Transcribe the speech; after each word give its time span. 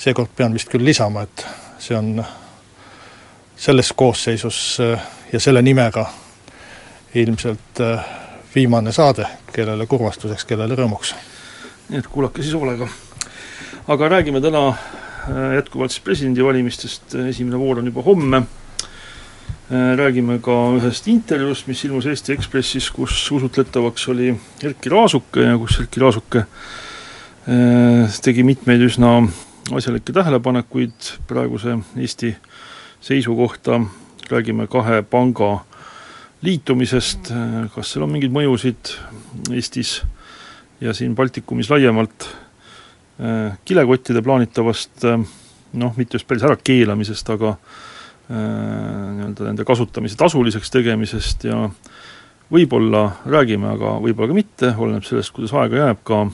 seekord 0.00 0.32
pean 0.36 0.54
vist 0.56 0.70
küll 0.72 0.84
lisama, 0.86 1.26
et 1.26 1.44
see 1.80 1.96
on 1.96 2.14
selles 3.60 3.92
koosseisus 3.96 4.78
äh, 4.80 5.02
ja 5.32 5.40
selle 5.40 5.62
nimega 5.62 6.06
ilmselt 7.20 7.82
äh, 7.84 8.06
viimane 8.54 8.92
saade, 8.96 9.26
kellele 9.52 9.86
kurvastuseks, 9.86 10.46
kellele 10.48 10.78
rõõmuks. 10.78 11.12
nii 11.90 12.00
et 12.00 12.08
kuulake 12.08 12.42
siis 12.42 12.54
hoolega. 12.56 12.88
aga 13.88 14.08
räägime 14.08 14.40
täna 14.40 14.68
äh, 14.68 15.54
jätkuvalt 15.58 15.92
siis 15.92 16.04
presidendivalimistest, 16.06 17.14
esimene 17.28 17.58
voor 17.58 17.82
on 17.82 17.92
juba 17.92 18.02
homme, 18.06 18.42
räägime 19.70 20.40
ka 20.42 20.54
ühest 20.80 21.06
intervjuust, 21.06 21.68
mis 21.70 21.84
ilmus 21.84 22.06
Eesti 22.10 22.32
Ekspressis, 22.32 22.88
kus 22.90 23.20
usutletavaks 23.30 24.08
oli 24.10 24.32
Erkki 24.64 24.90
Raasuke 24.90 25.44
ja 25.44 25.58
kus 25.60 25.76
Erkki 25.78 26.00
Raasuke 26.02 26.42
tegi 28.24 28.42
mitmeid 28.42 28.82
üsna 28.82 29.12
asjalikke 29.76 30.12
tähelepanekuid 30.12 31.10
praeguse 31.26 31.78
Eesti 31.96 32.36
seisu 33.00 33.36
kohta, 33.36 33.80
räägime 34.30 34.66
kahe 34.66 35.02
panga 35.02 35.64
liitumisest, 36.42 37.32
kas 37.74 37.92
seal 37.92 38.06
on 38.06 38.12
mingeid 38.14 38.32
mõjusid 38.32 38.94
Eestis 39.54 40.00
ja 40.80 40.94
siin 40.96 41.14
Baltikumis 41.14 41.70
laiemalt, 41.70 42.26
kilekottide 43.64 44.22
plaanitavast 44.24 45.04
noh, 45.72 45.96
mitte 45.96 46.16
just 46.16 46.28
päris 46.28 46.44
ärakeelamisest, 46.48 47.30
aga 47.36 47.54
nii-öelda 48.30 49.48
nende 49.48 49.66
kasutamise 49.66 50.16
tasuliseks 50.16 50.70
tegemisest 50.70 51.44
ja 51.50 51.64
võib-olla 52.50 53.04
räägime, 53.26 53.74
aga 53.74 53.96
võib-olla 54.02 54.30
ka 54.30 54.36
mitte, 54.36 54.72
oleneb 54.78 55.06
sellest, 55.06 55.34
kuidas 55.34 55.54
aega 55.54 55.84
jääb, 55.84 56.00
ka 56.06 56.24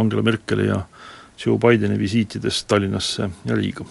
Angela 0.00 0.24
Merkeli 0.24 0.68
ja 0.68 0.82
Joe 1.38 1.58
Bideni 1.58 1.98
visiitidest 1.98 2.68
Tallinnasse 2.68 3.30
ja 3.44 3.54
Riiga. 3.56 3.84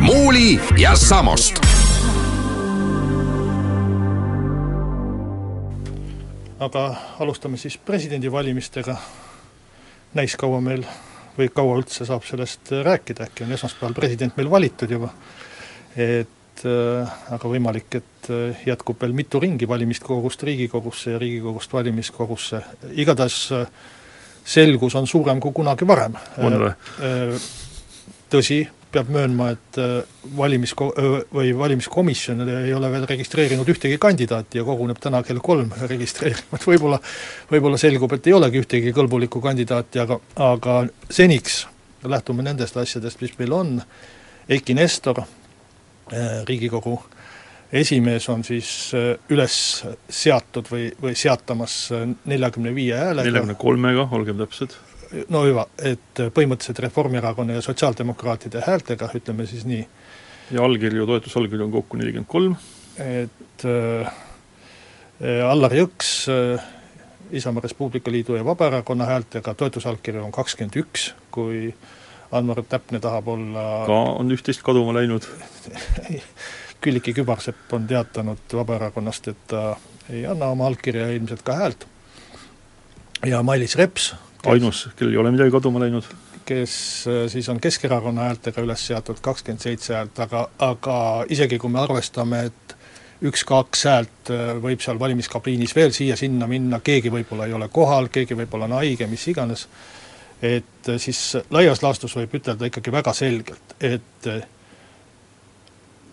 muuli 0.00 0.60
ja 0.78 0.96
Samost. 0.96 1.60
aga 6.58 6.96
alustame 7.18 7.56
siis 7.56 7.78
presidendivalimistega. 7.78 8.96
näis, 10.14 10.36
kaua 10.36 10.60
meil 10.60 10.84
või 11.38 11.50
kaua 11.54 11.76
üldse 11.78 12.06
saab 12.08 12.24
sellest 12.26 12.72
rääkida, 12.82 13.28
äkki 13.28 13.44
on 13.44 13.52
esmaspäeval 13.54 13.94
president 13.94 14.36
meil 14.36 14.50
valitud 14.50 14.90
juba. 14.90 15.12
et 15.96 16.64
äh, 16.64 17.12
aga 17.30 17.48
võimalik, 17.48 17.94
et 17.94 18.30
äh, 18.30 18.64
jätkub 18.66 19.00
veel 19.02 19.12
mitu 19.12 19.40
ringi 19.40 19.68
valimiskogust 19.68 20.42
Riigikogusse 20.42 21.10
ja 21.10 21.18
Riigikogust 21.18 21.72
valimiskogusse, 21.72 22.62
igatahes 22.92 23.52
äh, 23.52 23.66
selgus 24.48 24.96
on 24.98 25.06
suurem 25.06 25.40
kui 25.40 25.54
kunagi 25.54 25.86
varem. 25.88 26.16
on 26.40 26.58
või? 26.62 26.72
Äh, 27.04 27.48
tõsi, 28.32 28.62
peab 28.92 29.10
möönma, 29.12 29.50
et 29.52 29.78
äh, 29.80 29.96
valimisko-, 30.36 30.90
või 31.34 31.52
valimiskomisjon 31.58 32.44
ei 32.48 32.72
ole 32.74 32.90
veel 32.92 33.04
registreerinud 33.10 33.68
ühtegi 33.68 33.98
kandidaati 34.00 34.60
ja 34.60 34.64
koguneb 34.64 35.00
täna 35.02 35.20
kell 35.26 35.42
kolm 35.44 35.72
registreerima, 35.90 36.60
et 36.60 36.68
võib-olla 36.70 37.00
võib-olla 37.50 37.80
selgub, 37.80 38.14
et 38.16 38.30
ei 38.30 38.36
olegi 38.36 38.62
ühtegi 38.62 38.94
kõlbulikku 38.96 39.42
kandidaati, 39.44 40.00
aga, 40.04 40.20
aga 40.48 40.78
seniks 41.12 41.66
lähtume 42.08 42.46
nendest 42.46 42.76
asjadest, 42.78 43.20
mis 43.20 43.36
meil 43.40 43.52
on, 43.52 43.76
Eiki 44.48 44.72
Nestor, 44.74 45.20
äh, 46.08 46.40
Riigikogu 46.48 46.96
esimees 47.72 48.28
on 48.32 48.44
siis 48.44 48.92
üles 49.30 49.56
seatud 50.08 50.70
või, 50.72 50.88
või 51.02 51.16
seatamas 51.18 51.88
neljakümne 52.24 52.74
viie 52.74 52.96
häälega. 52.96 53.28
neljakümne 53.28 53.58
kolmega, 53.60 54.08
olgem 54.12 54.38
täpsed 54.40 54.76
no 55.32 55.42
hüva, 55.46 55.64
et 55.80 56.22
põhimõtteliselt 56.34 56.82
Reformierakonna 56.84 57.58
ja 57.58 57.64
Sotsiaaldemokraatide 57.64 58.62
häältega, 58.66 59.10
ütleme 59.16 59.46
siis 59.48 59.64
nii. 59.68 59.84
ja 60.56 60.64
allkirju, 60.64 61.06
toetusallkirju 61.06 61.68
on 61.68 61.72
kokku 61.72 62.00
nelikümmend 62.00 62.28
kolm. 62.28 62.56
et 62.98 63.64
äh, 63.64 64.10
Allar 65.48 65.74
Jõks 65.74 66.12
äh, 66.32 66.66
Isamaa 67.32 67.64
Res 67.64 67.74
Publica 67.74 68.10
Liidu 68.12 68.36
ja 68.36 68.44
Vabaerakonna 68.44 69.08
häältega, 69.08 69.54
toetusallkirju 69.54 70.24
on 70.24 70.32
kakskümmend 70.32 70.76
üks, 70.80 71.12
kui 71.30 71.72
Anvar 72.32 72.60
Täpne 72.68 73.00
tahab 73.00 73.28
olla 73.32 73.68
ka 73.88 74.00
on 74.20 74.32
üht-teist 74.32 74.64
kaduma 74.64 74.92
läinud 74.96 75.24
Külliki 76.80 77.12
Kübarsepp 77.14 77.72
on 77.74 77.86
teatanud 77.90 78.54
Vabaerakonnast, 78.54 79.28
et 79.28 79.46
ta 79.50 79.62
ei 80.10 80.26
anna 80.26 80.52
oma 80.54 80.68
allkirja 80.70 81.08
ilmselt 81.16 81.42
ka 81.42 81.56
häält, 81.58 81.86
ja 83.26 83.42
Mailis 83.42 83.76
Reps 83.76 84.12
ainus, 84.46 84.88
kellel 84.96 85.16
ei 85.16 85.20
ole 85.22 85.32
midagi 85.34 85.50
kaduma 85.50 85.80
läinud. 85.82 86.06
kes 86.48 87.04
äh, 87.06 87.26
siis 87.28 87.48
on 87.48 87.60
Keskerakonna 87.60 88.22
häältega 88.30 88.62
üles 88.64 88.86
seatud 88.86 89.18
kakskümmend 89.20 89.60
seitse 89.60 89.94
häält, 89.94 90.18
aga, 90.24 90.48
aga 90.64 90.96
isegi 91.28 91.58
kui 91.58 91.70
me 91.70 91.82
arvestame, 91.82 92.46
et 92.48 92.76
üks-kaks 93.28 93.84
häält 93.90 94.32
äh, 94.32 94.54
võib 94.62 94.80
seal 94.80 95.00
valimiskabiinis 95.00 95.74
veel 95.76 95.92
siia-sinna 95.92 96.48
minna, 96.48 96.80
keegi 96.80 97.12
võib-olla 97.12 97.48
ei 97.48 97.56
ole 97.58 97.68
kohal, 97.68 98.08
keegi 98.12 98.38
võib-olla 98.38 98.70
on 98.70 98.78
haige, 98.78 99.10
mis 99.10 99.26
iganes, 99.28 99.66
et 100.40 100.88
äh, 100.88 101.00
siis 101.02 101.36
laias 101.50 101.82
laastus 101.82 102.16
võib 102.16 102.38
ütelda 102.40 102.70
ikkagi 102.70 102.94
väga 102.94 103.12
selgelt, 103.12 103.76
et 103.80 104.30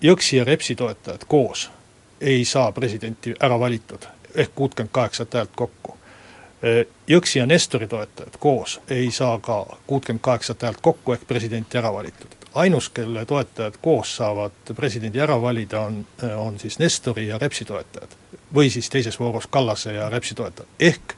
Jõksi 0.01 0.37
ja 0.37 0.43
Repsi 0.43 0.75
toetajad 0.75 1.25
koos 1.27 1.69
ei 2.21 2.45
saa 2.45 2.71
presidenti 2.71 3.33
ära 3.39 3.59
valitud, 3.59 4.07
ehk 4.35 4.51
kuutkümmend 4.55 4.91
kaheksat 4.91 5.33
häält 5.33 5.55
kokku 5.55 5.97
Jõksi 7.07 7.39
ja 7.39 7.45
Nestori 7.45 7.87
toetajad 7.87 8.37
koos 8.39 8.79
ei 8.89 9.11
saa 9.11 9.39
ka 9.39 9.77
kuutkümmend 9.87 10.23
kaheksat 10.25 10.63
häält 10.65 10.79
kokku 10.81 11.13
ehk 11.13 11.27
presidenti 11.27 11.77
ära 11.77 11.93
valitud. 11.93 12.27
ainus, 12.55 12.89
kelle 12.89 13.25
toetajad 13.25 13.73
koos 13.81 14.15
saavad 14.15 14.73
presidendi 14.75 15.19
ära 15.19 15.41
valida, 15.41 15.81
on, 15.81 16.05
on 16.37 16.59
siis 16.59 16.79
Nestori 16.79 17.27
ja 17.27 17.37
Repsi 17.37 17.65
toetajad. 17.65 18.09
või 18.55 18.69
siis 18.69 18.89
teises 18.89 19.19
voorus 19.19 19.47
Kallase 19.47 19.93
ja 19.93 20.09
Repsi 20.09 20.35
toetajad, 20.35 20.69
ehk 20.79 21.13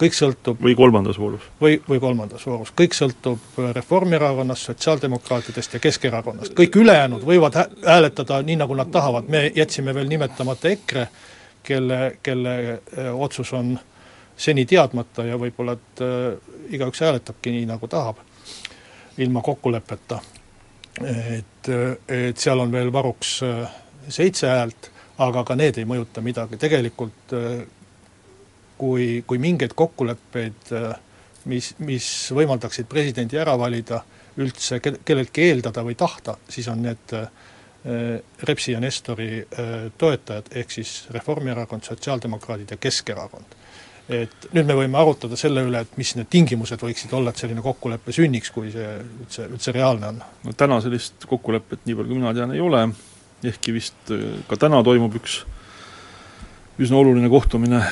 kõik 0.00 0.16
sõltub 0.16 0.62
või 0.64 0.74
kolmandas 0.78 1.18
voorus. 1.20 1.44
või, 1.60 1.76
või 1.88 2.00
kolmandas 2.00 2.46
voorus, 2.46 2.72
kõik 2.76 2.96
sõltub 2.96 3.60
Reformierakonnast, 3.76 4.70
Sotsiaaldemokraatidest 4.70 5.76
ja 5.76 5.82
Keskerakonnast, 5.84 6.54
kõik 6.56 6.80
ülejäänud 6.80 7.26
võivad 7.26 7.58
hääletada 7.84 8.40
nii, 8.42 8.56
nagu 8.62 8.74
nad 8.78 8.90
tahavad, 8.92 9.28
me 9.28 9.50
jätsime 9.54 9.94
veel 9.94 10.08
nimetamata 10.08 10.72
EKRE, 10.72 11.06
kelle, 11.62 12.00
kelle 12.22 12.56
äh, 12.72 13.12
otsus 13.12 13.52
on 13.52 13.76
äh, 13.76 13.86
seni 14.40 14.64
teadmata 14.66 15.24
ja 15.28 15.38
võib-olla, 15.40 15.76
et 15.76 16.02
äh, 16.04 16.54
igaüks 16.76 17.02
hääletabki 17.04 17.52
nii, 17.54 17.66
nagu 17.68 17.88
tahab, 17.90 18.22
ilma 19.20 19.42
kokkuleppeta. 19.44 20.20
et, 21.00 21.68
äh, 21.68 21.96
et 22.08 22.38
seal 22.38 22.60
on 22.60 22.72
veel 22.72 22.92
varuks 22.92 23.42
äh, 23.42 23.76
seitse 24.08 24.48
häält, 24.48 24.90
aga 25.18 25.44
ka 25.44 25.56
need 25.56 25.78
ei 25.78 25.84
mõjuta 25.88 26.24
midagi, 26.24 26.56
tegelikult 26.60 27.36
äh, 27.36 27.60
kui, 28.80 29.20
kui 29.28 29.40
mingeid 29.42 29.76
kokkuleppeid, 29.78 30.72
äh, 30.76 30.88
mis, 31.50 31.74
mis 31.84 32.08
võimaldaksid 32.36 32.88
presidendi 32.90 33.40
ära 33.40 33.56
valida, 33.60 34.02
üldse 34.40 34.78
kelleltki 34.80 35.50
eeldada 35.50 35.84
või 35.84 35.96
tahta, 35.98 36.38
siis 36.48 36.68
on 36.72 36.84
need 36.86 37.16
äh, 37.18 37.28
Repsi 38.44 38.74
ja 38.74 38.80
Nestori 38.80 39.38
toetajad, 39.96 40.50
ehk 40.60 40.74
siis 40.74 40.90
Reformierakond, 41.16 41.86
Sotsiaaldemokraadid 41.86 42.74
ja 42.74 42.76
Keskerakond 42.76 43.54
et 44.10 44.48
nüüd 44.56 44.66
me 44.66 44.74
võime 44.74 44.98
arutada 44.98 45.38
selle 45.38 45.62
üle, 45.66 45.84
et 45.84 45.92
mis 46.00 46.10
need 46.18 46.28
tingimused 46.32 46.82
võiksid 46.82 47.12
olla, 47.14 47.30
et 47.30 47.40
selline 47.40 47.62
kokkulepe 47.62 48.12
sünniks, 48.14 48.50
kui 48.54 48.72
see 48.74 48.86
üldse, 48.98 49.46
üldse 49.46 49.74
reaalne 49.76 50.10
on? 50.10 50.20
no 50.46 50.54
täna 50.58 50.80
sellist 50.82 51.26
kokkulepet, 51.30 51.84
nii 51.86 51.98
palju 51.98 52.10
kui 52.10 52.18
mina 52.18 52.34
tean, 52.34 52.54
ei 52.56 52.62
ole, 52.64 52.82
ehkki 53.46 53.74
vist 53.76 54.10
äh, 54.14 54.40
ka 54.50 54.58
täna 54.66 54.82
toimub 54.86 55.14
üks 55.20 55.40
üsna 56.80 56.98
oluline 56.98 57.30
kohtumine, 57.30 57.82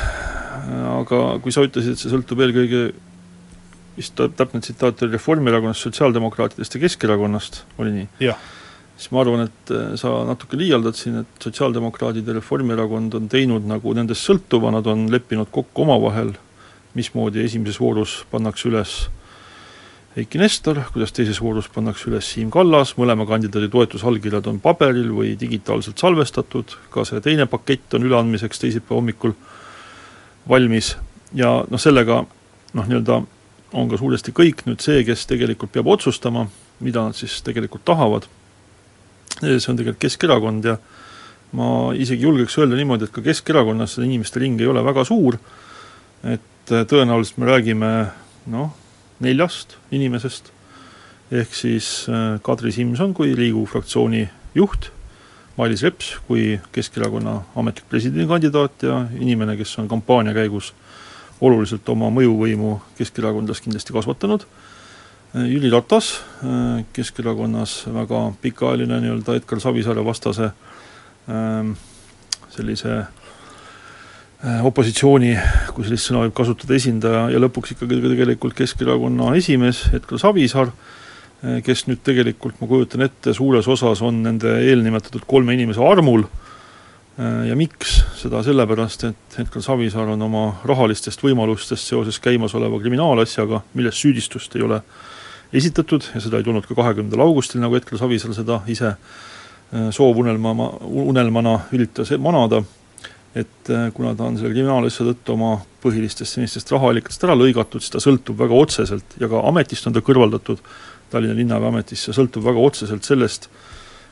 aga 0.99 1.23
kui 1.43 1.55
sa 1.55 1.65
ütlesid, 1.67 1.95
et 1.95 2.03
see 2.03 2.13
sõltub 2.13 2.41
eelkõige 2.45 2.83
vist 3.99 4.21
täpne 4.39 4.61
tsitaat 4.63 5.03
oli 5.03 5.17
Reformierakonnast, 5.17 5.87
Sotsiaaldemokraatidest 5.87 6.77
ja 6.77 6.81
Keskerakonnast, 6.85 7.65
oli 7.83 7.95
nii? 7.97 8.09
siis 8.99 9.13
ma 9.15 9.23
arvan, 9.23 9.45
et 9.47 9.73
äh, 9.75 9.93
sa 9.99 10.13
natuke 10.27 10.59
liialdad 10.59 10.97
siin, 10.99 11.21
et 11.23 11.45
Sotsiaaldemokraadid 11.45 12.27
ja 12.27 12.35
Reformierakond 12.39 13.15
on 13.19 13.29
teinud 13.31 13.67
nagu 13.71 13.95
nendest 13.95 14.27
sõltuva, 14.27 14.73
nad 14.75 14.87
on 14.91 15.07
leppinud 15.13 15.51
kokku 15.55 15.87
omavahel, 15.87 16.35
mismoodi 16.99 17.45
esimeses 17.45 17.79
voorus 17.83 18.21
pannakse 18.33 18.71
üles 18.71 18.97
Eiki 20.19 20.39
Nestor, 20.41 20.81
kuidas 20.91 21.13
teises 21.15 21.39
voorus 21.39 21.69
pannakse 21.71 22.09
üles 22.11 22.27
Siim 22.27 22.49
Kallas, 22.51 22.97
mõlema 22.99 23.27
kandidaadi 23.29 23.69
toetusallkirjad 23.71 24.49
on 24.51 24.57
paberil 24.63 25.13
või 25.15 25.37
digitaalselt 25.39 26.01
salvestatud, 26.01 26.75
ka 26.91 27.05
see 27.07 27.23
teine 27.23 27.47
pakett 27.47 27.95
on 27.95 28.07
üleandmiseks 28.09 28.65
teisipäeva 28.65 28.99
hommikul 28.99 29.37
valmis. 30.49 30.95
Ja 31.37 31.59
noh, 31.69 31.81
sellega 31.81 32.23
noh, 32.25 32.87
nii-öelda 32.89 33.21
on 33.77 33.91
ka 33.91 33.99
suuresti 34.01 34.33
kõik 34.37 34.65
nüüd 34.69 34.81
see, 34.85 35.03
kes 35.05 35.27
tegelikult 35.29 35.73
peab 35.75 35.91
otsustama, 35.93 36.47
mida 36.85 37.05
nad 37.05 37.17
siis 37.19 37.41
tegelikult 37.45 37.85
tahavad, 37.89 38.29
see 39.41 39.59
on 39.69 39.77
tegelikult 39.77 40.01
Keskerakond 40.07 40.69
ja 40.71 40.79
ma 41.57 41.95
isegi 41.97 42.27
julgeks 42.27 42.59
öelda 42.61 42.77
niimoodi, 42.79 43.09
et 43.09 43.15
ka 43.15 43.25
Keskerakonnas 43.25 43.97
seda 43.97 44.07
inimeste 44.09 44.41
ring 44.43 44.61
ei 44.61 44.69
ole 44.69 44.85
väga 44.85 45.05
suur, 45.09 45.39
et 46.29 46.69
tõenäoliselt 46.69 47.41
me 47.41 47.49
räägime 47.49 47.91
noh, 48.53 48.73
neljast 49.25 49.77
inimesest, 49.95 50.53
ehk 51.33 51.55
siis 51.57 52.07
äh, 52.09 52.37
Kadri 52.45 52.73
Simson 52.73 53.15
kui 53.17 53.35
Riigikogu 53.37 53.69
fraktsiooni 53.69 54.27
juht, 54.57 54.91
Mailis 55.59 55.83
Reps 55.83 56.13
kui 56.29 56.61
Keskerakonna 56.73 57.41
ametlik 57.59 57.89
presidendikandidaat 57.91 58.87
ja 58.87 59.01
inimene, 59.19 59.57
kes 59.59 59.75
on 59.83 59.89
kampaania 59.91 60.35
käigus 60.37 60.73
oluliselt 61.41 61.89
oma 61.91 62.11
mõjuvõimu 62.15 62.77
Keskerakondas 62.99 63.63
kindlasti 63.63 63.95
kasvatanud, 63.95 64.47
Jüri 65.35 65.69
Ratas, 65.71 66.15
Keskerakonnas 66.97 67.83
väga 67.95 68.23
pikaajaline 68.43 69.03
nii-öelda 69.05 69.37
Edgar 69.39 69.61
Savisaare 69.61 70.05
vastase 70.07 70.49
ähm, 71.29 71.75
sellise 72.55 73.03
Äh, 74.39 74.61
opositsiooni, 74.63 75.33
kui 75.75 75.83
sellist 75.83 76.07
sõna 76.07 76.21
võib 76.23 76.35
kasutada, 76.39 76.77
esindaja 76.77 77.25
ja 77.33 77.41
lõpuks 77.43 77.73
ikkagi 77.75 77.97
tegelikult 78.05 78.55
Keskerakonna 78.55 79.33
esimees 79.35 79.81
Edgar 79.91 80.21
Savisaar, 80.23 80.71
kes 81.39 81.85
nüüd 81.87 82.01
tegelikult, 82.07 82.59
ma 82.59 82.67
kujutan 82.71 83.05
ette, 83.07 83.35
suures 83.37 83.69
osas 83.71 84.03
on 84.03 84.23
nende 84.25 84.57
eelnimetatud 84.65 85.23
kolme 85.29 85.55
inimese 85.55 85.83
armul. 85.85 86.25
Äh, 87.19 87.45
ja 87.51 87.59
miks, 87.59 88.01
seda 88.19 88.43
sellepärast, 88.47 89.07
et 89.11 89.39
Edgar 89.45 89.63
Savisaar 89.63 90.11
on 90.15 90.25
oma 90.27 90.45
rahalistest 90.67 91.23
võimalustest 91.23 91.93
seoses 91.93 92.19
käimasoleva 92.25 92.81
kriminaalasjaga, 92.83 93.63
milles 93.79 94.01
süüdistust 94.03 94.59
ei 94.59 94.67
ole 94.67 94.83
esitatud 95.55 96.11
ja 96.15 96.21
seda 96.21 96.41
ei 96.41 96.47
tulnud 96.47 96.67
ka 96.67 96.77
kahekümnendal 96.79 97.27
augustil, 97.29 97.63
nagu 97.63 97.79
Edgar 97.79 98.01
Savisaar 98.03 98.35
seda 98.37 98.63
ise 98.69 98.97
soovunelma, 99.93 100.55
unelmana 100.89 101.59
üritas 101.77 102.09
manada 102.25 102.63
et 103.37 103.71
kuna 103.95 104.15
ta 104.17 104.27
on 104.29 104.39
selle 104.39 104.53
kriminaalasja 104.55 105.07
tõttu 105.11 105.35
oma 105.35 105.51
põhilistest 105.83 106.39
senistest 106.39 106.73
rahaallikatest 106.73 107.27
ära 107.27 107.37
lõigatud, 107.39 107.83
siis 107.85 107.93
ta 107.95 108.01
sõltub 108.03 108.39
väga 108.41 108.57
otseselt 108.57 109.19
ja 109.21 109.29
ka 109.31 109.43
ametist 109.49 109.87
on 109.89 109.95
ta 109.97 110.03
kõrvaldatud, 110.05 110.63
Tallinna 111.11 111.37
linnapea 111.37 111.73
ametisse, 111.73 112.13
sõltub 112.13 112.45
väga 112.45 112.61
otseselt 112.61 113.07
sellest, 113.07 113.49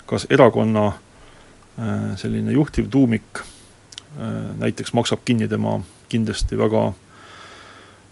kas 0.08 0.26
erakonna 0.31 0.87
äh, 0.88 2.14
selline 2.20 2.54
juhtiv 2.56 2.88
tuumik 2.93 3.43
äh, 3.43 4.31
näiteks 4.62 4.94
maksab 4.96 5.25
kinni 5.25 5.48
tema 5.48 5.81
kindlasti 6.08 6.58
väga 6.58 6.93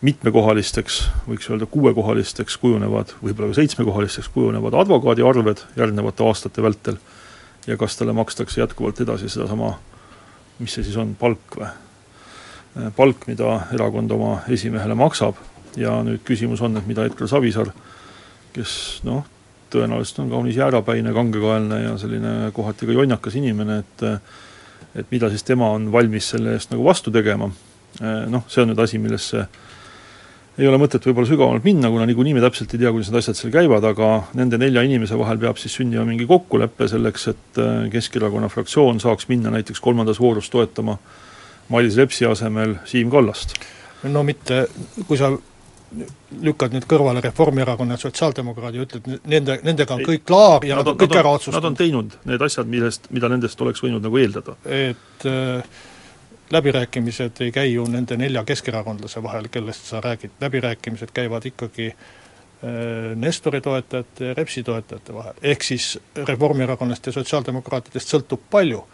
mitmekohalisteks, 0.05 0.99
võiks 1.29 1.49
öelda 1.49 1.67
kuuekohalisteks 1.71 2.59
kujunevad, 2.61 3.15
võib-olla 3.23 3.55
ka 3.55 3.61
seitsmekohalisteks 3.63 4.29
kujunevad 4.35 4.77
advokaadiarved 4.83 5.65
järgnevate 5.81 6.27
aastate 6.27 6.63
vältel 6.63 7.01
ja 7.67 7.79
kas 7.81 7.97
talle 7.97 8.13
makstakse 8.13 8.61
jätkuvalt 8.61 9.01
edasi 9.01 9.31
sedasama 9.33 9.73
mis 10.59 10.75
see 10.75 10.87
siis 10.87 10.99
on, 11.01 11.15
palk 11.19 11.59
või? 11.59 11.67
Äh, 12.75 12.91
palk, 12.97 13.27
mida 13.31 13.59
erakond 13.75 14.13
oma 14.15 14.37
esimehele 14.51 14.97
maksab 14.99 15.39
ja 15.79 15.97
nüüd 16.07 16.23
küsimus 16.27 16.63
on, 16.65 16.77
et 16.79 16.87
mida 16.91 17.07
Edgar 17.07 17.31
Savisaar, 17.31 17.71
kes 18.55 19.03
noh, 19.06 19.25
tõenäoliselt 19.75 20.23
on 20.25 20.33
kaunis 20.33 20.56
jäärapäine, 20.59 21.12
kangekaelne 21.15 21.83
ja 21.83 21.95
selline 21.99 22.35
kohati 22.55 22.87
ka 22.89 22.97
jonnakas 22.97 23.39
inimene, 23.41 23.83
et 23.85 24.09
et 24.95 25.11
mida 25.11 25.27
siis 25.31 25.43
tema 25.43 25.73
on 25.75 25.89
valmis 25.93 26.29
selle 26.31 26.53
eest 26.55 26.71
nagu 26.71 26.85
vastu 26.87 27.11
tegema, 27.15 27.49
äh, 28.01 28.27
noh, 28.31 28.45
see 28.49 28.62
on 28.62 28.71
nüüd 28.71 28.83
asi, 28.83 29.01
millesse 29.03 29.47
ei 30.55 30.69
ole 30.71 30.79
mõtet 30.79 31.03
võib-olla 31.03 31.27
sügavamalt 31.27 31.65
minna, 31.67 31.91
kuna 31.91 32.06
niikuinii 32.06 32.37
me 32.37 32.43
täpselt 32.45 32.71
ei 32.77 32.83
tea, 32.85 32.93
kuidas 32.95 33.11
need 33.11 33.19
asjad 33.19 33.39
seal 33.41 33.55
käivad, 33.55 33.83
aga 33.89 34.11
nende 34.39 34.61
nelja 34.62 34.85
inimese 34.87 35.19
vahel 35.19 35.41
peab 35.43 35.59
siis 35.59 35.75
sündima 35.81 36.05
mingi 36.06 36.29
kokkulepe 36.31 36.87
selleks, 36.91 37.27
et 37.33 37.62
äh, 37.62 37.89
Keskerakonna 37.91 38.51
fraktsioon 38.53 39.03
saaks 39.03 39.27
minna 39.33 39.51
näiteks 39.55 39.83
kolmandas 39.83 40.23
voorus 40.23 40.51
toetama 40.55 40.99
Mailis 41.75 41.97
Repsi 41.99 42.29
asemel 42.29 42.77
Siim 42.87 43.11
Kallast. 43.11 43.56
no 44.05 44.23
mitte, 44.23 44.67
kui 45.09 45.19
sa 45.19 45.33
lükkad 46.44 46.75
nüüd 46.75 46.87
kõrvale 46.91 47.23
Reformierakonna 47.25 47.96
ja 47.96 48.02
Sotsiaaldemokraadi 48.02 48.81
ja 48.81 48.87
ütled, 48.87 49.08
nende, 49.31 49.58
nendega 49.67 49.96
on 49.96 50.05
kõik 50.06 50.25
klaar 50.29 50.67
ja 50.67 50.79
nad, 50.79 50.87
nad 50.87 50.94
on 50.94 51.00
kõik 51.00 51.19
ära 51.20 51.35
otsustanud. 51.38 51.62
Nad 51.62 51.70
on 51.70 51.79
teinud 51.79 52.17
need 52.31 52.44
asjad, 52.46 52.70
millest, 52.70 53.11
mida 53.14 53.31
nendest 53.32 53.61
oleks 53.64 53.82
võinud 53.85 54.05
nagu 54.05 54.20
eeldada. 54.20 54.56
et 54.64 55.26
äh, 55.31 55.81
läbirääkimised 56.55 57.41
ei 57.41 57.52
käi 57.52 57.73
ju 57.73 57.87
nende 57.91 58.17
nelja 58.20 58.44
keskerakondlase 58.44 59.23
vahel, 59.23 59.49
kellest 59.50 59.88
sa 59.91 60.00
räägid, 60.05 60.37
läbirääkimised 60.41 61.14
käivad 61.14 61.46
ikkagi 61.46 61.88
äh, 61.91 63.17
Nestori 63.17 63.61
toetajate 63.61 64.31
ja 64.31 64.35
Repsi 64.35 64.62
toetajate 64.62 65.14
vahel, 65.14 65.35
ehk 65.43 65.62
siis 65.62 65.99
Reformierakonnast 66.17 67.06
ja 67.06 67.12
sotsiaaldemokraatidest 67.12 68.14
sõltub 68.14 68.49
palju. 68.50 68.85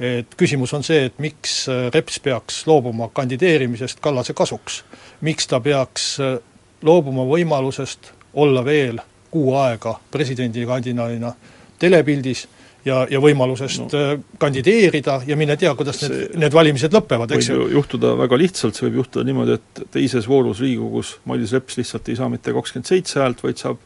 Et 0.00 0.34
küsimus 0.36 0.72
on 0.76 0.84
see, 0.86 1.04
et 1.10 1.18
miks 1.20 1.66
äh, 1.68 1.88
Reps 1.94 2.20
peaks 2.24 2.62
loobuma 2.66 3.10
kandideerimisest 3.12 4.00
Kallase 4.00 4.34
kasuks. 4.34 4.82
miks 5.20 5.46
ta 5.46 5.60
peaks 5.60 6.14
äh, 6.20 6.38
loobuma 6.82 7.26
võimalusest 7.28 8.12
olla 8.34 8.64
veel 8.64 9.00
kuu 9.30 9.54
aega 9.54 9.98
presidendikandidaadina 10.10 11.34
telepildis 11.78 12.46
ja, 12.84 13.02
ja 13.10 13.20
võimalusest 13.20 13.82
no. 13.82 13.88
Äh, 13.98 14.14
kandideerida 14.40 15.20
ja 15.26 15.36
mine 15.36 15.56
tea, 15.60 15.74
kuidas 15.76 16.00
see 16.00 16.08
need, 16.12 16.38
need 16.46 16.56
valimised 16.56 16.96
lõpevad, 16.96 17.34
eks 17.36 17.50
ju. 17.52 17.66
juhtuda 17.76 18.14
väga 18.22 18.38
lihtsalt, 18.40 18.78
see 18.78 18.88
võib 18.88 19.02
juhtuda 19.02 19.26
niimoodi, 19.28 19.58
et 19.60 19.82
teises 19.98 20.28
voorus 20.28 20.62
Riigikogus 20.64 21.18
Mailis 21.28 21.52
Reps 21.56 21.76
lihtsalt 21.80 22.08
ei 22.08 22.16
saa 22.16 22.30
mitte 22.32 22.56
kakskümmend 22.56 22.88
seitse 22.88 23.20
häält, 23.20 23.44
vaid 23.44 23.60
saab 23.60 23.84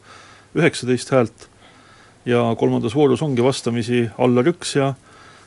üheksateist 0.55 1.11
häält 1.11 1.49
ja 2.25 2.47
kolmandas 2.57 2.95
voorus 2.95 3.21
ongi 3.25 3.43
vastamisi 3.43 4.05
Allar 4.17 4.47
Jõks 4.47 4.77
ja 4.79 4.93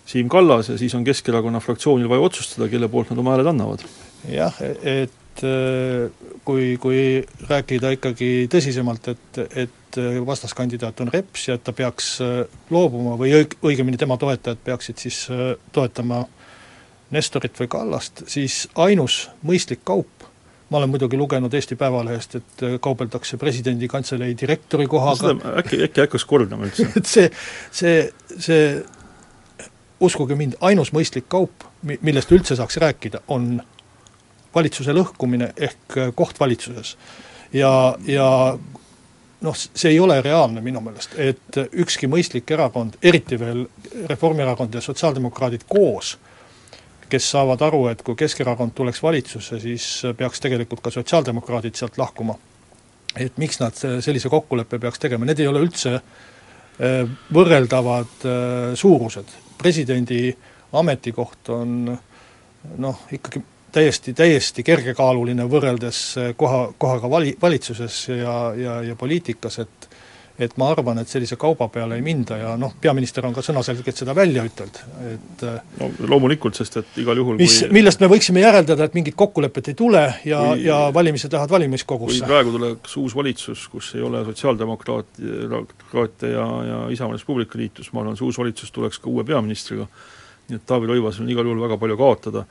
Siim 0.08 0.28
Kallas 0.32 0.70
ja 0.72 0.78
siis 0.80 0.94
on 0.96 1.04
Keskerakonna 1.04 1.60
fraktsioonil 1.60 2.08
vaja 2.08 2.24
otsustada, 2.30 2.68
kelle 2.72 2.88
poolt 2.88 3.10
nad 3.12 3.20
oma 3.20 3.34
hääled 3.34 3.50
annavad. 3.50 3.84
jah, 4.32 4.56
et 4.82 5.44
äh, 5.44 6.08
kui, 6.44 6.76
kui 6.80 7.02
rääkida 7.48 7.92
ikkagi 7.98 8.48
tõsisemalt, 8.52 9.12
et, 9.12 9.42
et 9.66 10.00
vastaskandidaat 10.26 11.04
on 11.04 11.12
Reps 11.12 11.48
ja 11.48 11.58
et 11.58 11.64
ta 11.64 11.76
peaks 11.76 12.16
äh, 12.24 12.40
loobuma 12.72 13.18
või 13.20 13.36
õig-, 13.42 13.58
õigemini 13.62 14.00
tema 14.00 14.16
toetajad 14.20 14.64
peaksid 14.64 15.04
siis 15.04 15.26
äh, 15.30 15.52
toetama 15.72 16.24
Nestorit 17.12 17.56
või 17.60 17.68
Kallast, 17.72 18.24
siis 18.28 18.66
ainus 18.76 19.26
mõistlik 19.44 19.80
kaup, 19.84 20.26
ma 20.68 20.80
olen 20.80 20.90
muidugi 20.92 21.16
lugenud 21.16 21.54
Eesti 21.56 21.76
Päevalehest, 21.80 22.34
et 22.36 22.64
kaubeldakse 22.84 23.38
presidendi 23.40 23.88
kantselei 23.88 24.34
direktori 24.36 24.84
kohaga 24.88 25.32
äkki, 25.60 25.84
äkki 25.88 26.04
hakkas 26.04 26.24
kordama 26.28 26.68
üldse? 26.68 26.88
et 27.00 27.08
see, 27.08 27.30
see, 27.72 27.98
see 28.36 28.62
uskuge 30.00 30.36
mind, 30.38 30.58
ainus 30.60 30.92
mõistlik 30.94 31.28
kaup, 31.28 31.64
millest 31.82 32.32
üldse 32.32 32.56
saaks 32.56 32.78
rääkida, 32.82 33.22
on 33.28 33.58
valitsuse 34.54 34.94
lõhkumine 34.94 35.52
ehk 35.56 35.98
koht 36.14 36.40
valitsuses. 36.40 36.96
ja, 37.52 37.96
ja 38.06 38.58
noh, 39.40 39.54
see 39.56 39.92
ei 39.92 40.00
ole 40.00 40.20
reaalne 40.22 40.62
minu 40.64 40.80
meelest, 40.84 41.14
et 41.18 41.60
ükski 41.72 42.10
mõistlik 42.10 42.50
erakond, 42.54 42.98
eriti 43.02 43.38
veel 43.40 43.64
Reformierakond 44.10 44.74
ja 44.74 44.82
sotsiaaldemokraadid 44.84 45.66
koos, 45.68 46.16
kes 47.08 47.30
saavad 47.32 47.62
aru, 47.64 47.86
et 47.92 48.02
kui 48.04 48.18
Keskerakond 48.18 48.74
tuleks 48.76 49.02
valitsusse, 49.02 49.60
siis 49.62 49.88
peaks 50.16 50.42
tegelikult 50.44 50.82
ka 50.84 50.92
sotsiaaldemokraadid 50.94 51.78
sealt 51.78 51.98
lahkuma. 51.98 52.36
et 53.16 53.38
miks 53.38 53.56
nad 53.58 53.74
sellise 53.74 54.28
kokkuleppe 54.28 54.78
peaks 54.78 54.98
tegema, 54.98 55.24
need 55.24 55.40
ei 55.40 55.46
ole 55.48 55.62
üldse 55.64 55.94
äh, 55.96 57.08
võrreldavad 57.34 58.26
äh, 58.28 58.74
suurused, 58.78 59.32
presidendi 59.58 60.32
ametikoht 60.72 61.48
on 61.54 61.98
noh, 62.78 63.00
ikkagi 63.12 63.42
täiesti, 63.72 64.14
täiesti 64.16 64.64
kergekaaluline 64.64 65.46
võrreldes 65.48 66.00
koha, 66.36 66.68
kohaga 66.78 67.10
vali, 67.10 67.34
valitsuses 67.42 68.00
ja, 68.08 68.36
ja, 68.56 68.80
ja 68.82 68.96
poliitikas, 68.96 69.58
et 69.64 69.87
et 70.38 70.54
ma 70.60 70.68
arvan, 70.70 71.00
et 71.02 71.10
sellise 71.10 71.36
kauba 71.40 71.66
peale 71.72 71.96
ei 71.98 72.02
minda 72.04 72.36
ja 72.38 72.52
noh, 72.60 72.74
peaminister 72.80 73.26
on 73.26 73.34
ka 73.34 73.42
sõnaselgelt 73.42 73.98
seda 73.98 74.14
välja 74.14 74.44
ütelnud, 74.46 74.78
et 75.10 75.42
eh, 75.48 75.56
no 75.80 75.88
loomulikult, 76.12 76.58
sest 76.58 76.78
et 76.78 77.00
igal 77.02 77.18
juhul 77.18 77.40
mis 77.40 77.56
kui..., 77.64 77.72
millest 77.74 78.02
me 78.02 78.10
võiksime 78.12 78.44
järeldada, 78.44 78.86
et 78.86 78.94
mingit 78.98 79.18
kokkulepet 79.18 79.72
ei 79.72 79.78
tule 79.78 80.04
ja, 80.28 80.42
ja 80.62 80.78
valimised 80.94 81.34
lähevad 81.34 81.56
valimiskogusse. 81.56 82.22
kui 82.22 82.30
praegu 82.30 82.54
tuleks 82.54 82.96
uus 83.02 83.16
valitsus, 83.18 83.66
kus 83.72 83.90
ei 83.98 84.06
ole 84.06 84.22
sotsiaaldemokraat, 84.30 85.18
demokraatia 85.18 86.32
ja, 86.36 86.46
ja 86.70 86.80
Isamaa 86.94 87.18
Res 87.18 87.26
Publica 87.26 87.58
liitus, 87.58 87.90
ma 87.92 88.04
arvan, 88.04 88.18
see 88.18 88.28
uus 88.28 88.38
valitsus 88.38 88.70
tuleks 88.74 89.02
ka 89.02 89.10
uue 89.10 89.26
peaministriga, 89.26 89.88
nii 90.48 90.60
et 90.60 90.66
Taavi 90.70 90.90
Rõivasel 90.92 91.26
on 91.26 91.34
igal 91.34 91.50
juhul 91.50 91.66
väga 91.66 91.82
palju 91.82 91.98
kaotada 91.98 92.46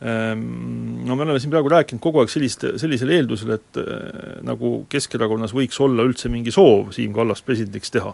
no 0.00 1.16
me 1.16 1.24
oleme 1.24 1.40
siin 1.40 1.52
praegu 1.52 1.70
rääkinud 1.72 2.02
kogu 2.04 2.20
aeg 2.20 2.28
sellist, 2.28 2.66
sellisel 2.76 3.14
eeldusel, 3.16 3.54
et 3.56 3.78
äh, 3.80 4.42
nagu 4.44 4.82
Keskerakonnas 4.92 5.54
võiks 5.56 5.80
olla 5.80 6.04
üldse 6.04 6.28
mingi 6.32 6.52
soov 6.52 6.92
Siim 6.92 7.14
Kallast 7.16 7.46
presidendiks 7.46 7.94
teha. 7.94 8.12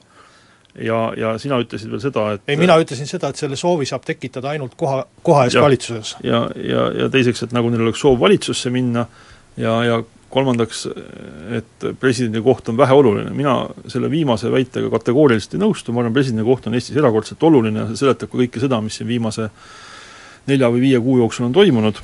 ja, 0.78 1.00
ja 1.18 1.34
sina 1.42 1.58
ütlesid 1.60 1.90
veel 1.90 2.00
seda, 2.00 2.30
et 2.36 2.46
ei, 2.46 2.56
mina 2.56 2.78
ütlesin 2.80 3.10
seda, 3.10 3.32
et 3.32 3.42
selle 3.42 3.58
soovi 3.58 3.88
saab 3.88 4.06
tekitada 4.06 4.54
ainult 4.54 4.78
koha, 4.78 5.02
koha 5.26 5.44
ees 5.48 5.58
valitsuses. 5.58 6.16
ja, 6.22 6.46
ja, 6.56 6.88
ja 7.02 7.10
teiseks, 7.12 7.42
et 7.48 7.52
nagu 7.56 7.70
neil 7.70 7.82
oleks 7.88 8.00
soov 8.00 8.20
valitsusse 8.22 8.70
minna 8.70 9.06
ja, 9.58 9.76
ja 9.84 10.02
kolmandaks, 10.32 10.86
et 11.52 11.86
presidendi 12.00 12.40
koht 12.40 12.70
on 12.72 12.76
väheoluline, 12.78 13.34
mina 13.36 13.58
selle 13.90 14.08
viimase 14.10 14.50
väitega 14.52 14.88
kategooriliselt 14.94 15.58
ei 15.58 15.60
nõustu, 15.60 15.92
ma 15.92 16.00
arvan, 16.00 16.14
presidendi 16.14 16.46
koht 16.46 16.70
on 16.70 16.78
Eestis 16.78 16.96
erakordselt 16.96 17.42
oluline 17.44 17.82
ja 17.82 17.90
see 17.90 18.04
seletab 18.06 18.32
ka 18.32 18.40
kõike 18.40 18.62
seda, 18.62 18.80
mis 18.80 18.96
siin 18.96 19.10
viimase 19.10 19.50
nelja 20.50 20.70
või 20.72 20.86
viie 20.86 21.00
kuu 21.02 21.18
jooksul 21.20 21.48
on 21.48 21.54
toimunud, 21.54 22.00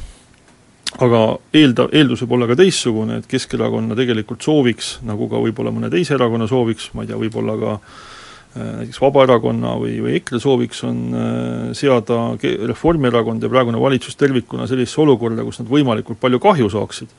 aga 1.04 1.22
eelda, 1.56 1.88
eeldus 1.92 2.22
võib 2.24 2.36
olla 2.38 2.48
ka 2.50 2.58
teistsugune, 2.58 3.18
et 3.20 3.26
Keskerakonna 3.30 3.96
tegelikult 3.98 4.44
sooviks, 4.44 4.98
nagu 5.06 5.28
ka 5.30 5.40
võib-olla 5.42 5.72
mõne 5.74 5.90
teise 5.92 6.16
erakonna 6.16 6.48
sooviks, 6.50 6.92
ma 6.94 7.04
ei 7.04 7.10
tea, 7.10 7.18
võib-olla 7.20 7.56
ka 7.60 7.74
äh, 7.74 8.70
näiteks 8.82 9.02
Vabaerakonna 9.02 9.74
või, 9.82 9.98
või 10.04 10.14
EKRE 10.20 10.40
sooviks 10.42 10.80
on 10.88 11.02
äh, 11.12 11.58
seada 11.78 12.22
Reformierakond 12.70 13.44
ja 13.44 13.52
praegune 13.52 13.82
valitsus 13.82 14.16
tervikuna 14.18 14.68
sellisesse 14.70 15.02
olukorda, 15.04 15.44
kus 15.46 15.60
nad 15.62 15.68
võimalikult 15.72 16.22
palju 16.22 16.40
kahju 16.46 16.72
saaksid. 16.72 17.12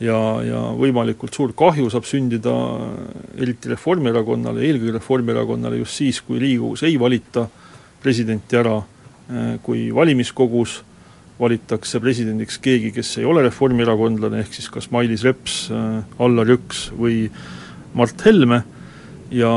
ja, 0.00 0.18
ja 0.44 0.58
võimalikult 0.76 1.32
suur 1.32 1.54
kahju 1.56 1.88
saab 1.92 2.04
sündida 2.04 2.56
eriti 3.38 3.70
Reformierakonnale, 3.70 4.66
eelkõige 4.66 4.98
Reformierakonnale 4.98 5.78
just 5.84 6.02
siis, 6.02 6.20
kui 6.20 6.42
Riigikogus 6.42 6.82
ei 6.84 6.98
valita 7.00 7.46
presidenti 8.02 8.56
ära 8.56 8.76
Äh, 8.76 8.95
kui 9.62 9.88
valimiskogus 9.94 10.76
valitakse 11.40 12.00
presidendiks 12.00 12.60
keegi, 12.64 12.92
kes 12.96 13.18
ei 13.20 13.26
ole 13.28 13.44
reformierakondlane, 13.46 14.40
ehk 14.44 14.56
siis 14.56 14.70
kas 14.72 14.88
Mailis 14.94 15.24
Reps, 15.26 15.66
äh, 15.72 16.00
Allar 16.22 16.48
Jõks 16.48 16.88
või 16.96 17.26
Mart 17.96 18.24
Helme, 18.24 18.62
ja 19.26 19.50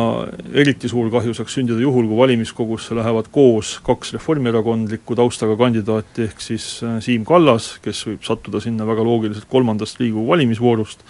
eriti 0.57 0.89
suur 0.89 1.11
kahju 1.13 1.35
saaks 1.38 1.53
sündida 1.59 1.79
juhul, 1.83 2.07
kui 2.09 2.17
valimiskogusse 2.17 2.97
lähevad 2.97 3.29
koos 3.31 3.75
kaks 3.85 4.15
reformierakondliku 4.17 5.15
taustaga 5.15 5.55
kandidaati, 5.59 6.27
ehk 6.27 6.43
siis 6.43 6.67
äh, 6.83 6.97
Siim 7.05 7.27
Kallas, 7.27 7.75
kes 7.83 8.03
võib 8.09 8.25
sattuda 8.27 8.61
sinna 8.63 8.88
väga 8.89 9.05
loogiliselt 9.07 9.47
kolmandast 9.51 10.01
Riigikogu 10.01 10.33
valimisvoorust, 10.33 11.05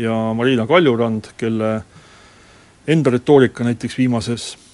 ja 0.00 0.14
Marina 0.36 0.68
Kaljurand, 0.68 1.34
kelle 1.40 1.80
enda 2.86 3.10
retoorika 3.12 3.66
näiteks 3.66 3.98
viimases 3.98 4.54
Äh, 4.54 4.65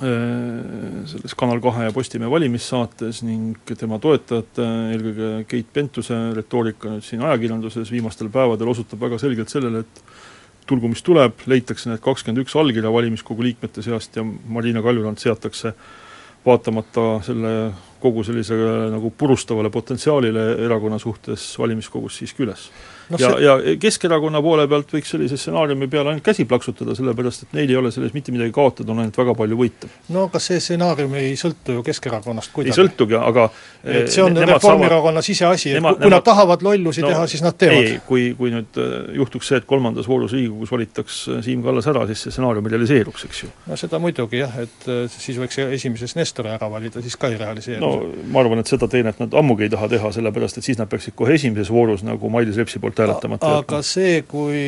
selles 0.00 1.34
Kanal 1.36 1.60
kahe 1.60 1.84
ja 1.84 1.92
Postimehe 1.92 2.30
valimissaates 2.32 3.20
ning 3.26 3.58
tema 3.76 3.98
toetajate, 4.00 4.64
eelkõige 4.94 5.30
Keit 5.50 5.68
Pentuse 5.74 6.16
retoorika 6.36 6.94
nüüd 6.94 7.04
siin 7.04 7.24
ajakirjanduses 7.26 7.92
viimastel 7.92 8.30
päevadel 8.32 8.70
osutab 8.72 9.02
väga 9.04 9.18
selgelt 9.20 9.52
sellele, 9.52 9.82
et 9.84 10.02
tulgu 10.70 10.88
mis 10.88 11.02
tuleb, 11.04 11.44
leitakse 11.50 11.90
need 11.90 12.00
kakskümmend 12.04 12.44
üks 12.44 12.56
allkirja 12.56 12.92
valimiskogu 12.94 13.44
liikmete 13.44 13.84
seast 13.84 14.16
ja 14.16 14.24
Marina 14.24 14.80
Kaljurand 14.84 15.20
seatakse 15.20 15.74
vaatamata 16.46 17.06
selle 17.26 17.52
kogu 18.00 18.24
sellisele 18.24 18.88
nagu 18.94 19.10
purustavale 19.12 19.68
potentsiaalile 19.70 20.46
erakonna 20.64 20.98
suhtes 20.98 21.52
valimiskogus 21.60 22.22
siiski 22.22 22.46
üles 22.46 22.70
no 23.10 23.18
ja 23.20 23.30
see..., 23.32 23.44
ja 23.44 23.76
Keskerakonna 23.80 24.42
poole 24.44 24.66
pealt 24.70 24.92
võiks 24.94 25.12
sellise 25.14 25.38
stsenaariumi 25.40 25.88
peale 25.90 26.14
ainult 26.14 26.24
käsi 26.26 26.46
plaksutada, 26.48 26.94
sellepärast 26.98 27.46
et 27.46 27.56
neil 27.58 27.70
ei 27.70 27.78
ole 27.80 27.92
selles 27.94 28.14
mitte 28.16 28.34
midagi 28.34 28.52
kaotada, 28.54 28.92
on 28.92 29.02
ainult 29.04 29.18
väga 29.20 29.34
palju 29.38 29.58
võita. 29.58 29.90
no 30.14 30.26
aga 30.28 30.42
see 30.42 30.60
stsenaarium 30.62 31.14
ei 31.20 31.32
sõltu 31.40 31.78
ju 31.78 31.84
Keskerakonnast 31.86 32.52
kuidagi. 32.54 32.74
ei 32.74 32.78
sõltugi, 32.78 33.18
aga 33.18 33.48
et 33.84 34.12
see 34.12 34.24
on 34.24 34.36
Reformierakonna 34.52 35.22
siseasi, 35.24 35.74
et 35.74 35.80
kui 35.80 35.82
nemad, 35.82 36.06
nad 36.16 36.26
tahavad 36.26 36.64
lollusi 36.66 37.04
no, 37.04 37.12
teha, 37.12 37.26
siis 37.30 37.44
nad 37.44 37.58
teevad. 37.58 37.90
ei, 37.90 37.98
kui, 38.06 38.28
kui 38.38 38.52
nüüd 38.54 38.80
äh, 38.80 38.94
juhtuks 39.20 39.50
see, 39.50 39.60
et 39.60 39.68
kolmandas 39.70 40.08
voorus 40.10 40.34
Riigikogus 40.36 40.74
valitaks 40.74 41.20
äh, 41.28 41.42
Siim 41.46 41.64
Kallas 41.66 41.88
ära, 41.90 42.06
siis 42.10 42.26
see 42.26 42.34
stsenaarium 42.34 42.70
realiseeruks, 42.70 43.26
eks 43.28 43.44
ju. 43.44 43.50
no 43.70 43.78
seda 43.80 44.00
muidugi 44.02 44.42
jah, 44.42 44.58
et 44.62 44.88
siis 45.16 45.38
võiks 45.40 45.58
esimeses 45.66 46.16
Nestori 46.18 46.52
ära 46.52 46.70
valida, 46.70 47.02
siis 47.02 47.16
ka 47.20 47.30
ei 47.32 47.38
realiseeru. 47.40 47.80
no 47.82 48.30
ma 48.32 48.44
arvan, 48.44 48.62
et 48.62 48.70
seda 48.70 48.88
teenet 48.90 49.20
nad 49.22 49.34
ammugi 49.40 49.66
ei 49.66 49.72
taha 49.72 49.88
teha, 49.90 50.12
sellepärast 50.18 50.60
et 50.60 50.66
siis 50.66 50.78
nad 50.80 50.90
peaksid 50.90 51.16
kohe 51.18 51.34
esimeses 51.38 51.72
voorus 51.72 52.04
nagu 52.06 52.30
Mailis 52.32 52.58
Repsi 52.60 52.82
poolt 52.82 52.99
hääletamata 53.00 53.46
jätma. 53.46 53.64
aga 53.64 53.82
see, 53.86 54.22
kui 54.28 54.60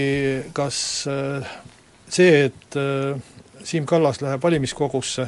kas 0.57 0.81
see, 2.13 2.45
et 2.45 2.77
äh, 2.77 3.21
Siim 3.65 3.87
Kallas 3.87 4.21
läheb 4.23 4.43
valimiskogusse, 4.43 5.27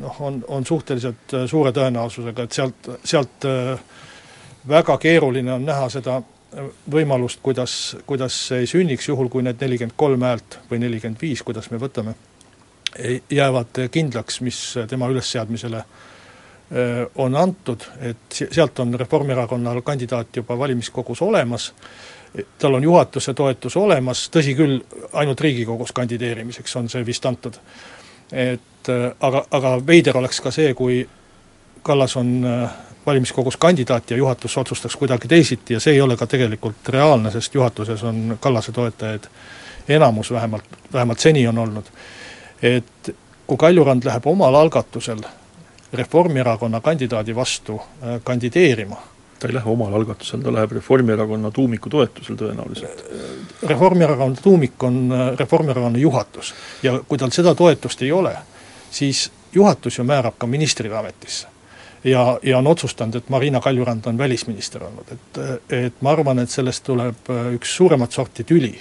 noh, 0.00 0.20
on, 0.26 0.42
on 0.48 0.66
suhteliselt 0.66 1.34
äh, 1.34 1.46
suure 1.50 1.72
tõenäosusega, 1.76 2.46
et 2.46 2.58
sealt, 2.58 2.90
sealt 3.04 3.46
äh, 3.48 3.78
väga 4.68 4.98
keeruline 5.02 5.54
on 5.54 5.66
näha 5.68 5.88
seda 5.92 6.20
võimalust, 6.90 7.38
kuidas, 7.44 7.74
kuidas 8.06 8.34
see 8.48 8.64
ei 8.64 8.70
sünniks, 8.70 9.06
juhul 9.06 9.28
kui 9.30 9.44
need 9.46 9.60
nelikümmend 9.62 9.94
kolm 9.96 10.24
häält 10.26 10.58
või 10.70 10.80
nelikümmend 10.82 11.20
viis, 11.22 11.44
kuidas 11.46 11.70
me 11.70 11.78
võtame, 11.78 12.16
jäävad 13.30 13.84
kindlaks, 13.94 14.40
mis 14.42 14.58
tema 14.90 15.06
ülesseadmisele 15.12 15.84
on 17.22 17.36
antud, 17.38 17.86
et 18.02 18.40
sealt 18.40 18.82
on 18.82 18.98
Reformierakonnal 18.98 19.78
kandidaat 19.86 20.40
juba 20.42 20.58
valimiskogus 20.58 21.22
olemas 21.22 21.68
tal 22.58 22.74
on 22.74 22.82
juhatuse 22.82 23.34
toetus 23.34 23.76
olemas, 23.76 24.28
tõsi 24.30 24.54
küll, 24.56 24.80
ainult 25.12 25.40
Riigikogus 25.40 25.92
kandideerimiseks 25.92 26.76
on 26.76 26.88
see 26.88 27.06
vist 27.06 27.26
antud. 27.26 27.56
et 28.32 28.88
äh, 28.88 29.10
aga, 29.20 29.44
aga 29.50 29.72
veider 29.86 30.16
oleks 30.16 30.40
ka 30.40 30.50
see, 30.50 30.74
kui 30.74 31.08
Kallas 31.82 32.16
on 32.16 32.44
äh, 32.44 32.70
valimiskogus 33.06 33.56
kandidaat 33.56 34.10
ja 34.10 34.16
juhatus 34.16 34.58
otsustaks 34.58 34.96
kuidagi 34.96 35.28
teisiti 35.28 35.74
ja 35.74 35.80
see 35.80 35.94
ei 35.94 36.00
ole 36.00 36.16
ka 36.16 36.26
tegelikult 36.26 36.88
reaalne, 36.88 37.30
sest 37.30 37.54
juhatuses 37.54 38.02
on 38.02 38.38
Kallase 38.40 38.72
toetajaid 38.72 39.26
enamus 39.88 40.30
vähemalt, 40.30 40.64
vähemalt 40.92 41.18
seni 41.18 41.46
on 41.48 41.58
olnud. 41.58 41.84
et 42.62 43.16
kui 43.46 43.56
Kaljurand 43.56 44.04
läheb 44.04 44.26
omal 44.26 44.54
algatusel 44.54 45.18
Reformierakonna 45.92 46.80
kandidaadi 46.80 47.34
vastu 47.34 47.80
äh, 47.80 48.20
kandideerima 48.24 49.09
ta 49.40 49.48
ei 49.48 49.54
lähe 49.54 49.70
omal 49.70 49.94
algatusel, 49.94 50.42
ta 50.44 50.52
läheb 50.52 50.72
Reformierakonna 50.76 51.50
tuumiku 51.50 51.90
toetusel 51.90 52.36
tõenäoliselt. 52.36 53.04
Reformierakonna 53.62 54.36
tuumik 54.42 54.82
on 54.84 55.12
äh, 55.12 55.30
Reformierakonna 55.38 55.98
juhatus 55.98 56.54
ja 56.82 56.98
kui 57.08 57.18
tal 57.18 57.32
seda 57.34 57.54
toetust 57.54 58.02
ei 58.02 58.12
ole, 58.12 58.34
siis 58.90 59.30
juhatus 59.54 59.98
ju 59.98 60.04
määrab 60.04 60.36
ka 60.38 60.46
ministrid 60.46 60.92
ametisse. 60.92 61.48
ja, 62.04 62.38
ja 62.42 62.58
on 62.58 62.66
otsustanud, 62.66 63.14
et 63.14 63.28
Marina 63.28 63.60
Kaljurand 63.60 64.06
on 64.06 64.18
välisminister 64.18 64.84
olnud, 64.84 65.08
et, 65.12 65.38
et 65.70 65.94
ma 66.00 66.12
arvan, 66.12 66.38
et 66.38 66.50
sellest 66.50 66.84
tuleb 66.84 67.30
äh, 67.30 67.54
üks 67.56 67.76
suuremat 67.76 68.12
sorti 68.12 68.44
tüli 68.44 68.74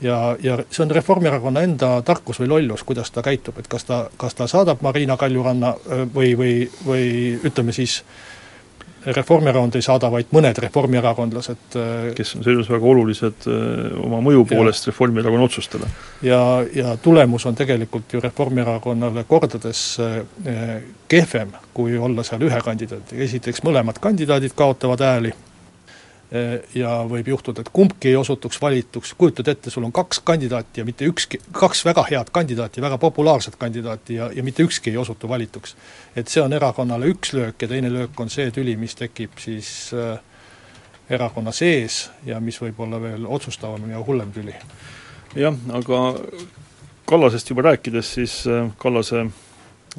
ja, 0.00 0.36
ja 0.42 0.58
see 0.70 0.84
on 0.84 0.90
Reformierakonna 0.90 1.62
enda 1.62 1.90
tarkus 2.02 2.40
või 2.40 2.48
lollus, 2.48 2.82
kuidas 2.84 3.10
ta 3.10 3.22
käitub, 3.22 3.58
et 3.58 3.68
kas 3.68 3.84
ta, 3.84 4.06
kas 4.16 4.34
ta 4.34 4.46
saadab 4.46 4.82
Marina 4.82 5.16
Kaljuranna 5.16 5.74
äh, 5.74 6.06
või, 6.14 6.34
või, 6.38 6.56
või 6.86 7.06
ütleme 7.44 7.72
siis 7.72 8.00
äh, 8.02 8.35
Reformierakond 9.06 9.76
ei 9.78 9.84
saada, 9.84 10.10
vaid 10.10 10.32
mõned 10.34 10.58
reformierakondlased 10.64 11.76
äh, 11.78 12.08
kes 12.16 12.34
on 12.36 12.44
seejuures 12.46 12.70
väga 12.72 12.88
olulised 12.90 13.46
äh, 13.50 13.94
oma 14.02 14.18
mõju 14.24 14.44
poolest 14.50 14.88
Reformierakonna 14.90 15.46
otsustele. 15.46 15.88
ja, 16.26 16.40
ja 16.74 16.96
tulemus 17.02 17.46
on 17.46 17.54
tegelikult 17.54 18.12
ju 18.12 18.20
Reformierakonnale 18.24 19.24
kordades 19.28 19.82
äh, 20.02 20.82
kehvem, 21.08 21.54
kui 21.74 21.98
olla 21.98 22.26
seal 22.26 22.42
ühe 22.48 22.62
kandidaadiga, 22.64 23.22
esiteks 23.28 23.62
mõlemad 23.66 24.00
kandidaadid 24.02 24.56
kaotavad 24.58 25.04
hääli 25.06 25.34
ja 26.74 26.90
võib 27.06 27.28
juhtuda, 27.30 27.62
et 27.62 27.68
kumbki 27.72 28.08
ei 28.10 28.16
osutuks 28.18 28.58
valituks, 28.62 29.12
kujutad 29.18 29.46
ette, 29.52 29.70
sul 29.70 29.84
on 29.86 29.92
kaks 29.94 30.18
kandidaati 30.26 30.80
ja 30.80 30.84
mitte 30.84 31.06
ükski, 31.06 31.38
kaks 31.54 31.84
väga 31.86 32.02
head 32.10 32.32
kandidaati, 32.34 32.82
väga 32.82 32.98
populaarset 32.98 33.54
kandidaati 33.60 34.16
ja, 34.18 34.30
ja 34.34 34.42
mitte 34.42 34.66
ükski 34.66 34.90
ei 34.90 34.96
osutu 34.98 35.28
valituks. 35.28 35.76
et 36.16 36.28
see 36.28 36.42
on 36.42 36.52
erakonnale 36.52 37.06
üks 37.12 37.32
löök 37.32 37.62
ja 37.62 37.68
teine 37.68 37.92
löök 37.92 38.20
on 38.20 38.30
see 38.30 38.50
tüli, 38.50 38.74
mis 38.76 38.98
tekib 38.98 39.38
siis 39.38 39.70
äh, 39.94 40.18
erakonna 41.10 41.52
sees 41.52 42.10
ja 42.26 42.40
mis 42.40 42.58
võib 42.60 42.80
olla 42.82 43.00
veel 43.02 43.26
otsustavam 43.26 43.90
ja 43.90 44.02
hullem 44.02 44.32
tüli. 44.34 44.54
jah, 45.34 45.54
aga 45.72 46.00
Kallasest 47.06 47.50
juba 47.50 47.62
rääkides, 47.62 48.14
siis 48.14 48.46
äh, 48.50 48.66
Kallase 48.78 49.20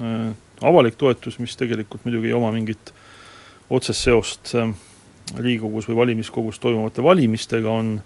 äh, 0.02 0.34
avalik 0.62 0.98
toetus, 0.98 1.40
mis 1.40 1.56
tegelikult 1.56 2.04
muidugi 2.06 2.28
ei 2.28 2.36
oma 2.36 2.52
mingit 2.52 2.92
otsest 3.70 4.04
seost 4.04 4.56
äh, 4.56 4.74
Riigikogus 5.36 5.90
või 5.90 5.98
valimiskogus 5.98 6.60
toimuvate 6.64 7.04
valimistega 7.04 7.72
on 7.72 7.98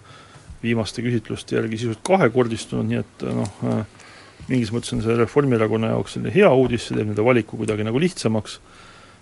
viimaste 0.63 1.03
küsitluste 1.05 1.55
järgi 1.55 1.77
sisuliselt 1.77 2.03
kahekordistunud, 2.05 2.87
nii 2.89 3.01
et 3.01 3.25
noh, 3.37 3.51
mingis 4.49 4.71
mõttes 4.73 4.93
on 4.95 5.03
see 5.05 5.17
Reformierakonna 5.17 5.93
jaoks 5.93 6.15
selline 6.15 6.33
hea 6.33 6.49
uudis, 6.49 6.87
see 6.87 6.97
teeb 6.97 7.11
nende 7.11 7.25
valiku 7.25 7.59
kuidagi 7.59 7.85
nagu 7.85 8.01
lihtsamaks, 8.01 8.59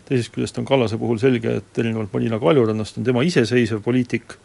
teisest 0.08 0.34
küljest 0.36 0.60
on 0.60 0.68
Kallase 0.68 1.00
puhul 1.00 1.20
selge, 1.22 1.60
et 1.62 1.82
erinevalt 1.82 2.14
Marina 2.16 2.40
Kaljurannast 2.42 3.00
on 3.00 3.08
tema 3.08 3.24
iseseisev 3.28 3.84
poliitik, 3.86 4.36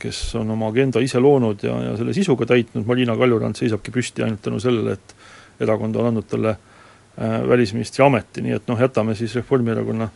kes 0.00 0.18
on 0.36 0.50
oma 0.52 0.68
agenda 0.68 1.00
ise 1.00 1.20
loonud 1.22 1.62
ja, 1.64 1.78
ja 1.80 1.94
selle 1.96 2.12
sisuga 2.16 2.48
täitnud, 2.50 2.84
Marina 2.88 3.16
Kaljurand 3.16 3.56
seisabki 3.56 3.94
püsti 3.94 4.24
ainult 4.24 4.42
tänu 4.44 4.60
sellele, 4.60 4.98
et 4.98 5.64
erakond 5.64 5.96
on 5.96 6.10
andnud 6.10 6.28
talle 6.28 6.52
äh, 6.52 7.38
välisministri 7.48 8.04
ameti, 8.04 8.44
nii 8.44 8.58
et 8.58 8.68
noh, 8.68 8.80
jätame 8.80 9.16
siis 9.16 9.32
Reformierakonna 9.38 10.10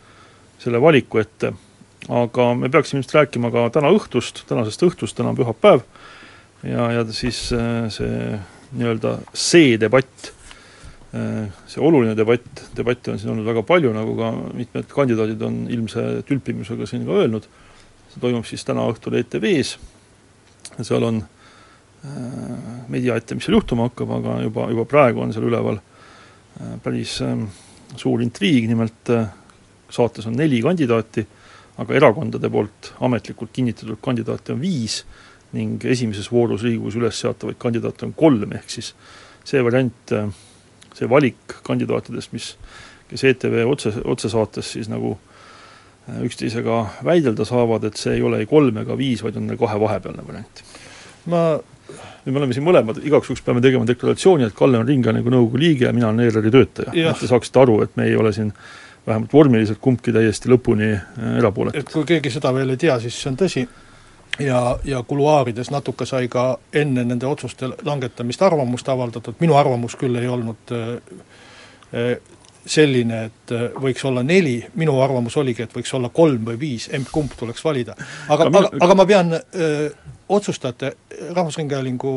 selle 0.60 0.80
valiku 0.82 1.22
ette 1.22 1.54
aga 2.08 2.54
me 2.56 2.70
peaksime 2.72 3.00
ilmselt 3.00 3.16
rääkima 3.18 3.50
ka 3.52 3.66
täna 3.74 3.92
õhtust, 3.94 4.44
tänasest 4.48 4.82
õhtust, 4.86 5.16
täna 5.18 5.32
on 5.34 5.38
pühapäev, 5.38 5.84
ja, 6.64 6.90
ja 6.96 7.04
siis 7.12 7.48
see 7.50 8.38
nii-öelda 8.70 9.16
see 9.34 9.74
debatt, 9.80 10.30
see 11.10 11.82
oluline 11.82 12.14
debatt, 12.16 12.64
debatte 12.76 13.12
on 13.12 13.18
siin 13.20 13.34
olnud 13.34 13.48
väga 13.50 13.64
palju, 13.66 13.92
nagu 13.94 14.14
ka 14.18 14.30
mitmed 14.56 14.88
kandidaadid 14.94 15.42
on 15.44 15.64
ilmse 15.68 16.06
tülpimisega 16.28 16.88
siin 16.88 17.04
ka 17.08 17.18
öelnud, 17.20 17.48
see 18.14 18.22
toimub 18.22 18.48
siis 18.48 18.64
täna 18.66 18.86
õhtul 18.90 19.18
ETV-s 19.20 19.76
seal 20.80 21.04
on 21.04 21.20
ma 22.00 22.96
ei 22.96 23.02
tea 23.04 23.16
ette, 23.18 23.36
mis 23.36 23.44
seal 23.44 23.58
juhtuma 23.58 23.90
hakkab, 23.90 24.12
aga 24.16 24.38
juba, 24.46 24.68
juba 24.72 24.86
praegu 24.88 25.20
on 25.20 25.34
seal 25.34 25.44
üleval 25.50 25.80
päris 26.84 27.18
suur 28.00 28.22
intriig, 28.24 28.68
nimelt 28.70 29.12
saates 29.90 30.28
on 30.30 30.36
neli 30.38 30.62
kandidaati, 30.64 31.26
aga 31.80 31.96
erakondade 31.96 32.50
poolt 32.52 32.92
ametlikult 33.06 33.52
kinnitatud 33.56 34.00
kandidaate 34.04 34.54
on 34.54 34.60
viis 34.60 35.00
ning 35.56 35.82
esimeses 35.84 36.28
voorus 36.30 36.62
Riigikogus 36.62 36.98
üles 37.00 37.22
seatavaid 37.24 37.58
kandidaate 37.58 38.06
on 38.06 38.14
kolm, 38.14 38.52
ehk 38.54 38.70
siis 38.70 38.92
see 39.48 39.62
variant, 39.64 40.14
see 40.94 41.08
valik 41.10 41.56
kandidaatidest, 41.66 42.34
mis, 42.36 42.52
kes 43.10 43.24
ETV 43.32 43.64
otse, 43.66 43.94
otsesaates 44.04 44.76
siis 44.76 44.90
nagu 44.92 45.16
üksteisega 46.26 46.76
väidelda 47.06 47.46
saavad, 47.46 47.84
et 47.88 47.98
see 47.98 48.16
ei 48.18 48.22
ole 48.26 48.42
ei 48.42 48.48
kolm 48.50 48.78
ega 48.82 48.96
viis, 48.98 49.24
vaid 49.24 49.38
on 49.40 49.50
kahe 49.58 49.80
vahepealne 49.80 50.26
variant. 50.26 50.62
ma 51.30 51.42
nüüd 52.24 52.34
me 52.34 52.40
oleme 52.40 52.54
siin 52.56 52.64
mõlemad, 52.66 53.00
igaks 53.04 53.30
juhuks 53.30 53.42
peame 53.44 53.62
tegema 53.64 53.86
deklaratsiooni, 53.88 54.46
et 54.46 54.56
Kalle 54.56 54.78
on 54.78 54.86
Ringhäälingu 54.88 55.32
nõukogu 55.32 55.60
liige 55.60 55.88
ja 55.88 55.92
mina 55.96 56.10
olen 56.10 56.26
ERR-i 56.26 56.52
töötaja. 56.52 56.92
et 56.94 57.20
te 57.20 57.30
saaksite 57.30 57.60
aru, 57.60 57.80
et 57.82 57.96
me 57.96 58.06
ei 58.08 58.16
ole 58.16 58.32
siin 58.36 58.52
vähemalt 59.06 59.32
vormiliselt 59.32 59.78
kumbki 59.80 60.12
täiesti 60.12 60.50
lõpuni 60.52 60.90
erapooletud. 61.38 61.80
et 61.80 61.92
kui 61.92 62.04
keegi 62.08 62.30
seda 62.30 62.54
veel 62.54 62.74
ei 62.74 62.80
tea, 62.80 62.98
siis 63.00 63.16
see 63.22 63.30
on 63.30 63.38
tõsi, 63.40 63.64
ja, 64.38 64.78
ja 64.84 65.02
kuluaarides 65.02 65.70
natuke 65.70 66.06
sai 66.06 66.28
ka 66.28 66.58
enne 66.72 67.04
nende 67.04 67.26
otsuste 67.26 67.72
langetamist 67.82 68.42
arvamust 68.42 68.88
avaldatud, 68.88 69.40
minu 69.40 69.56
arvamus 69.56 69.96
küll 70.00 70.20
ei 70.20 70.28
olnud 70.28 70.74
äh, 70.76 72.18
selline, 72.66 73.24
et 73.30 73.52
võiks 73.80 74.04
olla 74.06 74.22
neli, 74.26 74.58
minu 74.78 74.98
arvamus 75.02 75.36
oligi, 75.40 75.64
et 75.64 75.74
võiks 75.74 75.92
olla 75.96 76.10
kolm 76.12 76.44
või 76.50 76.58
viis, 76.60 76.88
emb-kumb 76.92 77.32
tuleks 77.38 77.64
valida. 77.64 77.96
aga, 78.28 78.46
aga, 78.46 78.58
aga, 78.58 78.70
aga 78.84 78.96
ma 78.98 79.06
pean 79.06 79.32
öö, 79.34 79.88
otsustajate, 80.28 80.92
Rahvusringhäälingu 81.32 82.12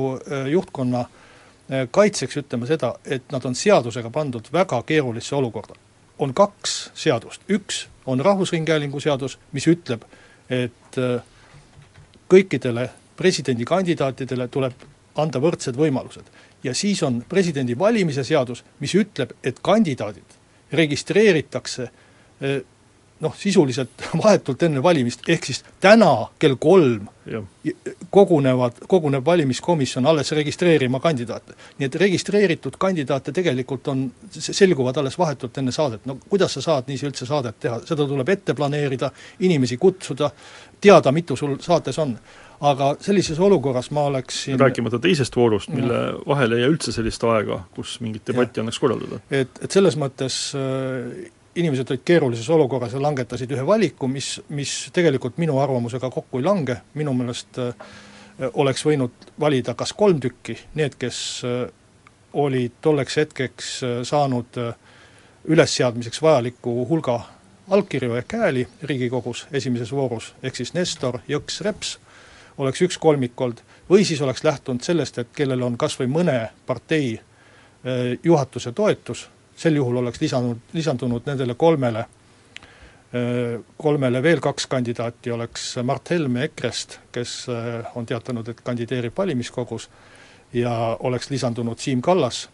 juhtkonna 0.51 1.05
öö, 1.05 1.87
kaitseks 1.91 2.37
ütlema 2.43 2.67
seda, 2.69 2.93
et 3.05 3.31
nad 3.31 3.45
on 3.45 3.55
seadusega 3.55 4.11
pandud 4.13 4.51
väga 4.53 4.81
keerulisse 4.83 5.35
olukorda. 5.35 5.79
On 6.19 6.33
kaks 6.33 6.91
seadust, 6.93 7.41
üks 7.49 7.87
on 8.05 8.19
Rahvusringhäälingu 8.19 8.99
seadus, 8.99 9.37
mis 9.51 9.67
ütleb, 9.67 10.03
et 10.49 10.97
öö, 10.97 11.19
kõikidele 12.29 12.89
presidendikandidaatidele 13.17 14.47
tuleb 14.47 14.85
anda 15.15 15.39
võrdsed 15.39 15.77
võimalused. 15.77 16.25
ja 16.63 16.73
siis 16.73 17.03
on 17.03 17.23
presidendi 17.29 17.75
valimise 17.79 18.23
seadus, 18.23 18.63
mis 18.79 18.93
ütleb, 18.95 19.33
et 19.43 19.59
kandidaadid 19.61 20.37
registreeritakse 20.71 21.89
noh, 23.23 23.33
sisuliselt 23.37 24.05
vahetult 24.23 24.63
enne 24.67 24.83
valimist, 24.83 25.25
ehk 25.29 25.49
siis 25.49 25.63
täna 25.83 26.13
kell 26.39 26.59
kolm 26.61 27.09
kogunevad, 28.11 28.81
koguneb 28.87 29.25
valimiskomisjon 29.25 30.05
alles 30.05 30.31
registreerima 30.31 30.99
kandidaate. 30.99 31.53
nii 31.79 31.87
et 31.87 31.95
registreeritud 31.95 32.75
kandidaate 32.77 33.31
tegelikult 33.31 33.87
on, 33.87 34.05
selguvad 34.29 34.97
alles 34.99 35.17
vahetult 35.19 35.57
enne 35.57 35.71
saadet, 35.71 36.05
no 36.05 36.17
kuidas 36.29 36.57
sa 36.57 36.61
saad 36.61 36.89
niiviisi 36.91 37.07
üldse 37.07 37.27
saadet 37.29 37.59
teha, 37.59 37.79
seda 37.87 38.07
tuleb 38.07 38.29
ette 38.29 38.53
planeerida, 38.53 39.11
inimesi 39.39 39.77
kutsuda, 39.77 40.31
teada, 40.81 41.11
mitu 41.11 41.35
sul 41.39 41.55
saates 41.63 41.99
on. 41.99 42.17
Aga 42.63 42.93
sellises 43.03 43.39
olukorras 43.43 43.89
ma 43.91 44.05
oleksin 44.07 44.59
rääkimata 44.59 44.99
teisest 45.03 45.35
voorust, 45.35 45.71
mille 45.73 45.97
vahele 46.27 46.55
ei 46.55 46.61
jää 46.61 46.71
üldse 46.71 46.93
sellist 46.95 47.23
aega, 47.27 47.57
kus 47.75 47.97
mingit 47.99 48.27
debatti 48.27 48.61
annaks 48.61 48.79
korraldada. 48.79 49.19
et, 49.31 49.59
et 49.63 49.71
selles 49.71 49.97
mõttes 49.99 50.37
äh, 50.55 51.31
inimesed 51.55 51.89
olid 51.89 52.01
keerulises 52.05 52.49
olukorras 52.49 52.93
ja 52.93 53.01
langetasid 53.01 53.51
ühe 53.53 53.65
valiku, 53.65 54.07
mis, 54.07 54.41
mis 54.49 54.73
tegelikult 54.93 55.37
minu 55.37 55.59
arvamusega 55.61 56.09
kokku 56.09 56.39
ei 56.39 56.45
lange, 56.45 56.77
minu 56.97 57.13
meelest 57.17 57.59
äh, 57.61 57.73
oleks 58.53 58.85
võinud 58.85 59.29
valida 59.39 59.75
kas 59.77 59.93
kolm 59.97 60.21
tükki, 60.23 60.57
need, 60.79 60.97
kes 60.99 61.19
äh, 61.47 61.67
olid 62.33 62.79
tolleks 62.81 63.17
hetkeks 63.21 63.73
äh, 63.83 63.99
saanud 64.07 64.59
ülesseadmiseks 65.43 66.21
vajaliku 66.23 66.85
hulga 66.89 67.19
allkirju 67.73 68.15
ehk 68.15 68.37
hääli 68.39 68.63
Riigikogus 68.83 69.45
esimeses 69.53 69.91
voorus, 69.91 70.33
ehk 70.43 70.55
siis 70.55 70.73
Nestor, 70.73 71.19
Jõks, 71.27 71.61
Reps, 71.65 71.97
oleks 72.57 72.81
üks 72.85 72.97
kolmik 73.01 73.41
olnud, 73.41 73.61
või 73.89 74.07
siis 74.07 74.21
oleks 74.21 74.43
lähtunud 74.43 74.83
sellest, 74.83 75.19
et 75.19 75.31
kellel 75.35 75.61
on 75.63 75.77
kas 75.77 75.95
või 75.99 76.09
mõne 76.11 76.37
partei 76.65 77.19
juhatuse 78.23 78.71
toetus, 78.71 79.25
sel 79.63 79.79
juhul 79.79 80.01
oleks 80.03 80.21
lisanud, 80.21 80.63
lisandunud 80.75 81.27
nendele 81.29 81.55
kolmele, 81.59 82.05
äh, 83.15 83.59
kolmele 83.77 84.23
veel 84.23 84.41
kaks 84.43 84.67
kandidaati, 84.71 85.31
oleks 85.31 85.69
Mart 85.83 86.11
Helme 86.11 86.47
EKRE-st, 86.49 86.99
kes 87.15 87.37
äh, 87.51 87.95
on 87.95 88.05
teatanud, 88.09 88.49
et 88.51 88.65
kandideerib 88.65 89.15
valimiskogus, 89.17 89.89
ja 90.53 90.97
oleks 90.99 91.29
lisandunud 91.29 91.79
Siim 91.79 92.01
Kallas, 92.01 92.47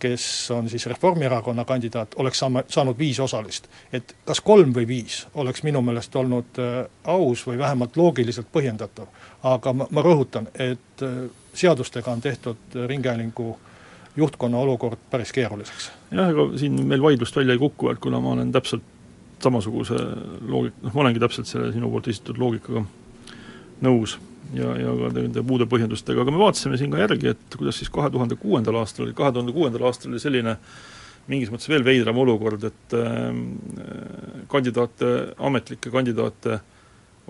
kes 0.00 0.50
on 0.50 0.68
siis 0.68 0.86
Reformierakonna 0.86 1.64
kandidaat, 1.64 2.14
oleks 2.16 2.38
saama, 2.38 2.62
saanud 2.68 2.98
viis 2.98 3.20
osalist. 3.20 3.68
et 3.92 4.16
kas 4.24 4.40
kolm 4.40 4.72
või 4.74 4.86
viis 4.88 5.26
oleks 5.34 5.62
minu 5.62 5.82
meelest 5.84 6.16
olnud 6.16 6.58
äh, 6.58 6.84
aus 7.04 7.46
või 7.46 7.58
vähemalt 7.58 7.96
loogiliselt 7.96 8.48
põhjendatav. 8.52 9.06
aga 9.42 9.72
ma, 9.72 9.86
ma 9.90 10.02
rõhutan, 10.02 10.48
et 10.54 11.04
äh, 11.04 11.18
seadustega 11.54 12.10
on 12.10 12.20
tehtud 12.20 12.56
Ringhäälingu 12.86 13.58
juhtkonna 14.16 14.58
olukord 14.58 14.98
päris 15.10 15.32
keeruliseks. 15.32 15.90
jah, 16.10 16.30
ega 16.32 16.48
siin 16.58 16.80
meil 16.86 17.02
vaidlust 17.02 17.36
välja 17.36 17.56
ei 17.56 17.62
kuku, 17.62 17.90
et 17.92 18.00
kuna 18.02 18.20
ma 18.20 18.34
olen 18.36 18.52
täpselt 18.52 18.82
samasuguse 19.42 19.98
loogik-, 20.48 20.80
noh 20.82 20.94
ma 20.94 21.06
olengi 21.06 21.22
täpselt 21.22 21.48
selle 21.48 21.70
sinu 21.72 21.90
poolt 21.92 22.10
esitatud 22.12 22.40
loogikaga 22.42 22.84
nõus 23.86 24.18
ja, 24.54 24.72
ja 24.76 24.94
ka 24.98 25.10
nende 25.16 25.44
muude 25.46 25.66
põhjendustega, 25.70 26.24
aga 26.24 26.34
me 26.34 26.42
vaatasime 26.42 26.78
siin 26.80 26.92
ka 26.92 27.00
järgi, 27.02 27.34
et 27.34 27.56
kuidas 27.56 27.78
siis 27.80 27.92
kahe 27.92 28.10
tuhande 28.12 28.36
kuuendal 28.40 28.80
aastal 28.82 29.06
oli, 29.06 29.14
kahe 29.16 29.32
tuhande 29.36 29.54
kuuendal 29.56 29.86
aastal 29.88 30.12
oli 30.12 30.22
selline 30.22 30.56
mingis 31.30 31.52
mõttes 31.52 31.70
veel 31.70 31.84
veidram 31.86 32.18
olukord, 32.18 32.64
et 32.66 32.96
äh, 32.98 33.30
kandidaate, 34.50 35.10
ametlikke 35.38 35.92
kandidaate 35.94 36.60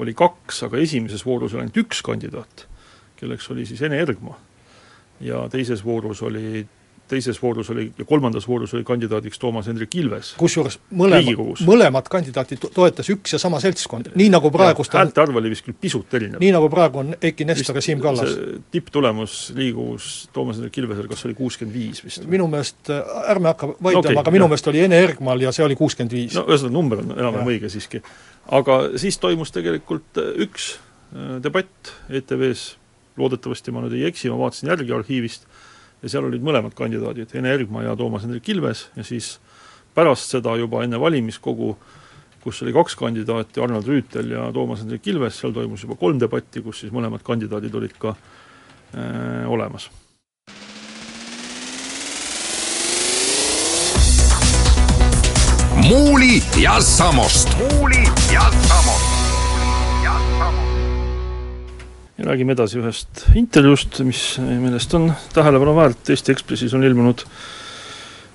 oli 0.00 0.14
kaks, 0.16 0.64
aga 0.68 0.80
esimeses 0.80 1.24
voorus 1.26 1.54
oli 1.54 1.66
ainult 1.66 1.80
üks 1.82 2.00
kandidaat, 2.06 2.64
kelleks 3.20 3.50
oli 3.52 3.66
siis 3.68 3.82
Ene 3.84 4.00
Ergma. 4.00 4.38
Ja 5.20 5.46
teises 5.52 5.84
voorus 5.84 6.22
oli 6.22 6.66
teises 7.10 7.42
voorus 7.42 7.70
oli 7.70 7.92
ja 7.98 8.04
kolmandas 8.04 8.48
voorus 8.48 8.74
oli 8.74 8.84
kandidaadiks 8.84 9.38
Toomas 9.38 9.66
Hendrik 9.66 9.94
Ilves. 9.98 10.32
kusjuures 10.38 10.78
mõlema, 10.94 11.34
mõlemad 11.66 12.08
kandidaatid 12.12 12.68
toetas 12.74 13.10
üks 13.12 13.34
ja 13.34 13.40
sama 13.42 13.60
seltskond, 13.62 14.12
nii 14.18 14.30
nagu 14.32 14.50
praegust 14.54 14.94
on 14.94 15.02
häälte 15.02 15.22
arv 15.24 15.40
oli 15.40 15.52
vist 15.52 15.66
küll 15.66 15.78
pisut 15.80 16.14
erinev. 16.18 16.42
nii 16.42 16.52
nagu 16.54 16.70
praegu 16.72 17.02
on 17.02 17.14
Eiki 17.18 17.46
Nestor 17.48 17.80
ja 17.80 17.84
Siim 17.84 18.02
Kallas. 18.04 18.36
tipptulemus 18.70 19.38
Riigikogus 19.56 20.10
Toomas 20.32 20.60
Hendrik 20.60 20.78
Ilvesel, 20.82 21.08
kas 21.10 21.24
oli 21.28 21.36
kuuskümmend 21.38 21.78
viis 21.78 22.04
vist? 22.04 22.26
minu 22.30 22.46
meelest, 22.50 22.92
ärme 23.26 23.52
hakka 23.52 23.72
vaidlema 23.72 24.04
okay,, 24.04 24.20
aga 24.24 24.34
minu 24.36 24.50
meelest 24.50 24.70
oli 24.72 24.84
Ene 24.86 25.00
Ergmal 25.02 25.42
ja 25.46 25.54
see 25.56 25.66
oli 25.66 25.78
kuuskümmend 25.78 26.14
viis. 26.14 26.36
no 26.38 26.46
ühesõnaga, 26.46 26.76
number 26.78 27.02
on 27.02 27.16
enam-vähem 27.16 27.54
õige 27.56 27.72
siiski. 27.72 28.04
aga 28.60 28.82
siis 29.02 29.18
toimus 29.18 29.50
tegelikult 29.56 30.22
äh, 30.22 30.34
üks 30.46 30.76
äh, 30.76 31.40
debatt 31.42 31.94
ETV-s, 32.08 32.76
loodetavasti 33.20 33.74
ma 33.74 33.84
nüüd 33.84 33.98
ei 33.98 34.08
eksi, 34.08 34.32
ma 34.32 34.40
vaatasin 34.40 34.72
järgi 34.72 34.96
arhiivist, 34.96 35.46
ja 36.02 36.10
seal 36.10 36.26
olid 36.28 36.44
mõlemad 36.44 36.74
kandidaadid, 36.76 37.32
Ene 37.36 37.52
Ergma 37.54 37.84
ja 37.84 37.94
Toomas 37.98 38.24
Hendrik 38.24 38.48
Ilves 38.48 38.88
ja 38.96 39.04
siis 39.06 39.34
pärast 39.94 40.32
seda 40.32 40.54
juba 40.56 40.84
enne 40.84 41.00
valimiskogu, 41.00 41.74
kus 42.40 42.62
oli 42.64 42.72
kaks 42.72 42.96
kandidaati, 42.96 43.60
Arnold 43.60 43.88
Rüütel 43.88 44.32
ja 44.36 44.48
Toomas 44.54 44.84
Hendrik 44.84 45.06
Ilves, 45.12 45.40
seal 45.40 45.54
toimus 45.56 45.84
juba 45.84 45.98
kolm 46.00 46.20
debatti, 46.20 46.64
kus 46.64 46.84
siis 46.84 46.94
mõlemad 46.94 47.24
kandidaadid 47.26 47.74
olid 47.74 47.98
ka 48.00 48.14
äh, 48.14 49.48
olemas. 49.48 49.90
muuli 55.80 56.42
ja 56.60 56.80
Samost. 56.80 57.56
muuli 57.58 58.04
ja 58.32 58.50
Samost 58.68 59.09
ja 62.20 62.26
räägime 62.28 62.52
edasi 62.52 62.76
ühest 62.76 63.24
intervjuust, 63.38 64.02
mis 64.04 64.22
millest 64.40 64.92
on 64.98 65.08
tähelepanu 65.32 65.72
väärt, 65.78 66.10
Eesti 66.12 66.34
Ekspressis 66.34 66.74
on 66.76 66.84
ilmunud 66.84 67.24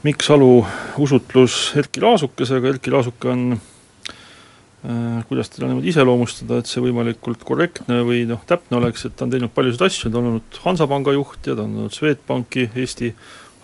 Mikk 0.06 0.26
Salu 0.26 0.66
usutlus 1.02 1.76
Erkki 1.78 2.02
Laasukesega, 2.02 2.72
Erkki 2.74 2.94
Laasuke 2.94 3.30
on 3.30 3.46
äh, 3.54 5.22
kuidas 5.30 5.54
teda 5.54 5.70
niimoodi 5.70 5.94
iseloomustada, 5.94 6.60
et 6.62 6.72
see 6.72 6.82
võimalikult 6.82 7.46
korrektne 7.46 8.02
või 8.08 8.24
noh, 8.30 8.42
täpne 8.50 8.82
oleks, 8.82 9.06
et 9.06 9.18
ta 9.18 9.28
on 9.28 9.34
teinud 9.36 9.54
paljusid 9.54 9.86
asju, 9.86 10.10
ta 10.10 10.22
on 10.22 10.34
olnud 10.34 10.62
Hansapanga 10.66 11.14
juht 11.14 11.46
ja 11.46 11.54
ta 11.54 11.68
on 11.68 11.80
olnud 11.86 11.94
Swedbanki 11.94 12.72
Eesti 12.74 13.14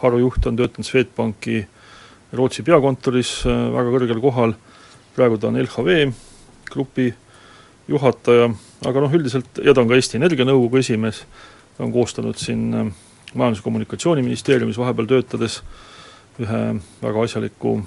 harujuht, 0.03 0.45
on 0.45 0.61
töötanud 0.61 0.89
Swedbanki 0.89 1.63
Rootsi 2.37 2.65
peakontoris 2.67 3.39
äh, 3.49 3.69
väga 3.73 3.97
kõrgel 3.97 4.21
kohal, 4.21 4.57
praegu 5.17 5.41
ta 5.41 5.49
on 5.49 5.57
LHV 5.65 6.03
grupi 6.71 7.09
juhataja, 7.89 8.51
aga 8.85 9.03
noh, 9.03 9.13
üldiselt, 9.13 9.61
ja 9.63 9.73
ta 9.73 9.83
on 9.83 9.89
ka 9.89 9.97
Eesti 9.97 10.17
Energia 10.17 10.45
Nõukogu 10.47 10.81
esimees, 10.81 11.23
ta 11.77 11.85
on 11.85 11.93
koostanud 11.93 12.39
siin 12.41 12.67
äh, 12.73 12.91
Majandus- 13.33 13.61
ja 13.61 13.67
Kommunikatsiooniministeeriumis 13.67 14.79
vahepeal 14.81 15.07
töötades 15.07 15.61
ühe 16.41 16.61
väga 17.01 17.23
asjaliku 17.23 17.77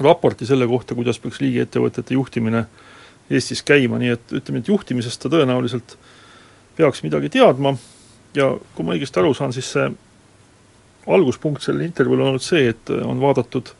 raporti 0.00 0.46
selle 0.46 0.66
kohta, 0.68 0.94
kuidas 0.94 1.18
peaks 1.22 1.40
riigiettevõtete 1.40 2.14
juhtimine 2.14 2.66
Eestis 3.30 3.62
käima, 3.66 3.98
nii 3.98 4.12
et 4.14 4.32
ütleme, 4.38 4.60
et 4.62 4.68
juhtimisest 4.68 5.22
ta 5.22 5.30
tõenäoliselt 5.32 5.96
peaks 6.76 7.02
midagi 7.02 7.30
teadma. 7.34 7.72
Ja 8.36 8.52
kui 8.76 8.84
ma 8.86 8.94
õigesti 8.94 9.18
aru 9.18 9.32
saan, 9.34 9.54
siis 9.56 9.70
see 9.72 9.88
alguspunkt 11.10 11.64
sellel 11.64 11.88
intervjuul 11.88 12.22
on 12.22 12.34
olnud 12.34 12.44
see, 12.44 12.68
et 12.70 12.92
on 12.94 13.18
vaadatud 13.22 13.72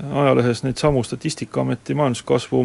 ajalehes 0.00 0.64
neid 0.64 0.80
samu 0.80 1.02
Statistikaameti 1.04 1.94
majanduskasvu 1.94 2.64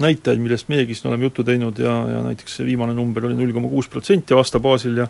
näitajaid, 0.00 0.40
millest 0.40 0.70
meiegi 0.72 0.96
siin 0.96 1.10
oleme 1.10 1.28
juttu 1.28 1.44
teinud 1.44 1.78
ja, 1.78 1.92
ja 2.08 2.20
näiteks 2.24 2.58
see 2.58 2.66
viimane 2.66 2.94
number 2.96 3.26
oli 3.28 3.36
null 3.36 3.52
koma 3.52 3.68
kuus 3.68 3.90
protsenti 3.92 4.34
aasta 4.34 4.60
baasil 4.62 5.02
ja 5.02 5.08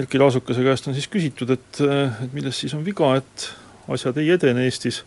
Erkki 0.00 0.18
Raasukese 0.18 0.64
käest 0.66 0.88
on 0.90 0.96
siis 0.96 1.06
küsitud, 1.08 1.52
et, 1.54 1.80
et 2.24 2.32
milles 2.34 2.56
siis 2.58 2.72
on 2.74 2.82
viga, 2.84 3.12
et 3.20 3.44
asjad 3.92 4.16
ei 4.18 4.32
edene 4.34 4.64
Eestis, 4.66 5.04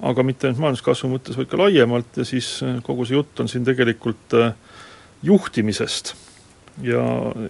aga 0.00 0.24
mitte 0.24 0.48
ainult 0.48 0.62
majanduskasvu 0.62 1.10
mõttes, 1.12 1.36
vaid 1.36 1.50
ka 1.50 1.60
laiemalt 1.60 2.16
ja 2.16 2.24
siis 2.26 2.54
kogu 2.86 3.04
see 3.06 3.18
jutt 3.18 3.42
on 3.44 3.50
siin 3.52 3.66
tegelikult 3.68 4.36
juhtimisest. 5.22 6.14
Ja, 6.80 7.02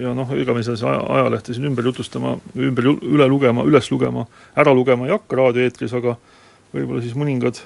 ja 0.02 0.10
noh, 0.18 0.32
ega 0.34 0.54
me 0.56 0.64
seda 0.66 0.96
ajalehte 0.98 1.54
siin 1.54 1.68
ümber 1.70 1.86
jutustama, 1.86 2.34
ümber 2.58 2.90
üle 2.90 3.28
lugema, 3.30 3.62
üles 3.68 3.86
lugema, 3.92 4.26
ära 4.58 4.74
lugema 4.74 5.06
ei 5.06 5.14
hakka 5.14 5.38
raadioeetris, 5.38 5.94
aga 5.94 6.16
võib-olla 6.74 7.04
siis 7.04 7.14
mõningad 7.14 7.62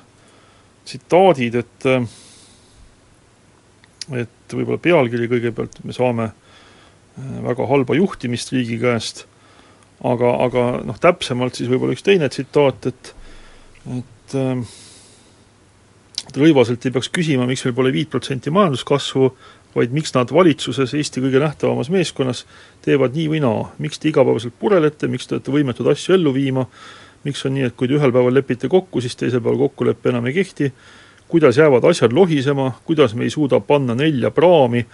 tsitaadid, 0.84 1.56
et 1.64 1.88
et 4.14 4.54
võib-olla 4.54 4.78
pealkiri 4.82 5.28
kõigepealt, 5.30 5.80
me 5.84 5.96
saame 5.96 6.30
äh, 6.30 7.38
väga 7.46 7.66
halba 7.66 7.96
juhtimist 7.98 8.52
riigi 8.54 8.78
käest, 8.82 9.24
aga, 10.04 10.36
aga 10.46 10.66
noh, 10.86 10.98
täpsemalt 11.02 11.58
siis 11.58 11.70
võib-olla 11.72 11.96
üks 11.96 12.06
teine 12.06 12.30
tsitaat, 12.32 12.92
et 12.92 13.14
et 13.86 14.34
äh, 14.34 14.66
Rõivaselt 16.36 16.82
ei 16.84 16.90
peaks 16.90 17.08
küsima, 17.14 17.44
miks 17.46 17.62
meil 17.64 17.74
pole 17.76 17.92
viit 17.94 18.10
protsenti 18.10 18.50
majanduskasvu, 18.50 19.28
vaid 19.76 19.92
miks 19.94 20.10
nad 20.16 20.32
valitsuses 20.32 20.94
Eesti 20.96 21.22
kõige 21.22 21.40
nähtavamas 21.42 21.90
meeskonnas 21.92 22.42
teevad 22.84 23.14
nii 23.16 23.26
või 23.30 23.40
naa, 23.44 23.66
miks 23.82 24.00
te 24.00 24.10
igapäevaselt 24.10 24.56
purelete, 24.58 25.08
miks 25.12 25.28
te 25.28 25.36
olete 25.36 25.54
võimetud 25.54 25.88
asju 25.92 26.16
ellu 26.16 26.32
viima, 26.34 26.66
miks 27.26 27.44
on 27.46 27.54
nii, 27.56 27.68
et 27.68 27.76
kui 27.78 27.88
te 27.88 27.98
ühel 27.98 28.14
päeval 28.14 28.34
lepite 28.34 28.70
kokku, 28.72 29.02
siis 29.04 29.16
teisel 29.16 29.42
päeval 29.44 29.66
kokkulepe 29.66 30.10
enam 30.10 30.26
ei 30.26 30.36
kehti, 30.36 30.72
kuidas 31.28 31.58
jäävad 31.58 31.84
asjad 31.84 32.12
lohisema, 32.12 32.72
kuidas 32.84 33.14
me 33.14 33.24
ei 33.24 33.30
suuda 33.30 33.60
panna 33.60 33.94
nelja 33.94 34.30
praami 34.30 34.86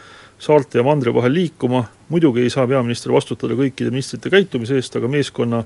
saarte 0.43 0.79
ja 0.79 0.85
mandri 0.85 1.15
vahel 1.15 1.35
liikuma, 1.35 1.85
muidugi 2.09 2.43
ei 2.43 2.51
saa 2.51 2.67
peaminister 2.67 3.13
vastutada 3.13 3.55
kõikide 3.55 3.93
ministrite 3.95 4.31
käitumise 4.31 4.75
eest, 4.75 4.97
aga 4.97 5.09
meeskonna 5.09 5.63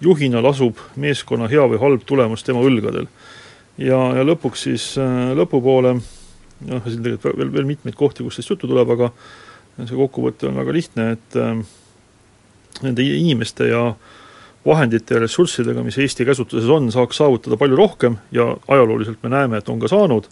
juhina 0.00 0.42
lasub 0.42 0.80
meeskonna 0.96 1.48
hea 1.48 1.64
või 1.68 1.80
halb 1.80 2.04
tulemus 2.06 2.44
tema 2.44 2.60
õlgadel. 2.64 3.06
ja, 3.78 3.98
ja 4.16 4.24
lõpuks 4.24 4.66
siis 4.68 4.86
äh, 4.98 5.32
lõpupoole 5.36 5.94
noh, 5.96 6.84
siin 6.86 7.02
tegelikult 7.02 7.38
veel, 7.38 7.52
veel 7.52 7.68
mitmeid 7.68 7.96
kohti, 7.96 8.24
kus 8.24 8.36
sellest 8.36 8.54
juttu 8.56 8.68
tuleb, 8.68 8.90
aga 8.96 9.12
see 9.86 9.96
kokkuvõte 9.96 10.50
on 10.50 10.60
väga 10.60 10.74
lihtne, 10.76 11.10
et 11.16 11.36
äh, 11.40 11.62
nende 12.82 13.04
inimeste 13.04 13.70
ja 13.70 13.94
vahendite 14.66 15.16
ja 15.16 15.22
ressurssidega, 15.22 15.82
mis 15.84 15.98
Eesti 15.98 16.26
käsutuses 16.28 16.68
on, 16.70 16.90
saaks 16.92 17.20
saavutada 17.22 17.56
palju 17.60 17.78
rohkem 17.78 18.18
ja 18.32 18.50
ajalooliselt 18.68 19.22
me 19.22 19.32
näeme, 19.32 19.60
et 19.60 19.68
on 19.68 19.80
ka 19.80 19.88
saanud, 19.88 20.28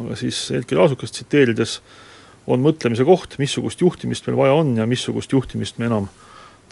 aga 0.00 0.16
siis 0.18 0.44
Erkki 0.50 0.78
Raasukest 0.78 1.18
tsiteerides 1.18 1.78
on 2.50 2.62
mõtlemise 2.64 3.06
koht, 3.06 3.38
missugust 3.38 3.80
juhtimist 3.80 4.26
meil 4.26 4.40
vaja 4.40 4.58
on 4.58 4.74
ja 4.76 4.86
missugust 4.90 5.32
juhtimist 5.32 5.78
me 5.78 5.86
enam 5.86 6.08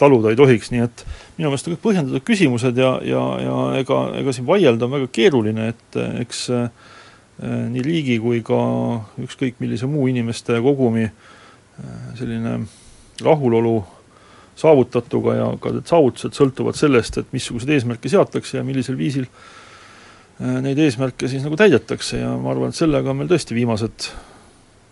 taluda 0.01 0.31
ei 0.33 0.39
tohiks, 0.39 0.71
nii 0.73 0.81
et 0.83 1.05
minu 1.37 1.51
meelest 1.51 1.69
on 1.69 1.75
kõik 1.75 1.85
põhjendatud 1.85 2.25
küsimused 2.27 2.79
ja, 2.79 2.95
ja, 3.05 3.21
ja 3.39 3.59
ega, 3.79 4.01
ega 4.19 4.33
siin 4.35 4.49
vaielda 4.49 4.87
on 4.87 4.97
väga 4.97 5.11
keeruline, 5.13 5.69
et 5.71 5.99
eks 6.25 6.49
äh, 6.55 6.67
Äh, 7.41 7.63
nii 7.73 7.81
riigi 7.81 8.19
kui 8.21 8.43
ka 8.45 8.57
ükskõik 9.17 9.55
millise 9.63 9.87
muu 9.89 10.03
inimeste 10.11 10.59
kogumi 10.61 11.07
äh, 11.07 11.13
selline 12.19 12.59
rahulolu 13.25 13.79
saavutatuga 14.55 15.35
ja 15.35 15.47
ka 15.61 15.73
need 15.75 15.89
saavutused 15.89 16.35
sõltuvad 16.37 16.77
sellest, 16.77 17.21
et 17.21 17.31
missuguseid 17.35 17.75
eesmärke 17.77 18.11
seatakse 18.11 18.59
ja 18.59 18.65
millisel 18.67 18.97
viisil 18.99 19.27
äh, 19.27 20.59
neid 20.65 20.79
eesmärke 20.81 21.29
siis 21.31 21.45
nagu 21.45 21.57
täidetakse 21.59 22.21
ja 22.21 22.33
ma 22.37 22.53
arvan, 22.53 22.73
et 22.73 22.79
sellega 22.79 23.13
on 23.13 23.21
meil 23.21 23.31
tõesti 23.31 23.57
viimased 23.57 24.11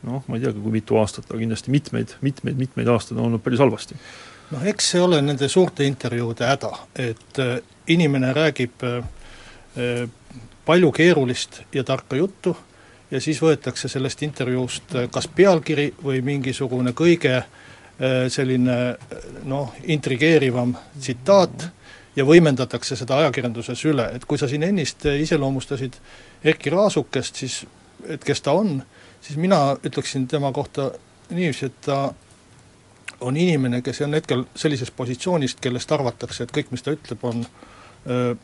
noh, 0.08 0.24
ma 0.26 0.38
ei 0.38 0.45
teagi, 0.45 0.62
kui 0.63 0.74
mitu 0.74 0.98
aastat, 1.02 1.28
aga 1.30 1.41
kindlasti 1.41 1.74
mitmeid, 1.76 2.15
mitmeid, 2.26 2.58
mitmeid 2.60 2.91
aastaid 2.91 3.19
on 3.19 3.28
olnud 3.28 3.43
päris 3.43 3.60
halvasti. 3.60 4.00
noh, 4.54 4.65
eks 4.72 4.93
see 4.93 5.04
ole 5.04 5.22
nende 5.22 5.50
suurte 5.52 5.86
intervjuude 5.86 6.48
häda, 6.48 6.72
et 6.95 7.43
inimene 7.91 8.32
räägib 8.34 8.88
palju 10.65 10.91
keerulist 10.91 11.62
ja 11.74 11.84
tarka 11.84 12.15
juttu 12.15 12.56
ja 13.12 13.22
siis 13.22 13.41
võetakse 13.41 13.89
sellest 13.89 14.22
intervjuust 14.24 14.95
äh, 14.95 15.08
kas 15.12 15.28
pealkiri 15.36 15.89
või 16.04 16.22
mingisugune 16.26 16.93
kõige 16.98 17.36
äh, 17.39 17.48
selline 18.30 18.78
äh, 18.90 19.28
noh, 19.50 19.74
intrigeerivam 19.84 20.76
tsitaat 21.00 21.68
ja 22.16 22.26
võimendatakse 22.28 22.96
seda 23.00 23.20
ajakirjanduses 23.24 23.84
üle, 23.90 24.08
et 24.16 24.26
kui 24.26 24.40
sa 24.40 24.48
siin 24.48 24.64
ennist 24.68 25.06
iseloomustasid 25.06 26.00
Erkki 26.44 26.72
Raasukest, 26.74 27.44
siis 27.44 27.62
et 28.08 28.24
kes 28.24 28.42
ta 28.42 28.56
on, 28.56 28.80
siis 29.22 29.38
mina 29.38 29.76
ütleksin 29.84 30.28
tema 30.28 30.52
kohta 30.56 30.90
niiviisi, 31.30 31.70
et 31.70 31.82
ta 31.86 32.02
on 33.22 33.38
inimene, 33.38 33.82
kes 33.84 34.02
on 34.02 34.16
hetkel 34.16 34.46
sellises 34.56 34.92
positsioonis, 34.96 35.58
kellest 35.62 35.92
arvatakse, 35.92 36.46
et 36.46 36.54
kõik, 36.56 36.72
mis 36.72 36.84
ta 36.84 36.96
ütleb, 36.96 37.24
on 37.28 37.44
öö, 38.08 38.36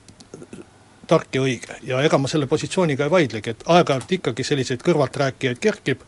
tark 1.07 1.35
ja 1.35 1.43
õige. 1.45 1.79
Ja 1.87 2.01
ega 2.03 2.19
ma 2.19 2.29
selle 2.31 2.47
positsiooniga 2.51 3.07
ei 3.07 3.13
vaidlegi, 3.13 3.53
et 3.53 3.63
aeg-ajalt 3.71 4.15
ikkagi 4.17 4.43
selliseid 4.43 4.83
kõrvalträäkijaid 4.85 5.61
kerkib, 5.63 6.03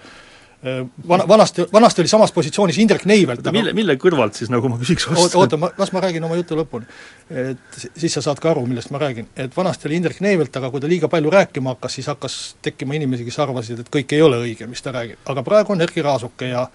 äh, 0.66 0.82
vana, 1.08 1.28
vanasti, 1.28 1.66
vanasti 1.74 2.02
oli 2.02 2.12
samas 2.12 2.32
positsioonis 2.32 2.78
Indrek 2.78 3.06
Neivelt 3.06 3.42
oota, 3.42 3.54
mille, 3.56 3.74
mille 3.78 3.96
kõrvalt 4.02 4.38
siis, 4.40 4.52
nagu 4.54 4.70
ma 4.72 4.80
küsiks 4.82 5.08
vastu? 5.10 5.40
oota, 5.40 5.60
ma, 5.62 5.72
las 5.78 5.94
ma 5.96 6.04
räägin 6.04 6.26
oma 6.28 6.38
jutu 6.40 6.58
lõpuni. 6.60 6.88
et 7.30 7.80
siis 7.98 8.14
sa 8.14 8.24
saad 8.26 8.42
ka 8.44 8.52
aru, 8.52 8.66
millest 8.70 8.92
ma 8.94 9.02
räägin. 9.02 9.30
et 9.36 9.58
vanasti 9.58 9.90
oli 9.90 10.00
Indrek 10.02 10.22
Neivelt, 10.26 10.56
aga 10.58 10.72
kui 10.74 10.84
ta 10.84 10.92
liiga 10.92 11.10
palju 11.12 11.34
rääkima 11.34 11.76
hakkas, 11.76 11.98
siis 12.00 12.12
hakkas 12.12 12.38
tekkima 12.62 12.98
inimesi, 12.98 13.26
kes 13.28 13.40
arvasid, 13.46 13.84
et 13.84 13.92
kõik 13.94 14.16
ei 14.18 14.22
ole 14.22 14.42
õige, 14.46 14.68
mis 14.68 14.82
ta 14.82 14.96
räägib. 14.96 15.22
aga 15.26 15.44
praegu 15.44 15.76
on 15.76 15.82
Erkki 15.82 16.06
Raasuke 16.06 16.54
ja 16.54 16.68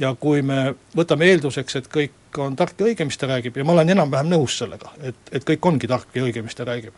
ja 0.00 0.14
kui 0.16 0.40
me 0.42 0.74
võtame 0.96 1.26
eelduseks, 1.28 1.76
et 1.76 1.90
kõik 1.92 2.38
on 2.40 2.54
tark 2.56 2.78
ja 2.80 2.86
õige, 2.86 3.04
mis 3.04 3.18
ta 3.20 3.28
räägib, 3.28 3.56
ja 3.56 3.64
ma 3.68 3.74
olen 3.74 3.90
enam-vähem 3.92 4.30
nõus 4.32 4.56
sellega, 4.56 4.94
et, 5.04 5.18
et 5.30 5.44
kõik 5.44 5.66
ongi 5.68 5.90
tark 5.90 6.14
ja 6.16 6.24
õige, 6.24 6.40
mis 6.42 6.56
ta 6.56 6.64
räägib 6.64 6.96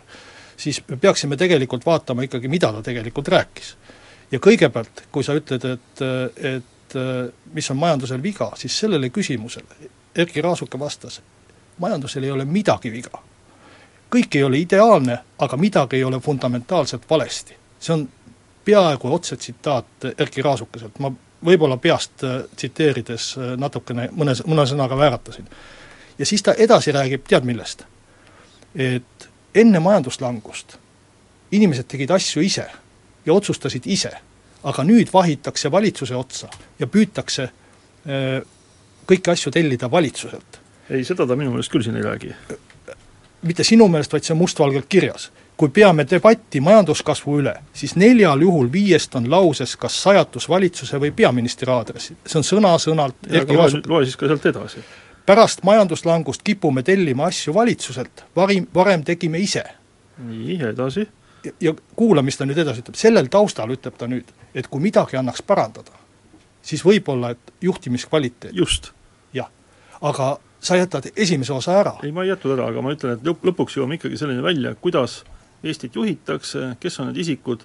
siis 0.62 0.82
me 0.88 0.96
peaksime 0.96 1.36
tegelikult 1.36 1.86
vaatama 1.86 2.26
ikkagi, 2.26 2.48
mida 2.48 2.72
ta 2.72 2.82
tegelikult 2.84 3.28
rääkis. 3.28 3.74
Ja 4.32 4.40
kõigepealt, 4.40 5.06
kui 5.12 5.24
sa 5.24 5.36
ütled, 5.36 5.64
et, 5.64 6.04
et 6.36 6.96
mis 7.52 7.70
on 7.70 7.76
majandusel 7.80 8.22
viga, 8.22 8.50
siis 8.56 8.78
sellele 8.78 9.10
küsimusele 9.12 9.90
Erkki 10.16 10.42
Raasuke 10.44 10.78
vastas, 10.78 11.22
majandusel 11.78 12.24
ei 12.24 12.30
ole 12.30 12.44
midagi 12.44 12.92
viga. 12.92 13.22
kõik 14.12 14.36
ei 14.36 14.42
ole 14.44 14.58
ideaalne, 14.58 15.18
aga 15.38 15.56
midagi 15.56 15.96
ei 15.96 16.04
ole 16.04 16.20
fundamentaalselt 16.20 17.02
valesti. 17.10 17.56
see 17.80 17.94
on 17.94 18.08
peaaegu 18.64 19.14
otse 19.14 19.36
tsitaat 19.36 20.04
Erkki 20.18 20.42
Raasukeselt, 20.42 20.98
ma 20.98 21.12
võib-olla 21.44 21.76
peast 21.76 22.24
tsiteerides 22.56 23.36
natukene 23.56 24.08
mõne, 24.12 24.34
mõne 24.46 24.66
sõnaga 24.66 24.96
vääratasin. 24.96 25.48
ja 26.18 26.26
siis 26.26 26.42
ta 26.42 26.54
edasi 26.54 26.92
räägib, 26.92 27.24
tead 27.28 27.44
millest? 27.44 27.84
et 28.74 29.28
enne 29.54 29.80
majanduslangust 29.80 30.76
inimesed 31.52 31.84
tegid 31.84 32.10
asju 32.10 32.42
ise 32.42 32.66
ja 33.26 33.34
otsustasid 33.34 33.86
ise, 33.86 34.12
aga 34.62 34.84
nüüd 34.86 35.12
vahitakse 35.12 35.70
valitsuse 35.70 36.16
otsa 36.16 36.48
ja 36.78 36.86
püütakse 36.86 37.48
äh, 37.48 38.42
kõiki 39.08 39.32
asju 39.32 39.52
tellida 39.52 39.90
valitsuselt. 39.90 40.60
ei, 40.90 41.04
seda 41.04 41.26
ta 41.26 41.36
minu 41.36 41.50
meelest 41.54 41.72
küll 41.72 41.82
siin 41.82 41.96
ei 41.96 42.02
räägi. 42.02 42.34
mitte 43.42 43.64
sinu 43.64 43.88
meelest, 43.88 44.12
vaid 44.12 44.24
see 44.24 44.34
on 44.34 44.38
mustvalgelt 44.38 44.86
kirjas. 44.88 45.30
kui 45.56 45.68
peame 45.68 46.06
debatti 46.10 46.60
majanduskasvu 46.60 47.38
üle, 47.38 47.54
siis 47.72 47.96
neljal 47.96 48.40
juhul 48.40 48.72
viiest 48.72 49.14
on 49.14 49.30
lauses 49.30 49.76
kas 49.76 50.02
sajatus 50.02 50.48
valitsuse 50.48 50.98
või 50.98 51.10
peaministri 51.10 51.70
aadressil, 51.70 52.16
see 52.26 52.38
on 52.38 52.44
sõna-sõnalt 52.44 53.30
loe, 53.30 53.82
loe 53.86 54.04
siis 54.04 54.16
ka 54.16 54.26
sealt 54.26 54.46
edasi 54.46 54.82
pärast 55.26 55.62
majanduslangust 55.62 56.42
kipume 56.42 56.82
tellima 56.82 57.26
asju 57.30 57.54
valitsuselt, 57.54 58.24
varim, 58.36 58.66
varem 58.74 59.04
tegime 59.04 59.38
ise. 59.38 59.62
nii, 60.18 60.58
edasi? 60.72 61.06
Ja 61.60 61.74
kuula, 61.96 62.22
mis 62.22 62.38
ta 62.38 62.46
nüüd 62.46 62.58
edasi 62.62 62.84
ütleb, 62.84 62.98
sellel 62.98 63.28
taustal 63.32 63.70
ütleb 63.74 63.98
ta 63.98 64.08
nüüd, 64.10 64.30
et 64.54 64.68
kui 64.70 64.82
midagi 64.82 65.18
annaks 65.20 65.42
parandada, 65.46 65.94
siis 66.62 66.84
võib-olla, 66.86 67.32
et 67.34 67.52
juhtimiskvaliteet. 67.60 68.54
just. 68.56 68.92
jah, 69.34 69.50
aga 70.00 70.36
sa 70.62 70.76
jätad 70.76 71.10
esimese 71.16 71.52
osa 71.52 71.78
ära. 71.80 71.94
ei, 72.02 72.12
ma 72.12 72.22
ei 72.22 72.32
jätnud 72.32 72.56
ära, 72.56 72.68
aga 72.70 72.82
ma 72.82 72.94
ütlen, 72.94 73.16
et 73.18 73.26
lõpp, 73.26 73.44
lõpuks 73.50 73.78
jõuame 73.78 73.98
ikkagi 73.98 74.20
selleni 74.20 74.42
välja, 74.42 74.74
kuidas 74.74 75.22
Eestit 75.62 75.94
juhitakse, 75.94 76.72
kes 76.82 76.96
on 76.98 77.12
need 77.12 77.20
isikud, 77.22 77.60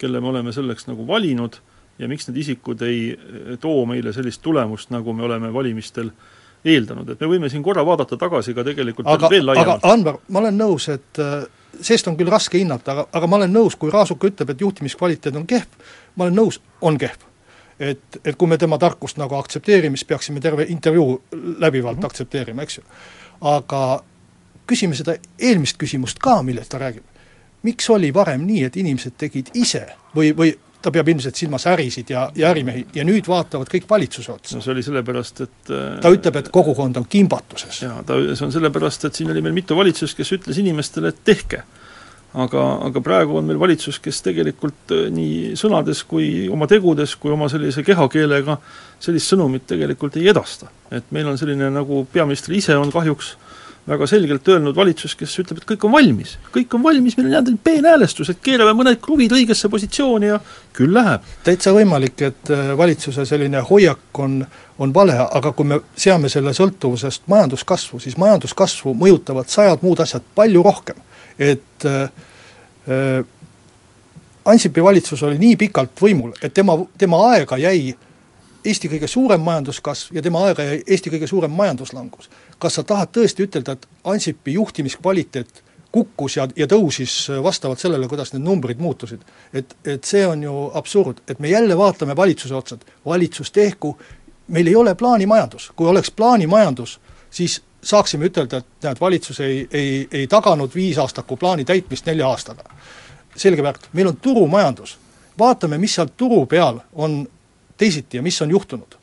kelle 0.00 0.20
me 0.20 0.30
oleme 0.30 0.52
selleks 0.52 0.86
nagu 0.88 1.04
valinud 1.04 1.58
ja 1.98 2.08
miks 2.08 2.24
need 2.28 2.38
isikud 2.40 2.80
ei 2.86 3.10
eh, 3.12 3.58
too 3.60 3.84
meile 3.88 4.14
sellist 4.16 4.40
tulemust, 4.42 4.88
nagu 4.94 5.12
me 5.12 5.26
oleme 5.26 5.52
valimistel 5.52 6.08
eeldanud, 6.64 7.10
et 7.12 7.20
me 7.20 7.28
võime 7.28 7.50
siin 7.52 7.62
korra 7.62 7.84
vaadata 7.84 8.16
tagasi 8.16 8.54
ka 8.56 8.64
tegelikult 8.64 9.10
aga, 9.12 9.28
veel 9.30 9.44
laiemalt. 9.46 9.84
aga 9.84 9.92
Anvar, 9.92 10.18
ma 10.32 10.40
olen 10.40 10.56
nõus, 10.58 10.88
et 10.92 11.20
äh, 11.20 11.44
sest 11.80 12.08
on 12.08 12.16
küll 12.16 12.30
raske 12.30 12.58
hinnata, 12.58 12.92
aga, 12.92 13.06
aga 13.12 13.28
ma 13.30 13.36
olen 13.36 13.52
nõus, 13.54 13.76
kui 13.78 13.92
Raasuke 13.92 14.30
ütleb, 14.30 14.50
et 14.50 14.60
juhtimiskvaliteet 14.60 15.36
on 15.36 15.46
kehv, 15.46 15.92
ma 16.16 16.26
olen 16.26 16.36
nõus, 16.38 16.60
on 16.80 16.98
kehv. 16.98 17.30
et, 17.78 18.18
et 18.24 18.36
kui 18.38 18.48
me 18.48 18.58
tema 18.58 18.78
tarkust 18.78 19.18
nagu 19.18 19.34
aktsepteerime, 19.34 19.96
siis 19.96 20.06
peaksime 20.06 20.40
terve 20.40 20.66
intervjuu 20.68 21.22
läbivalt 21.58 21.96
mm 21.96 22.02
-hmm. 22.02 22.06
aktsepteerima, 22.06 22.62
eks 22.62 22.78
ju. 22.78 22.82
aga 23.40 24.04
küsime 24.66 24.94
seda 24.94 25.16
eelmist 25.38 25.76
küsimust 25.76 26.18
ka, 26.18 26.42
millest 26.42 26.70
ta 26.70 26.78
räägib. 26.78 27.02
miks 27.62 27.90
oli 27.90 28.14
varem 28.14 28.46
nii, 28.46 28.64
et 28.64 28.76
inimesed 28.76 29.12
tegid 29.18 29.50
ise 29.54 29.86
või, 30.16 30.36
või 30.36 30.54
ta 30.84 30.92
peab 30.92 31.08
ilmselt 31.08 31.38
silmas 31.38 31.64
ärisid 31.70 32.10
ja, 32.12 32.26
ja 32.36 32.50
ärimehi 32.52 32.84
ja 32.96 33.04
nüüd 33.08 33.28
vaatavad 33.30 33.70
kõik 33.72 33.86
valitsuse 33.88 34.32
otsa. 34.34 34.56
no 34.56 34.64
see 34.64 34.74
oli 34.74 34.84
sellepärast, 34.84 35.40
et 35.46 35.72
äh, 35.72 35.86
ta 36.04 36.12
ütleb, 36.12 36.40
et 36.40 36.50
kogukond 36.52 37.00
on 37.00 37.06
kimbatuses. 37.10 37.80
jaa, 37.86 38.02
ta, 38.06 38.18
see 38.34 38.46
on 38.46 38.52
sellepärast, 38.54 39.08
et 39.08 39.20
siin 39.20 39.32
oli 39.32 39.42
meil 39.44 39.56
mitu 39.56 39.76
valitsust, 39.78 40.16
kes 40.18 40.34
ütles 40.38 40.60
inimestele, 40.60 41.14
et 41.14 41.24
tehke 41.24 41.62
aga, 42.34 42.64
aga 42.88 43.02
praegu 43.04 43.38
on 43.38 43.46
meil 43.48 43.60
valitsus, 43.60 44.00
kes 44.02 44.20
tegelikult 44.26 44.94
äh, 44.94 45.06
nii 45.14 45.54
sõnades 45.58 46.04
kui 46.08 46.48
oma 46.52 46.68
tegudes, 46.70 47.16
kui 47.20 47.32
oma 47.34 47.48
sellise 47.52 47.84
kehakeelega 47.86 48.58
sellist 49.02 49.32
sõnumit 49.32 49.66
tegelikult 49.70 50.18
ei 50.20 50.28
edasta. 50.32 50.68
et 50.90 51.08
meil 51.14 51.28
on 51.30 51.40
selline, 51.40 51.70
nagu 51.72 52.04
peaminister 52.12 52.54
ise 52.54 52.76
on 52.76 52.92
kahjuks 52.92 53.34
väga 53.88 54.06
selgelt 54.08 54.48
öelnud 54.48 54.76
valitsus, 54.76 55.14
kes 55.18 55.38
ütleb, 55.42 55.60
et 55.60 55.68
kõik 55.68 55.86
on 55.86 55.92
valmis, 55.92 56.36
kõik 56.54 56.76
on 56.76 56.82
valmis, 56.82 57.16
meil 57.18 57.28
on 57.28 57.36
jäänud 57.36 57.58
peenhäälestus, 57.64 58.30
et 58.32 58.42
keerame 58.44 58.72
mõned 58.78 59.00
kruvid 59.04 59.32
õigesse 59.36 59.68
positsiooni 59.68 60.30
ja 60.32 60.38
küll 60.72 60.94
läheb. 60.94 61.24
täitsa 61.44 61.74
võimalik, 61.76 62.20
et 62.22 62.52
äh, 62.54 62.72
valitsuse 62.78 63.26
selline 63.28 63.60
hoiak 63.70 64.22
on, 64.24 64.40
on 64.78 64.94
vale, 64.94 65.18
aga 65.24 65.52
kui 65.52 65.68
me 65.68 65.80
seame 65.96 66.32
selle 66.32 66.54
sõltuvusest 66.56 67.28
majanduskasvu, 67.28 68.00
siis 68.00 68.16
majanduskasvu 68.20 68.94
mõjutavad 68.96 69.52
sajad 69.52 69.84
muud 69.84 70.00
asjad 70.00 70.24
palju 70.34 70.62
rohkem 70.64 71.02
et 71.38 71.84
äh, 71.84 72.02
äh, 72.88 73.24
Ansipi 74.44 74.82
valitsus 74.84 75.22
oli 75.22 75.38
nii 75.40 75.56
pikalt 75.56 76.00
võimul, 76.00 76.34
et 76.42 76.52
tema, 76.54 76.76
tema 76.98 77.16
aega 77.30 77.56
jäi 77.56 77.94
Eesti 78.64 78.88
kõige 78.88 79.08
suurem 79.10 79.40
majanduskasv 79.44 80.16
ja 80.16 80.22
tema 80.22 80.40
aega 80.46 80.64
Eesti 80.86 81.10
kõige 81.12 81.26
suurem 81.28 81.52
majanduslangus. 81.52 82.30
kas 82.58 82.74
sa 82.74 82.82
tahad 82.82 83.12
tõesti 83.12 83.44
ütelda, 83.44 83.72
et 83.72 83.86
Ansipi 84.04 84.52
juhtimiskvaliteet 84.52 85.62
kukkus 85.92 86.36
ja, 86.36 86.48
ja 86.56 86.66
tõusis 86.66 87.28
vastavalt 87.42 87.78
sellele, 87.78 88.08
kuidas 88.08 88.32
need 88.32 88.42
numbrid 88.42 88.80
muutusid. 88.82 89.20
et, 89.52 89.76
et 89.84 90.04
see 90.04 90.26
on 90.26 90.42
ju 90.42 90.54
absurd, 90.74 91.22
et 91.28 91.38
me 91.38 91.48
jälle 91.48 91.76
vaatame 91.78 92.16
valitsuse 92.16 92.54
otsa, 92.54 92.74
et 92.74 92.86
valitsus 93.06 93.52
tehku, 93.52 93.98
meil 94.48 94.66
ei 94.66 94.76
ole 94.76 94.94
plaanimajandus, 94.94 95.70
kui 95.76 95.88
oleks 95.88 96.10
plaanimajandus, 96.10 96.98
siis 97.30 97.62
saaksime 97.82 98.26
ütelda, 98.26 98.58
et 98.62 98.88
näed, 98.88 99.00
valitsus 99.00 99.40
ei, 99.40 99.68
ei, 99.70 100.08
ei 100.12 100.26
taganud 100.26 100.74
viisaastaku 100.74 101.36
plaani 101.36 101.64
täitmist 101.64 102.06
nelja 102.06 102.28
aastaga. 102.28 102.64
selge 103.36 103.62
värk, 103.62 103.88
meil 103.92 104.08
on 104.08 104.16
turumajandus. 104.16 104.98
vaatame, 105.38 105.78
mis 105.78 105.94
seal 105.94 106.08
turu 106.16 106.46
peal 106.46 106.80
on 106.92 107.26
teisiti 107.76 108.16
ja 108.16 108.22
mis 108.22 108.40
on 108.42 108.50
juhtunud. 108.50 108.96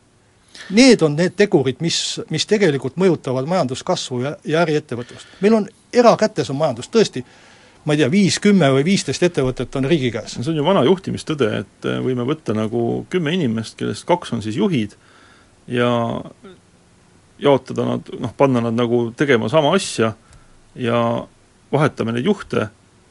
Need 0.72 1.02
on 1.02 1.16
need 1.18 1.34
tegurid, 1.36 1.80
mis, 1.82 2.22
mis 2.30 2.46
tegelikult 2.48 2.98
mõjutavad 3.02 3.48
majanduskasvu 3.50 4.20
ja, 4.24 4.36
ja 4.46 4.62
äriettevõtlust. 4.66 5.40
meil 5.42 5.56
on 5.58 5.70
erakätes 5.94 6.50
on 6.50 6.60
majandus, 6.60 6.90
tõesti, 6.92 7.24
ma 7.86 7.96
ei 7.96 8.04
tea, 8.04 8.12
viis, 8.12 8.38
kümme 8.40 8.70
või 8.76 8.86
viisteist 8.86 9.24
ettevõtet 9.26 9.76
on 9.76 9.88
riigi 9.90 10.12
käes. 10.14 10.38
see 10.38 10.52
on 10.54 10.60
ju 10.62 10.66
vana 10.66 10.84
juhtimistõde, 10.86 11.50
et 11.64 11.90
võime 12.06 12.28
võtta 12.28 12.56
nagu 12.56 13.06
kümme 13.10 13.34
inimest, 13.34 13.78
kellest 13.80 14.06
kaks 14.08 14.36
on 14.38 14.44
siis 14.46 14.60
juhid 14.60 14.96
ja 15.68 15.90
jaotada 17.42 17.86
nad, 17.86 18.12
noh, 18.20 18.34
panna 18.38 18.62
nad 18.62 18.78
nagu 18.78 19.10
tegema 19.18 19.50
sama 19.50 19.74
asja 19.76 20.14
ja 20.76 21.02
vahetame 21.72 22.14
neid 22.16 22.28
juhte, 22.30 22.68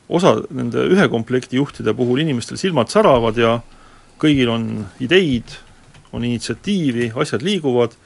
osa 0.08 0.36
nende 0.50 0.84
ühe 0.90 1.08
komplekti 1.10 1.58
juhtide 1.58 1.94
puhul 1.96 2.22
inimestel 2.22 2.58
silmad 2.60 2.90
säravad 2.92 3.38
ja 3.38 3.58
kõigil 4.20 4.52
on 4.52 4.68
ideid, 5.02 5.56
on 6.12 6.24
initsiatiivi, 6.26 7.12
asjad 7.22 7.44
liiguvad, 7.46 7.96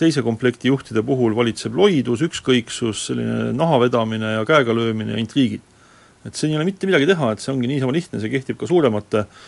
teise 0.00 0.22
komplekti 0.24 0.70
juhtide 0.70 1.02
puhul 1.04 1.34
valitseb 1.36 1.74
loidus, 1.76 2.22
ükskõiksus, 2.24 3.06
selline 3.10 3.50
naha 3.56 3.82
vedamine 3.82 4.32
ja 4.38 4.44
käega 4.48 4.74
löömine 4.76 5.12
ja 5.12 5.20
intriigid. 5.20 5.60
et 6.26 6.34
siin 6.34 6.50
ei 6.50 6.56
ole 6.56 6.64
mitte 6.66 6.88
midagi 6.88 7.06
teha, 7.06 7.32
et 7.32 7.40
see 7.44 7.52
ongi 7.52 7.68
niisama 7.70 7.92
lihtne, 7.94 8.18
see 8.20 8.32
kehtib 8.32 8.56
ka 8.58 8.66
suuremate 8.66 9.20
äh, 9.20 9.44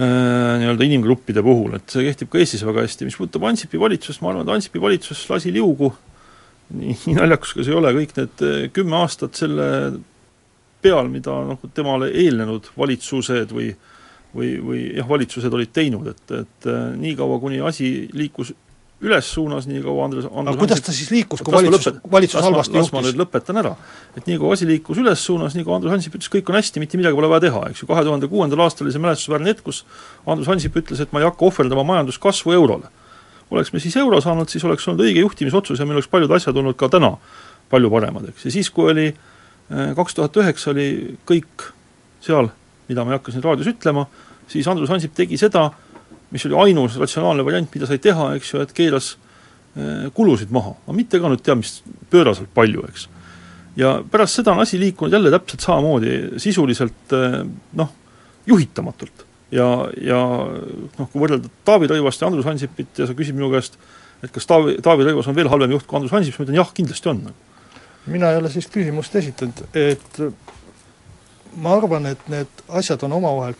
Äh, 0.00 0.58
nii-öelda 0.62 0.86
inimgruppide 0.86 1.42
puhul, 1.44 1.74
et 1.76 1.92
see 1.92 2.06
kehtib 2.06 2.30
ka 2.32 2.38
Eestis 2.40 2.62
väga 2.64 2.86
hästi, 2.86 3.04
mis 3.04 3.16
puudutab 3.18 3.42
Ansipi 3.50 3.76
valitsust, 3.80 4.22
ma 4.22 4.30
arvan, 4.30 4.46
et 4.46 4.52
Ansipi 4.54 4.80
valitsus 4.80 5.26
lasi 5.28 5.50
liugu, 5.52 5.90
nii, 6.72 6.94
nii 7.02 7.16
naljakas 7.18 7.52
kui 7.52 7.66
see 7.66 7.74
ei 7.74 7.76
ole, 7.76 7.90
kõik 7.98 8.14
need 8.16 8.44
äh, 8.46 8.62
kümme 8.72 8.96
aastat 8.96 9.36
selle 9.36 9.66
peal, 10.80 11.10
mida 11.12 11.34
noh, 11.50 11.60
temale 11.76 12.08
eelnenud 12.22 12.70
valitsused 12.80 13.52
või 13.52 13.74
või, 14.34 14.56
või 14.62 14.82
jah, 14.96 15.08
valitsused 15.08 15.54
olid 15.54 15.72
teinud, 15.74 16.10
et, 16.12 16.26
et 16.42 16.68
äh, 16.70 16.82
niikaua, 16.98 17.38
kuni 17.42 17.62
asi 17.64 18.08
liikus 18.16 18.52
üles 19.00 19.28
suunas, 19.32 19.64
nii 19.68 19.80
kaua 19.80 20.04
Andres, 20.06 20.26
Andres 20.28 20.52
aga 20.52 20.60
kuidas 20.60 20.82
ta 20.84 20.92
siis 20.92 21.08
liikus, 21.12 21.40
kui 21.44 21.54
valitsus, 21.54 22.00
valitsus 22.12 22.42
halvasti 22.44 22.76
juhtis? 22.76 22.90
las 22.90 22.92
ma 22.92 23.00
nüüd 23.06 23.20
lõpetan 23.22 23.60
ära. 23.62 23.72
et 24.16 24.28
nii 24.28 24.36
kaua 24.42 24.58
asi 24.58 24.68
liikus 24.68 25.00
üles 25.00 25.22
suunas, 25.24 25.56
nii 25.56 25.64
kaua 25.64 25.78
Andrus 25.80 25.94
Ansip 25.96 26.18
ütles, 26.18 26.28
kõik 26.32 26.52
on 26.52 26.58
hästi, 26.58 26.82
mitte 26.82 27.00
midagi 27.00 27.16
pole 27.16 27.30
vaja 27.32 27.46
teha, 27.46 27.62
eks 27.70 27.80
ju, 27.80 27.88
kahe 27.88 28.04
tuhande 28.04 28.28
kuuendal 28.28 28.60
aastal 28.66 28.86
oli 28.86 28.92
see 28.92 29.00
mälestusväärne 29.00 29.54
hetk, 29.54 29.64
kus 29.64 29.86
Andrus 30.28 30.52
Ansip 30.52 30.76
ütles, 30.76 31.00
et 31.00 31.16
ma 31.16 31.24
ei 31.24 31.28
hakka 31.30 31.48
ohverdama 31.48 31.86
majanduskasvu 31.94 32.52
eurole. 32.58 32.92
oleks 33.50 33.72
me 33.72 33.80
siis 33.80 33.96
euro 33.96 34.20
saanud, 34.20 34.52
siis 34.52 34.64
oleks 34.68 34.86
olnud 34.88 35.02
õige 35.06 35.24
juhtimisotsus 35.24 35.80
ja 35.80 35.88
meil 35.88 35.96
oleks 35.98 36.12
paljud 36.12 36.30
asjad 36.36 36.56
olnud 36.56 36.76
ka 36.76 36.92
täna 36.92 37.16
palju 37.72 37.90
paremad, 37.90 38.28
eks, 38.28 38.44
ja 38.44 38.52
siis, 38.52 38.68
kui 38.70 38.92
oli 38.92 39.08
eh, 39.08 39.94
kaks 39.96 40.14
tuhat 40.14 40.36
üheksa 40.44 40.74
oli 40.74 41.16
kõik 41.26 41.70
seal, 42.20 42.52
mida 42.90 43.06
ma 43.06 43.14
ei 43.14 43.20
hakka 43.20 43.34
siin 43.34 43.44
raadios 43.44 43.70
ütlema, 43.70 44.06
siis 44.50 44.68
Andrus 44.70 44.90
Ansip 44.90 45.14
tegi 45.16 45.38
seda, 45.40 45.68
mis 46.34 46.46
oli 46.46 46.58
ainus 46.64 46.98
ratsionaalne 47.00 47.44
variant, 47.46 47.70
mida 47.74 47.88
sai 47.88 48.00
teha, 48.02 48.32
eks 48.38 48.52
ju, 48.54 48.64
et 48.64 48.74
keeras 48.74 49.12
eh, 49.14 50.10
kulusid 50.14 50.52
maha, 50.54 50.74
aga 50.84 50.96
mitte 50.96 51.20
ka 51.22 51.30
nüüd 51.30 51.42
teab 51.46 51.62
mis 51.62 51.80
pööraselt 52.12 52.50
palju, 52.54 52.84
eks. 52.90 53.06
ja 53.78 53.96
pärast 54.10 54.40
seda 54.40 54.54
on 54.54 54.62
asi 54.64 54.78
liikunud 54.82 55.14
jälle 55.14 55.32
täpselt 55.34 55.66
samamoodi, 55.66 56.16
sisuliselt 56.42 57.16
eh, 57.16 57.40
noh, 57.78 57.94
juhitamatult. 58.50 59.26
ja, 59.54 59.68
ja 59.98 60.20
noh, 60.98 61.08
kui 61.10 61.18
võrrelda 61.18 61.50
Taavi 61.66 61.90
Rõivast 61.90 62.22
ja 62.22 62.30
Andrus 62.30 62.46
Ansipit 62.50 63.02
ja 63.02 63.08
sa 63.10 63.16
küsid 63.18 63.38
minu 63.38 63.50
käest, 63.54 63.78
et 64.22 64.30
kas 64.34 64.46
Taavi, 64.46 64.78
Taavi 64.82 65.06
Rõivas 65.08 65.30
on 65.30 65.38
veel 65.38 65.50
halvem 65.50 65.74
juht 65.74 65.86
kui 65.90 65.98
Andrus 65.98 66.14
Ansip, 66.14 66.34
siis 66.34 66.42
ma 66.42 66.46
ütlen 66.46 66.60
jah, 66.62 66.70
kindlasti 66.74 67.10
on. 67.10 67.24
mina 68.10 68.30
ei 68.30 68.38
ole 68.38 68.50
sellist 68.50 68.72
küsimust 68.74 69.14
esitanud, 69.18 69.66
et 69.74 70.22
ma 71.56 71.74
arvan, 71.74 72.06
et 72.06 72.28
need 72.28 72.64
asjad 72.68 73.02
on 73.02 73.12
omavahel 73.12 73.54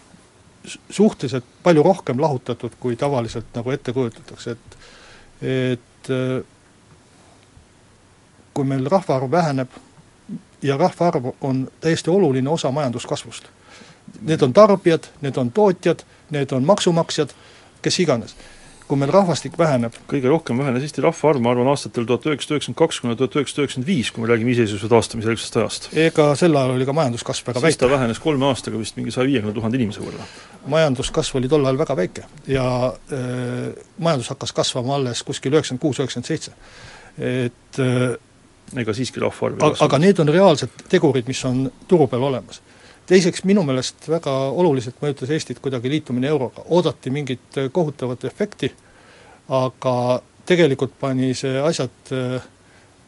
suhteliselt 0.91 1.45
palju 1.63 1.83
rohkem 1.83 2.21
lahutatud, 2.21 2.73
kui 2.81 2.97
tavaliselt 2.97 3.47
nagu 3.55 3.71
ette 3.71 3.93
kujutatakse, 3.93 4.51
et 4.51 4.77
et 5.41 6.11
äh, 6.11 6.45
kui 8.55 8.65
meil 8.65 8.87
rahvaarv 8.91 9.31
väheneb 9.31 9.69
ja 10.63 10.77
rahvaarv 10.77 11.33
on 11.41 11.69
täiesti 11.81 12.11
oluline 12.11 12.51
osa 12.51 12.71
majanduskasvust. 12.71 13.45
Need 14.21 14.43
on 14.43 14.53
tarbijad, 14.53 15.07
need 15.21 15.37
on 15.37 15.53
tootjad, 15.53 16.03
need 16.31 16.53
on 16.53 16.65
maksumaksjad, 16.65 17.31
kes 17.83 18.01
iganes 18.01 18.37
kui 18.91 18.99
meil 18.99 19.13
rahvastik 19.15 19.55
väheneb. 19.59 19.95
kõige 20.11 20.31
rohkem 20.31 20.59
vähenes 20.59 20.83
Eesti 20.87 21.05
rahvaarv, 21.05 21.43
ma 21.43 21.53
arvan, 21.55 21.69
aastatel 21.71 22.07
tuhat 22.09 22.25
üheksasada 22.27 22.57
üheksakümmend 22.57 22.79
kaks 22.81 23.01
kuni 23.03 23.17
tuhat 23.19 23.37
üheksasada 23.39 23.67
üheksakümmend 23.67 23.91
viis, 23.91 24.11
kui 24.11 24.25
me 24.25 24.31
räägime 24.31 24.51
iseseisvuse 24.55 24.91
taastamise 24.91 25.31
järgsest 25.31 25.59
ajast. 25.61 25.87
ega 26.07 26.27
sel 26.39 26.57
ajal 26.59 26.75
oli 26.75 26.89
ka 26.89 26.95
majanduskasv 26.99 27.51
väga 27.51 27.63
siis 27.63 27.69
väike. 27.69 27.81
ta 27.85 27.91
vähenes 27.93 28.23
kolme 28.25 28.49
aastaga 28.49 28.81
vist 28.81 28.99
mingi 28.99 29.15
saja 29.15 29.29
viiekümne 29.31 29.55
tuhande 29.55 29.79
inimese 29.79 30.03
võrra. 30.03 30.27
majanduskasv 30.75 31.39
oli 31.39 31.53
tol 31.53 31.69
ajal 31.71 31.79
väga 31.79 31.97
väike 32.01 32.27
ja 32.51 32.67
äh, 32.91 33.69
majandus 33.99 34.33
hakkas 34.35 34.55
kasvama 34.59 34.99
alles 34.99 35.23
kuskil 35.23 35.55
üheksakümmend 35.55 35.85
kuus, 35.87 36.03
üheksakümmend 36.03 36.33
seitse. 36.33 36.57
et 37.19 37.79
äh, 37.79 38.19
ega 38.83 38.97
siiski 38.97 39.23
rahvaarv 39.23 39.63
aga, 39.63 39.85
aga 39.87 40.03
need 40.03 40.19
on 40.19 40.35
reaalsed 40.35 40.83
tegurid, 40.91 41.31
mis 41.31 41.45
on 41.47 41.69
turu 41.87 42.11
peal 42.11 42.27
olemas 42.33 42.59
teiseks, 43.09 43.45
minu 43.49 43.65
meelest 43.67 44.09
väga 44.11 44.35
oluliselt 44.51 45.01
mõjutas 45.03 45.33
Eestit 45.35 45.61
kuidagi 45.63 45.91
liitumine 45.93 46.31
euroga, 46.31 46.65
oodati 46.69 47.13
mingit 47.15 47.59
äh, 47.59 47.71
kohutavat 47.73 48.25
efekti, 48.29 48.71
aga 49.61 49.95
tegelikult 50.47 50.95
pani 51.01 51.33
see 51.39 51.59
asjad 51.63 52.15
äh, 52.15 52.39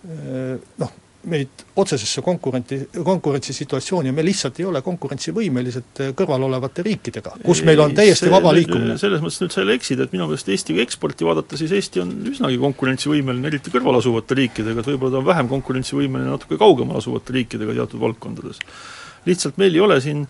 äh, 0.08 0.58
noh, 0.82 0.98
meid 1.30 1.60
otsesesse 1.78 2.22
konkurenti, 2.22 2.80
konkurentsisituatsiooni 3.04 4.10
ja 4.10 4.12
me 4.12 4.24
lihtsalt 4.26 4.56
ei 4.58 4.64
ole 4.66 4.80
konkurentsivõimelised 4.82 6.00
kõrval 6.18 6.48
olevate 6.48 6.82
riikidega, 6.82 7.36
kus 7.44 7.60
ei, 7.62 7.68
meil 7.68 7.82
on 7.84 7.94
täiesti 7.94 8.26
see, 8.26 8.32
vaba 8.32 8.50
liikumine. 8.56 8.96
selles 8.98 9.22
mõttes 9.22 9.38
nüüd 9.44 9.54
sa 9.54 9.62
jälle 9.62 9.76
eksid, 9.78 10.02
et 10.02 10.16
minu 10.16 10.26
meelest 10.26 10.50
Eesti 10.50 10.74
eksporti 10.82 11.28
vaadata, 11.28 11.58
siis 11.60 11.74
Eesti 11.78 12.02
on 12.02 12.10
üsnagi 12.32 12.58
konkurentsivõimeline, 12.62 13.52
eriti 13.52 13.70
kõrval 13.70 14.00
asuvate 14.00 14.38
riikidega, 14.40 14.82
et 14.82 14.90
võib-olla 14.90 15.14
ta 15.14 15.22
on 15.22 15.28
vähem 15.30 15.52
konkurentsivõimeline 15.52 16.34
natuke 16.34 16.58
kaugemal 16.58 16.98
asuvate 16.98 17.38
riikidega 17.38 17.78
teatud 17.78 18.02
valdkondades 18.02 18.58
lihtsalt 19.26 19.60
meil 19.60 19.74
ei 19.74 19.84
ole 19.84 20.00
siin 20.00 20.24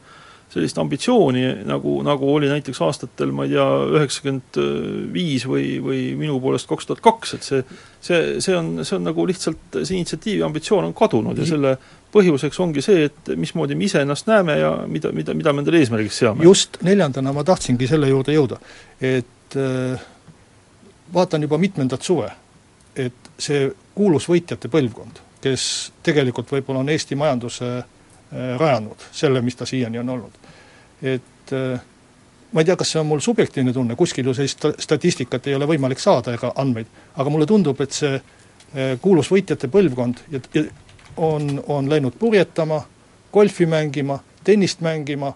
sellist 0.53 0.77
ambitsiooni, 0.79 1.47
nagu, 1.65 1.95
nagu 2.05 2.29
oli 2.35 2.51
näiteks 2.51 2.83
aastatel, 2.85 3.31
ma 3.33 3.47
ei 3.47 3.55
tea, 3.55 3.67
üheksakümmend 3.97 4.59
viis 5.15 5.47
või, 5.49 5.79
või 5.81 6.03
minu 6.19 6.37
poolest 6.45 6.69
kaks 6.69 6.89
tuhat 6.91 7.01
kaks, 7.05 7.35
et 7.39 7.47
see 7.47 7.63
see, 8.03 8.41
see 8.41 8.57
on, 8.57 8.85
see 8.85 8.97
on 8.99 9.07
nagu 9.07 9.25
lihtsalt, 9.29 9.81
see 9.81 9.97
initsiatiivi 9.97 10.43
ambitsioon 10.45 10.89
on 10.91 10.95
kadunud 10.97 11.39
ja 11.39 11.47
selle 11.49 11.77
põhjuseks 12.13 12.59
ongi 12.61 12.83
see, 12.85 13.07
et 13.09 13.33
mismoodi 13.39 13.79
me 13.79 13.87
ise 13.87 14.03
ennast 14.03 14.29
näeme 14.29 14.59
ja 14.59 14.73
mida, 14.91 15.13
mida, 15.15 15.37
mida 15.39 15.55
me 15.55 15.63
endale 15.63 15.81
eesmärgiks 15.81 16.19
seame. 16.25 16.45
just, 16.45 16.81
neljandana 16.85 17.33
ma 17.33 17.45
tahtsingi 17.47 17.89
selle 17.89 18.11
juurde 18.11 18.35
jõuda, 18.35 18.59
et 19.01 19.57
äh, 19.57 20.05
vaatan 21.15 21.47
juba 21.47 21.61
mitmendat 21.63 22.05
suve, 22.05 22.29
et 22.97 23.33
see 23.41 23.71
kuulus 23.95 24.29
võitjate 24.29 24.69
põlvkond, 24.73 25.23
kes 25.43 25.65
tegelikult 26.05 26.51
võib-olla 26.53 26.83
on 26.83 26.93
Eesti 26.93 27.17
majanduse 27.19 27.73
äh, 27.79 27.91
rajanud, 28.33 29.03
selle, 29.13 29.43
mis 29.45 29.57
ta 29.59 29.67
siiani 29.69 30.01
on 30.01 30.09
olnud 30.15 30.43
et 31.03 31.53
äh, 31.53 31.81
ma 32.53 32.61
ei 32.61 32.65
tea, 32.65 32.77
kas 32.77 32.95
see 32.95 33.01
on 33.01 33.09
mul 33.11 33.23
subjektiivne 33.25 33.75
tunne, 33.75 33.97
kuskil 33.99 34.29
ju 34.29 34.35
sellist 34.37 34.67
statistikat 34.85 35.49
ei 35.49 35.59
ole 35.59 35.69
võimalik 35.69 36.01
saada 36.03 36.35
ega 36.37 36.53
andmeid, 36.63 36.91
aga 37.19 37.33
mulle 37.33 37.49
tundub, 37.49 37.81
et 37.83 37.97
see 37.97 38.15
äh, 38.15 38.95
kuulus 39.03 39.31
võitjate 39.33 39.71
põlvkond 39.73 40.25
on, 41.17 41.55
on 41.67 41.91
läinud 41.91 42.17
purjetama, 42.19 42.83
golfi 43.33 43.67
mängima, 43.67 44.21
tennist 44.45 44.81
mängima 44.85 45.33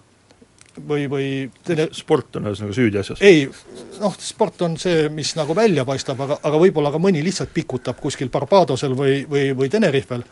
või, 0.87 1.07
või 1.09 1.27
tele... 1.65 1.89
sport 1.97 2.39
on 2.39 2.47
ühesõnaga 2.49 2.77
süüdi 2.77 3.01
asjas? 3.01 3.21
ei, 3.25 3.43
noh, 3.99 4.15
sport 4.21 4.63
on 4.65 4.79
see, 4.81 5.09
mis 5.13 5.33
nagu 5.37 5.55
välja 5.57 5.85
paistab, 5.85 6.21
aga, 6.23 6.39
aga 6.47 6.63
võib-olla 6.63 6.93
ka 6.93 7.01
mõni 7.01 7.25
lihtsalt 7.25 7.53
pikutab 7.53 7.99
kuskil 8.01 8.31
Barbadosel 8.33 8.95
või, 8.97 9.19
või, 9.29 9.51
või 9.57 9.73
Tenerifel 9.73 10.23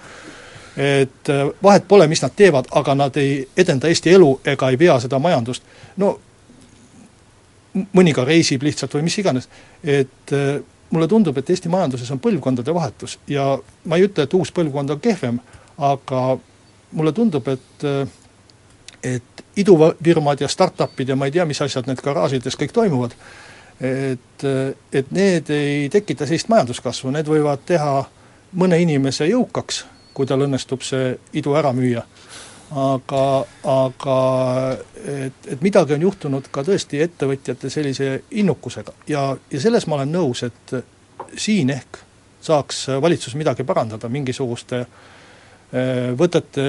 et 0.77 1.29
äh, 1.29 1.49
vahet 1.63 1.88
pole, 1.88 2.07
mis 2.07 2.21
nad 2.21 2.31
teevad, 2.35 2.65
aga 2.71 2.95
nad 2.95 3.17
ei 3.17 3.47
edenda 3.57 3.88
Eesti 3.88 4.11
elu 4.13 4.39
ega 4.45 4.69
ei 4.69 4.79
vea 4.79 4.99
seda 4.99 5.19
majandust. 5.19 5.63
no 5.97 6.19
mõni 7.95 8.13
ka 8.15 8.23
reisib 8.23 8.63
lihtsalt 8.63 8.93
või 8.95 9.05
mis 9.07 9.17
iganes, 9.19 9.49
et 9.83 10.33
äh, 10.33 10.59
mulle 10.89 11.07
tundub, 11.07 11.38
et 11.38 11.49
Eesti 11.49 11.69
majanduses 11.69 12.11
on 12.11 12.19
põlvkondade 12.19 12.73
vahetus 12.73 13.19
ja 13.27 13.57
ma 13.85 13.95
ei 13.95 14.07
ütle, 14.09 14.23
et 14.23 14.33
uus 14.33 14.51
põlvkond 14.51 14.95
on 14.95 14.99
kehvem, 14.99 15.39
aga 15.77 16.38
mulle 16.91 17.15
tundub, 17.15 17.47
et 17.47 17.88
äh, 17.88 18.07
et 19.05 19.43
idufirmad 19.55 20.41
ja 20.41 20.47
startup'id 20.47 21.09
ja 21.09 21.15
ma 21.15 21.27
ei 21.29 21.31
tea, 21.31 21.45
mis 21.45 21.61
asjad 21.61 21.85
need 21.85 22.01
garaažides 22.01 22.55
kõik 22.57 22.71
toimuvad, 22.73 23.11
et, 23.77 24.45
et 24.91 25.11
need 25.13 25.51
ei 25.53 25.89
tekita 25.93 26.25
sellist 26.25 26.49
majanduskasvu, 26.49 27.11
need 27.13 27.29
võivad 27.29 27.61
teha 27.69 27.99
mõne 28.57 28.79
inimese 28.81 29.27
jõukaks 29.29 29.83
kui 30.15 30.28
tal 30.28 30.45
õnnestub 30.47 30.84
see 30.86 31.13
idu 31.38 31.56
ära 31.60 31.73
müüa. 31.75 32.04
aga, 32.75 33.45
aga 33.69 34.15
et, 35.06 35.47
et 35.54 35.62
midagi 35.62 35.93
on 35.93 36.01
juhtunud 36.01 36.47
ka 36.51 36.63
tõesti 36.65 36.97
ettevõtjate 37.04 37.69
sellise 37.69 38.23
innukusega 38.32 38.95
ja, 39.08 39.28
ja 39.51 39.60
selles 39.62 39.86
ma 39.86 39.99
olen 39.99 40.12
nõus, 40.12 40.41
et 40.43 40.73
siin 41.38 41.69
ehk 41.69 41.99
saaks 42.41 42.88
valitsus 43.01 43.36
midagi 43.38 43.63
parandada 43.63 44.10
mingisuguste 44.10 44.82
eh, 44.82 46.10
võtete, 46.17 46.65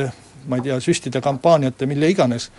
ma 0.47 0.61
ei 0.61 0.69
tea, 0.69 0.79
süstide, 0.85 1.21
kampaaniate, 1.25 1.89
mille 1.89 2.11
iganes, 2.13 2.51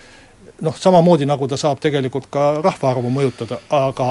noh, 0.61 0.75
samamoodi 0.77 1.29
nagu 1.29 1.47
ta 1.47 1.57
saab 1.57 1.81
tegelikult 1.83 2.29
ka 2.33 2.49
rahvaarvu 2.65 3.11
mõjutada, 3.13 3.61
aga 3.73 4.09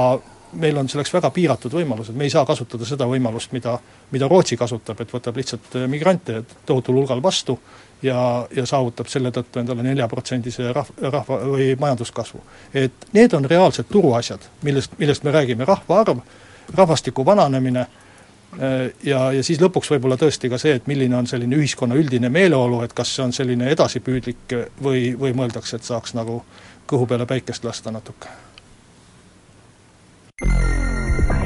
meil 0.56 0.76
on 0.76 0.88
selleks 0.88 1.12
väga 1.14 1.30
piiratud 1.34 1.72
võimalused, 1.72 2.16
me 2.16 2.26
ei 2.26 2.32
saa 2.32 2.44
kasutada 2.46 2.86
seda 2.88 3.06
võimalust, 3.08 3.52
mida, 3.56 3.76
mida 4.12 4.28
Rootsi 4.28 4.56
kasutab, 4.56 5.00
et 5.00 5.12
võtab 5.12 5.36
lihtsalt 5.36 5.76
äh, 5.76 5.86
migrante 5.90 6.42
tohutul 6.66 7.00
hulgal 7.00 7.22
vastu 7.22 7.58
ja, 8.02 8.46
ja 8.56 8.66
saavutab 8.66 9.10
selle 9.12 9.32
tõttu 9.34 9.60
endale 9.60 9.84
neljaprotsendise 9.86 10.72
rahv-, 10.76 10.94
rahva- 11.02 11.42
või 11.52 11.68
majanduskasvu. 11.80 12.40
et 12.74 13.06
need 13.12 13.34
on 13.34 13.44
reaalsed 13.44 13.90
turuasjad, 13.92 14.48
millest, 14.62 14.98
millest 14.98 15.24
me 15.24 15.34
räägime, 15.34 15.64
rahvaarv, 15.64 16.22
rahvastiku 16.74 17.24
vananemine 17.26 17.80
äh, 17.80 18.90
ja, 19.02 19.32
ja 19.32 19.42
siis 19.42 19.60
lõpuks 19.62 19.92
võib-olla 19.94 20.18
tõesti 20.20 20.50
ka 20.52 20.58
see, 20.62 20.76
et 20.80 20.86
milline 20.86 21.16
on 21.16 21.26
selline 21.26 21.56
ühiskonna 21.56 21.98
üldine 21.98 22.32
meeleolu, 22.32 22.82
et 22.84 22.96
kas 22.96 23.14
see 23.16 23.24
on 23.26 23.36
selline 23.36 23.70
edasipüüdlik 23.76 24.58
või, 24.82 25.12
või 25.18 25.36
mõeldakse, 25.36 25.76
et 25.76 25.92
saaks 25.92 26.16
nagu 26.16 26.42
kõhu 26.86 27.06
peale 27.06 27.26
päikest 27.26 27.64
lasta 27.64 27.90
natuke 27.90 28.45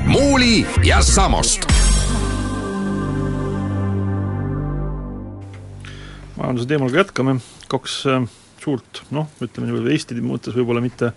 muuli 0.06 0.66
ja 0.84 1.02
Samost. 1.02 1.60
majanduse 6.36 6.68
teemaga 6.68 6.96
jätkame, 6.96 7.36
kaks 7.68 8.06
äh, 8.06 8.22
suurt 8.58 9.02
noh, 9.10 9.28
ütleme 9.44 9.68
niimoodi 9.68 9.92
Eesti 9.94 10.16
mõttes 10.24 10.56
võib-olla 10.56 10.82
mitte, 10.82 11.12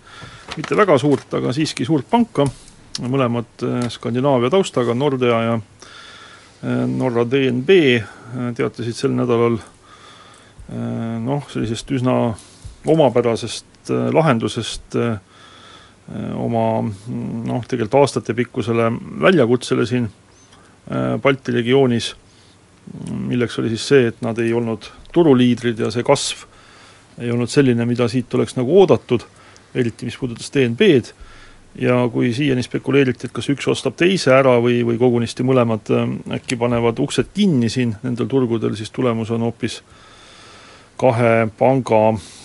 mitte 0.54 0.76
väga 0.76 0.98
suurt, 1.02 1.26
aga 1.34 1.50
siiski 1.56 1.86
suurt 1.88 2.06
panka, 2.10 2.46
mõlemad 3.02 3.66
äh, 3.66 3.88
Skandinaavia 3.90 4.52
taustaga, 4.54 4.94
Nordea 4.94 5.42
ja 5.48 5.58
äh, 5.58 6.84
Norra 6.86 7.26
DNB 7.26 7.78
teatasid 8.54 8.94
sel 8.94 9.18
nädalal 9.18 9.58
noh, 11.24 11.42
sellisest 11.50 11.90
üsna 11.92 12.14
omapärasest 12.86 13.90
lahendusest 14.14 14.96
äh, 14.96 15.18
oma 16.36 16.82
noh, 16.84 17.64
tegelikult 17.68 18.02
aastatepikkusele 18.02 18.90
väljakutsele 19.24 19.86
siin 19.88 20.08
äh, 20.08 21.14
Balti 21.22 21.52
regioonis, 21.52 22.10
milleks 23.08 23.58
oli 23.58 23.72
siis 23.72 23.86
see, 23.88 24.10
et 24.12 24.20
nad 24.24 24.38
ei 24.38 24.52
olnud 24.52 24.90
turuliidrid 25.14 25.80
ja 25.80 25.88
see 25.94 26.04
kasv 26.04 26.44
ei 27.22 27.30
olnud 27.32 27.48
selline, 27.48 27.86
mida 27.86 28.08
siit 28.10 28.32
oleks 28.34 28.56
nagu 28.58 28.74
oodatud, 28.80 29.24
eriti 29.74 30.04
mis 30.04 30.16
puudutas 30.18 30.50
DNB-d, 30.52 31.14
ja 31.80 31.96
kui 32.12 32.32
siiani 32.34 32.62
spekuleeriti, 32.66 33.28
et 33.28 33.34
kas 33.34 33.48
üks 33.54 33.70
ostab 33.70 33.96
teise 33.96 34.34
ära 34.34 34.58
või, 34.62 34.82
või 34.86 34.98
kogunisti 35.00 35.46
mõlemad 35.46 35.88
äh, 35.94 36.06
äkki 36.36 36.60
panevad 36.60 37.00
uksed 37.00 37.32
kinni 37.34 37.72
siin 37.72 37.96
nendel 38.04 38.28
turgudel, 38.28 38.76
siis 38.76 38.92
tulemus 38.92 39.32
on 39.32 39.48
hoopis 39.48 39.80
kahe 41.00 41.48
panga 41.58 42.06
Äh, 42.12 42.43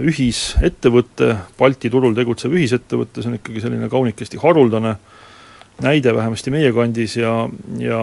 ühisettevõte, 0.00 1.34
Balti 1.58 1.90
turul 1.92 2.14
tegutsev 2.16 2.54
ühisettevõte, 2.56 3.22
see 3.22 3.30
on 3.30 3.38
ikkagi 3.38 3.62
selline 3.62 3.88
kaunikesti 3.92 4.40
haruldane 4.42 4.96
näide 5.80 6.14
vähemasti 6.16 6.52
meie 6.52 6.72
kandis 6.76 7.16
ja, 7.16 7.34
ja 7.78 8.00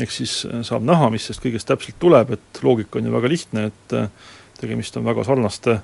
eks 0.00 0.20
siis 0.22 0.34
saab 0.66 0.84
näha, 0.86 1.10
mis 1.12 1.26
sellest 1.26 1.42
kõigest 1.44 1.68
täpselt 1.68 1.98
tuleb, 2.02 2.32
et 2.36 2.62
loogika 2.64 2.98
on 2.98 3.08
ju 3.08 3.14
väga 3.14 3.30
lihtne, 3.30 3.66
et 3.70 3.96
äh, 3.96 4.08
tegemist 4.60 4.96
on 4.98 5.06
väga 5.06 5.24
sarnaste 5.26 5.80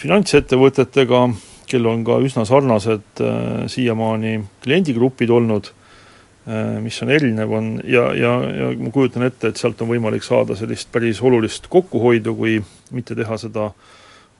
finantsettevõtetega, 0.00 1.22
kel 1.70 1.86
on 1.86 2.04
ka 2.06 2.18
üsna 2.24 2.46
sarnased 2.48 3.22
äh, 3.24 3.66
siiamaani 3.70 4.38
kliendigrupid 4.64 5.30
olnud. 5.30 5.70
äh,, 5.70 5.79
mis 6.80 6.96
on 7.04 7.10
erinev, 7.12 7.50
on 7.52 7.66
ja, 7.84 8.06
ja, 8.16 8.30
ja 8.56 8.68
ma 8.80 8.90
kujutan 8.90 9.22
ette, 9.26 9.50
et 9.50 9.60
sealt 9.60 9.82
on 9.84 9.90
võimalik 9.90 10.24
saada 10.24 10.56
sellist 10.56 10.88
päris 10.92 11.20
olulist 11.22 11.68
kokkuhoidu, 11.70 12.32
kui 12.34 12.54
mitte 12.96 13.14
teha 13.14 13.36
seda 13.38 13.66
äh, 13.68 13.90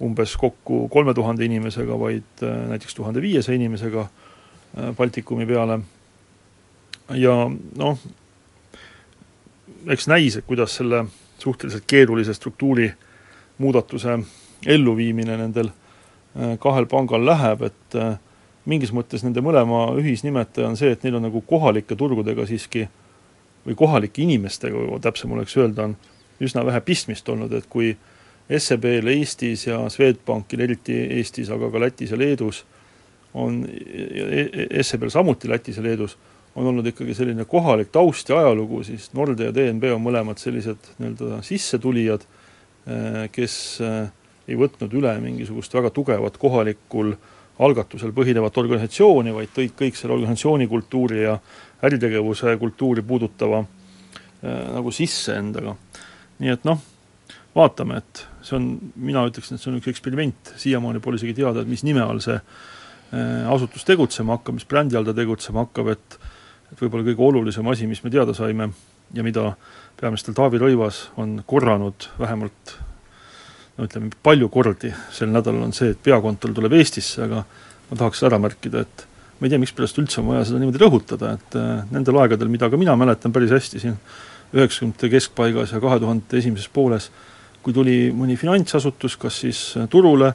umbes 0.00 0.36
kokku 0.36 0.88
kolme 0.88 1.14
tuhande 1.14 1.44
inimesega, 1.44 1.98
vaid 1.98 2.42
äh, 2.42 2.68
näiteks 2.68 2.94
tuhande 2.94 3.22
viiesaja 3.22 3.56
inimesega 3.56 4.00
äh, 4.00 4.94
Baltikumi 4.96 5.46
peale. 5.46 5.80
ja 7.10 7.34
noh, 7.76 7.98
eks 9.86 10.06
näis, 10.08 10.36
et 10.36 10.46
kuidas 10.46 10.76
selle 10.76 11.04
suhteliselt 11.38 11.84
keerulise 11.86 12.34
struktuuri 12.34 12.92
muudatuse 13.58 14.18
elluviimine 14.66 15.36
nendel 15.36 15.68
äh, 15.68 16.56
kahel 16.58 16.86
pangal 16.86 17.26
läheb, 17.26 17.62
et 17.62 18.00
mingis 18.68 18.92
mõttes 18.92 19.24
nende 19.24 19.40
mõlema 19.44 19.86
ühisnimetaja 19.98 20.68
on 20.68 20.76
see, 20.76 20.92
et 20.92 21.04
neil 21.04 21.16
on 21.16 21.28
nagu 21.28 21.40
kohalike 21.40 21.96
turgudega 21.96 22.46
siiski 22.46 22.86
või 23.66 23.76
kohalike 23.76 24.22
inimestega, 24.24 24.82
täpsem 25.04 25.32
oleks 25.32 25.56
öelda, 25.56 25.88
on 25.88 25.96
üsna 26.40 26.64
vähe 26.64 26.80
pistmist 26.84 27.28
olnud, 27.28 27.52
et 27.56 27.66
kui 27.68 27.92
äh, 27.92 28.20
SEB-l 28.58 29.06
Eestis 29.12 29.66
ja 29.66 29.78
Swedbankil, 29.90 30.64
eriti 30.64 30.96
Eestis, 31.18 31.50
aga 31.54 31.70
ka 31.70 31.80
Lätis 31.80 32.10
ja 32.10 32.18
Leedus, 32.18 32.64
on, 33.38 33.62
SEB-l 34.82 35.12
samuti 35.12 35.50
Lätis 35.50 35.78
ja 35.78 35.84
Leedus, 35.86 36.16
on 36.58 36.66
olnud 36.66 36.86
ikkagi 36.90 37.14
selline 37.14 37.46
kohalik 37.46 37.92
taust 37.94 38.28
ja 38.28 38.40
ajalugu, 38.40 38.82
siis 38.84 39.12
Nordea 39.14 39.52
ja 39.52 39.54
DNB 39.54 39.92
on 39.94 40.02
mõlemad 40.02 40.40
sellised 40.42 40.90
nii-öelda 40.98 41.38
sissetulijad, 41.46 42.24
eh, 42.90 43.20
kes 43.30 43.54
eh, 43.86 44.00
ei 44.50 44.58
võtnud 44.58 44.96
üle 44.98 45.14
mingisugust 45.22 45.74
väga 45.74 45.92
tugevat 45.94 46.40
kohalikul 46.42 47.14
algatusel 47.60 48.14
põhinevat 48.16 48.56
organisatsiooni, 48.62 49.34
vaid 49.36 49.52
tõid 49.56 49.74
kõik 49.78 49.98
selle 49.98 50.16
organisatsiooni 50.16 50.68
kultuuri 50.70 51.24
ja 51.24 51.36
äritegevuse 51.84 52.56
kultuuri 52.60 53.04
puudutava 53.06 53.60
äh, 53.62 54.64
nagu 54.76 54.92
sisse 54.94 55.36
endaga. 55.36 55.76
nii 56.40 56.52
et 56.54 56.64
noh, 56.64 56.80
vaatame, 57.56 58.00
et 58.00 58.24
see 58.46 58.56
on, 58.56 58.68
mina 58.96 59.26
ütleksin, 59.28 59.56
et 59.56 59.62
see 59.62 59.72
on 59.72 59.80
üks 59.80 59.90
eksperiment, 59.92 60.54
siiamaani 60.60 61.02
pole 61.04 61.20
isegi 61.20 61.36
teada, 61.42 61.64
et 61.64 61.70
mis 61.70 61.84
nime 61.84 62.04
all 62.04 62.22
see 62.24 62.38
äh, 62.38 63.50
asutus 63.52 63.84
tegutsema 63.88 64.38
hakkab, 64.38 64.56
mis 64.56 64.68
brändi 64.68 64.96
all 64.96 65.08
ta 65.08 65.16
tegutsema 65.16 65.66
hakkab, 65.66 65.94
et 65.96 66.20
et 66.70 66.78
võib-olla 66.78 67.02
kõige 67.08 67.24
olulisem 67.26 67.66
asi, 67.66 67.88
mis 67.90 67.98
me 68.04 68.12
teada 68.14 68.30
saime 68.30 68.68
ja 69.14 69.24
mida 69.26 69.48
peaminister 69.98 70.36
Taavi 70.36 70.60
Rõivas 70.62 71.08
on 71.18 71.40
korranud 71.46 72.06
vähemalt 72.18 72.76
no 73.78 73.86
ütleme, 73.86 74.10
palju 74.22 74.48
kordi 74.52 74.92
sel 75.14 75.30
nädalal 75.32 75.68
on 75.68 75.76
see, 75.76 75.92
et 75.94 76.02
peakontor 76.02 76.54
tuleb 76.56 76.74
Eestisse, 76.78 77.22
aga 77.26 77.44
ma 77.90 77.98
tahaks 77.98 78.22
ära 78.28 78.38
märkida, 78.42 78.84
et 78.86 79.06
ma 79.38 79.48
ei 79.48 79.54
tea, 79.54 79.60
mispärast 79.62 79.98
üldse 80.02 80.20
on 80.22 80.30
vaja 80.32 80.44
seda 80.48 80.60
niimoodi 80.60 80.82
rõhutada, 80.82 81.34
et 81.38 81.58
äh, 81.58 81.82
nendel 81.94 82.20
aegadel, 82.22 82.50
mida 82.52 82.70
ka 82.70 82.80
mina 82.80 82.96
mäletan 82.98 83.34
päris 83.34 83.54
hästi 83.56 83.82
siin 83.82 83.98
üheksakümnendate 84.50 85.10
keskpaigas 85.12 85.74
ja 85.74 85.80
kahe 85.82 86.00
tuhandete 86.02 86.40
esimeses 86.40 86.70
pooles, 86.74 87.10
kui 87.62 87.74
tuli 87.76 87.98
mõni 88.16 88.36
finantsasutus 88.40 89.16
kas 89.20 89.42
siis 89.44 89.60
turule, 89.92 90.32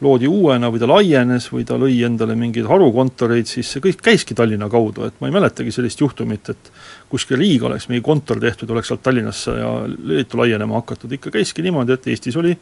loodi 0.00 0.28
uuena 0.30 0.70
või 0.70 0.80
ta 0.82 0.88
laienes 0.88 1.48
või 1.50 1.64
ta 1.66 1.78
lõi 1.80 1.96
endale 2.06 2.36
mingeid 2.38 2.68
harukontoreid, 2.70 3.48
siis 3.50 3.70
see 3.72 3.82
kõik 3.82 4.02
käiski 4.04 4.36
Tallinna 4.38 4.68
kaudu, 4.70 5.08
et 5.08 5.16
ma 5.18 5.30
ei 5.30 5.34
mäletagi 5.34 5.72
sellist 5.74 6.00
juhtumit, 6.00 6.50
et 6.52 6.70
kuskil 7.10 7.40
Riiga 7.40 7.66
oleks 7.66 7.88
mingi 7.90 8.04
kontor 8.06 8.38
tehtud, 8.42 8.70
oleks 8.70 8.92
sealt 8.92 9.02
Tallinnasse 9.02 9.56
ja 9.58 9.72
Leetu 10.10 10.38
laienema 10.38 10.78
hakatud, 10.78 11.12
ikka 11.18 11.32
käiski 11.34 11.64
niimoodi, 11.66 11.96
et 11.96 12.06
Eestis 12.14 12.38
oli 12.38 12.54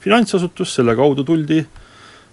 finantsasutus, 0.00 0.72
selle 0.78 0.96
kaudu 0.96 1.26
tuldi 1.28 1.60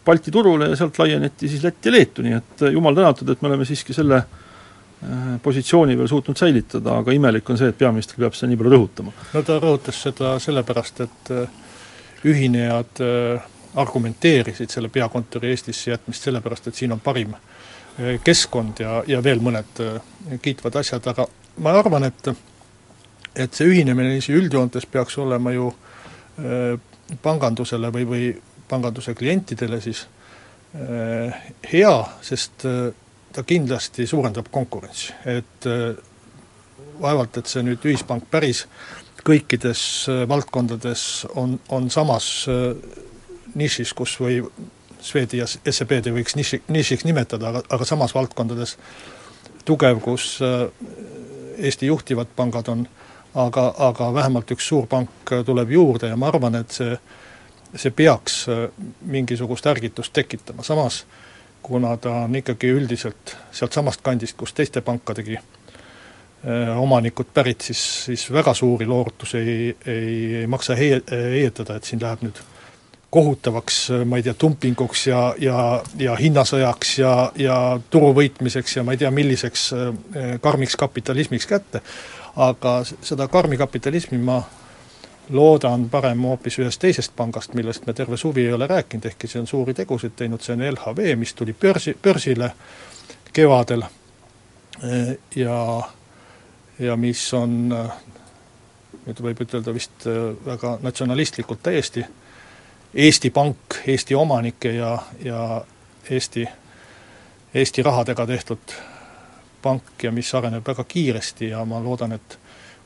Balti 0.06 0.32
turule 0.32 0.70
ja 0.70 0.76
sealt 0.78 1.00
laieneti 1.02 1.50
siis 1.50 1.64
Lätti 1.66 1.90
ja 1.90 1.96
Leetu, 1.96 2.24
nii 2.24 2.36
et 2.38 2.66
jumal 2.72 2.96
tänatud, 2.96 3.30
et 3.30 3.42
me 3.42 3.50
oleme 3.50 3.66
siiski 3.66 3.94
selle 3.98 4.20
äh, 4.22 5.34
positsiooni 5.44 5.98
veel 5.98 6.08
suutnud 6.08 6.38
säilitada, 6.38 7.00
aga 7.02 7.16
imelik 7.16 7.50
on 7.50 7.60
see, 7.60 7.74
et 7.74 7.80
peaminister 7.80 8.22
peab 8.22 8.38
seda 8.38 8.52
nii 8.52 8.62
palju 8.62 8.76
rõhutama. 8.76 9.16
no 9.34 9.44
ta 9.44 9.58
rõhutas 9.60 10.00
seda 10.06 10.36
sellepärast, 10.40 11.02
et 11.08 11.34
äh, 11.34 11.60
ühinejad 12.30 13.04
äh, 13.04 13.52
argumenteerisid 13.76 14.70
selle 14.70 14.90
peakontori 14.90 15.52
Eestisse 15.54 15.92
jätmist 15.92 16.24
sellepärast, 16.24 16.68
et 16.68 16.76
siin 16.76 16.96
on 16.96 17.00
parim 17.04 17.34
eh, 17.36 18.20
keskkond 18.24 18.82
ja, 18.84 19.02
ja 19.08 19.22
veel 19.24 19.44
mõned 19.44 19.82
eh, 19.84 20.02
kiitvad 20.42 20.80
asjad, 20.82 21.08
aga 21.12 21.28
ma 21.64 21.76
arvan, 21.80 22.10
et 22.10 22.34
et 23.36 23.52
see 23.52 23.68
ühinemine 23.68 24.14
niiviisi 24.14 24.32
üldjoontes 24.32 24.86
peaks 24.88 25.18
olema 25.20 25.52
ju 25.52 25.68
äh, 26.40 26.78
pangandusele 27.22 27.92
või, 27.92 28.06
või 28.08 28.30
panganduse 28.70 29.14
klientidele 29.14 29.82
siis 29.84 30.08
hea, 31.72 31.92
sest 32.26 32.66
ta 33.32 33.44
kindlasti 33.48 34.04
suurendab 34.10 34.50
konkurentsi, 34.52 35.14
et 35.32 35.68
vaevalt, 37.00 37.38
et 37.40 37.48
see 37.48 37.64
nüüd 37.64 37.86
ühispank 37.88 38.26
päris 38.28 38.66
kõikides 39.24 39.84
valdkondades 40.28 41.06
on, 41.40 41.54
on 41.72 41.88
samas 41.94 42.28
nišis, 43.56 43.94
kus 43.94 44.18
või 44.20 44.42
Swedi 45.06 45.38
ja 45.38 45.46
SEB-d 45.48 46.10
ei 46.10 46.16
võiks 46.16 46.36
niši, 46.38 46.64
nišiks 46.72 47.06
nimetada, 47.06 47.52
aga, 47.52 47.62
aga 47.70 47.86
samas 47.86 48.16
valdkondades 48.16 48.78
tugev, 49.66 50.00
kus 50.02 50.40
äh, 50.46 50.68
Eesti 51.56 51.88
juhtivad 51.88 52.32
pangad 52.36 52.68
on, 52.68 52.88
aga, 53.36 53.70
aga 53.90 54.10
vähemalt 54.14 54.50
üks 54.52 54.66
suur 54.68 54.90
pank 54.92 55.32
tuleb 55.46 55.70
juurde 55.72 56.10
ja 56.12 56.18
ma 56.20 56.28
arvan, 56.32 56.58
et 56.60 56.74
see, 56.76 56.98
see 57.76 57.94
peaks 57.96 58.42
äh, 58.50 58.66
mingisugust 59.06 59.68
ärgitust 59.72 60.14
tekitama, 60.16 60.64
samas 60.64 61.04
kuna 61.66 61.98
ta 61.98 62.12
on 62.26 62.36
ikkagi 62.36 62.70
üldiselt 62.70 63.38
sealtsamast 63.52 64.04
kandist, 64.06 64.38
kus 64.38 64.54
teiste 64.54 64.82
pankadegi 64.86 65.38
äh, 65.38 66.74
omanikud 66.78 67.32
pärit, 67.34 67.66
siis, 67.66 67.82
siis 68.06 68.26
väga 68.34 68.54
suuri 68.54 68.86
lootusi 68.86 69.38
ei, 69.38 69.78
ei, 69.86 70.36
ei 70.42 70.48
maksa 70.48 70.78
heie-, 70.78 71.02
heietada, 71.10 71.80
et 71.80 71.90
siin 71.90 72.02
läheb 72.04 72.22
nüüd 72.28 72.42
kohutavaks, 73.16 73.76
ma 74.06 74.18
ei 74.20 74.24
tea, 74.24 74.34
dumpinguks 74.42 75.06
ja, 75.08 75.20
ja, 75.40 75.60
ja 76.00 76.16
hinnasõjaks 76.20 76.98
ja, 77.00 77.12
ja 77.40 77.58
turu 77.90 78.10
võitmiseks 78.18 78.74
ja 78.76 78.84
ma 78.84 78.92
ei 78.92 79.00
tea, 79.00 79.12
milliseks 79.16 79.62
eh, 79.72 80.34
karmiks 80.44 80.76
kapitalismiks 80.76 81.48
kätte. 81.48 81.80
aga 82.36 82.82
seda 82.84 83.30
karmi 83.32 83.58
kapitalismi 83.58 84.18
ma 84.20 84.42
loodan 85.32 85.86
parem 85.90 86.26
hoopis 86.28 86.60
ühest 86.60 86.82
teisest 86.84 87.16
pangast, 87.16 87.56
millest 87.56 87.88
me 87.88 87.96
terve 87.96 88.18
suvi 88.18 88.44
ei 88.50 88.54
ole 88.54 88.68
rääkinud, 88.68 89.08
ehkki 89.08 89.32
see 89.32 89.40
on 89.40 89.48
suuri 89.48 89.74
tegusid 89.74 90.18
teinud, 90.20 90.44
see 90.44 90.58
on 90.58 90.66
LHV, 90.74 91.16
mis 91.16 91.34
tuli 91.34 91.56
börsi, 91.62 91.96
börsile 92.04 92.52
kevadel 93.34 93.88
ja, 95.36 95.62
ja 96.80 97.00
mis 97.00 97.24
on 97.34 97.56
nüüd 99.08 99.24
võib 99.30 99.48
ütelda 99.48 99.72
vist 99.74 100.04
väga 100.46 100.78
natsionalistlikult 100.84 101.64
täiesti 101.64 102.04
äh, 102.04 102.14
Eesti 102.96 103.30
Pank, 103.30 103.58
Eesti 103.88 104.16
omanike 104.16 104.72
ja, 104.72 104.98
ja 105.24 105.62
Eesti, 106.10 106.48
Eesti 107.54 107.84
rahadega 107.84 108.26
tehtud 108.28 108.76
pank 109.62 110.04
ja 110.04 110.12
mis 110.12 110.30
areneb 110.36 110.68
väga 110.68 110.84
kiiresti 110.84 111.50
ja 111.50 111.66
ma 111.66 111.82
loodan, 111.84 112.14
et 112.16 112.38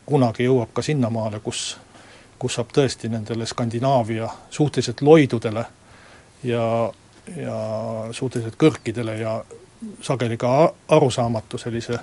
kunagi 0.06 0.48
jõuab 0.48 0.72
ka 0.74 0.82
sinnamaale, 0.82 1.42
kus, 1.44 1.78
kus 2.40 2.56
saab 2.58 2.72
tõesti 2.74 3.12
nendele 3.12 3.46
Skandinaavia 3.46 4.30
suhteliselt 4.50 5.02
loidudele 5.02 5.66
ja, 6.44 6.64
ja 7.36 7.58
suhteliselt 8.12 8.56
kõrkidele 8.58 9.18
ja 9.20 9.36
sageli 10.02 10.38
ka 10.38 10.54
arusaamatu 10.88 11.58
sellise 11.58 12.00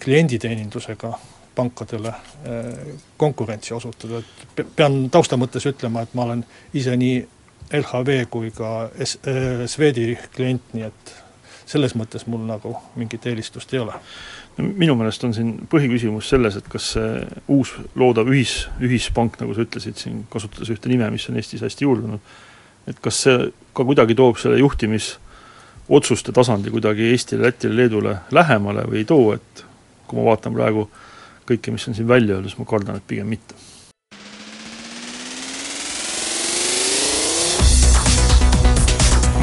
klienditeenindusega 0.00 1.12
pankadele 1.54 2.08
eh, 2.08 2.94
konkurentsi 3.16 3.74
osutada, 3.74 4.22
et 4.58 4.66
pean 4.76 5.02
tausta 5.10 5.38
mõttes 5.40 5.66
ütlema, 5.68 6.04
et 6.04 6.14
ma 6.14 6.26
olen 6.28 6.44
ise 6.76 6.96
nii 6.96 7.20
LHV 7.80 8.24
kui 8.30 8.50
ka 8.54 8.90
S-, 8.98 9.18
eh, 9.28 9.64
Swedi 9.70 10.12
klient, 10.34 10.72
nii 10.74 10.86
et 10.86 11.14
selles 11.70 11.94
mõttes 11.94 12.26
mul 12.26 12.42
nagu 12.48 12.74
mingit 12.98 13.26
eelistust 13.30 13.74
ei 13.74 13.82
ole. 13.82 13.94
no 14.58 14.66
minu 14.66 14.96
meelest 14.98 15.24
on 15.24 15.34
siin 15.34 15.52
põhiküsimus 15.70 16.30
selles, 16.32 16.56
et 16.58 16.68
kas 16.68 16.92
see 16.96 17.10
uus 17.48 17.74
loodav 17.98 18.30
ühis, 18.30 18.68
ühispank, 18.82 19.38
nagu 19.40 19.54
sa 19.54 19.66
ütlesid 19.66 19.98
siin, 19.98 20.24
kasutades 20.30 20.70
ühte 20.74 20.90
nime, 20.90 21.10
mis 21.14 21.28
on 21.30 21.38
Eestis 21.38 21.62
hästi 21.66 21.86
juurdunud, 21.86 22.32
et 22.90 23.02
kas 23.02 23.22
see 23.26 23.50
ka 23.76 23.86
kuidagi 23.86 24.16
toob 24.18 24.40
selle 24.42 24.58
juhtimisotsuste 24.58 26.34
tasandi 26.34 26.74
kuidagi 26.74 27.12
Eestile, 27.12 27.46
Lätile, 27.46 27.76
Leedule 27.76 28.16
lähemale 28.34 28.88
või 28.90 29.04
ei 29.04 29.06
too, 29.06 29.30
et 29.38 29.64
kui 30.10 30.18
ma 30.18 30.26
vaatan 30.32 30.56
praegu 30.56 30.88
äh, 30.88 31.06
kõike, 31.50 31.74
mis 31.74 31.88
on 31.90 31.98
siin 31.98 32.08
välja 32.08 32.36
öeldud, 32.36 32.52
siis 32.52 32.60
ma 32.60 32.68
kardan, 32.68 33.00
et 33.00 33.06
pigem 33.10 33.30
mitte. 33.30 33.58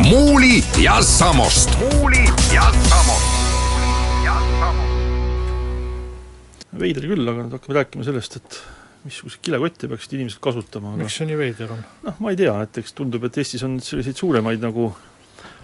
muuli 0.07 0.63
ja 0.79 1.01
Samost. 1.03 1.69
muuli 1.79 2.23
ja 2.53 2.71
Samost. 2.89 3.35
veider 6.79 7.07
küll, 7.09 7.25
aga 7.25 7.41
nüüd 7.43 7.55
hakkame 7.57 7.75
rääkima 7.79 8.05
sellest, 8.05 8.37
et 8.37 8.59
missuguseid 9.07 9.41
kilekotte 9.43 9.89
peaksid 9.89 10.13
inimesed 10.19 10.39
kasutama, 10.43 10.93
aga 10.93 11.07
miks 11.07 11.17
see 11.17 11.27
nii 11.27 11.39
veider 11.39 11.73
on? 11.73 11.81
noh, 12.05 12.19
ma 12.23 12.31
ei 12.31 12.39
tea, 12.39 12.53
et 12.63 12.79
eks 12.83 12.93
tundub, 12.95 13.25
et 13.27 13.39
Eestis 13.41 13.65
on 13.65 13.79
selliseid 13.83 14.19
suuremaid 14.19 14.61
nagu 14.63 14.91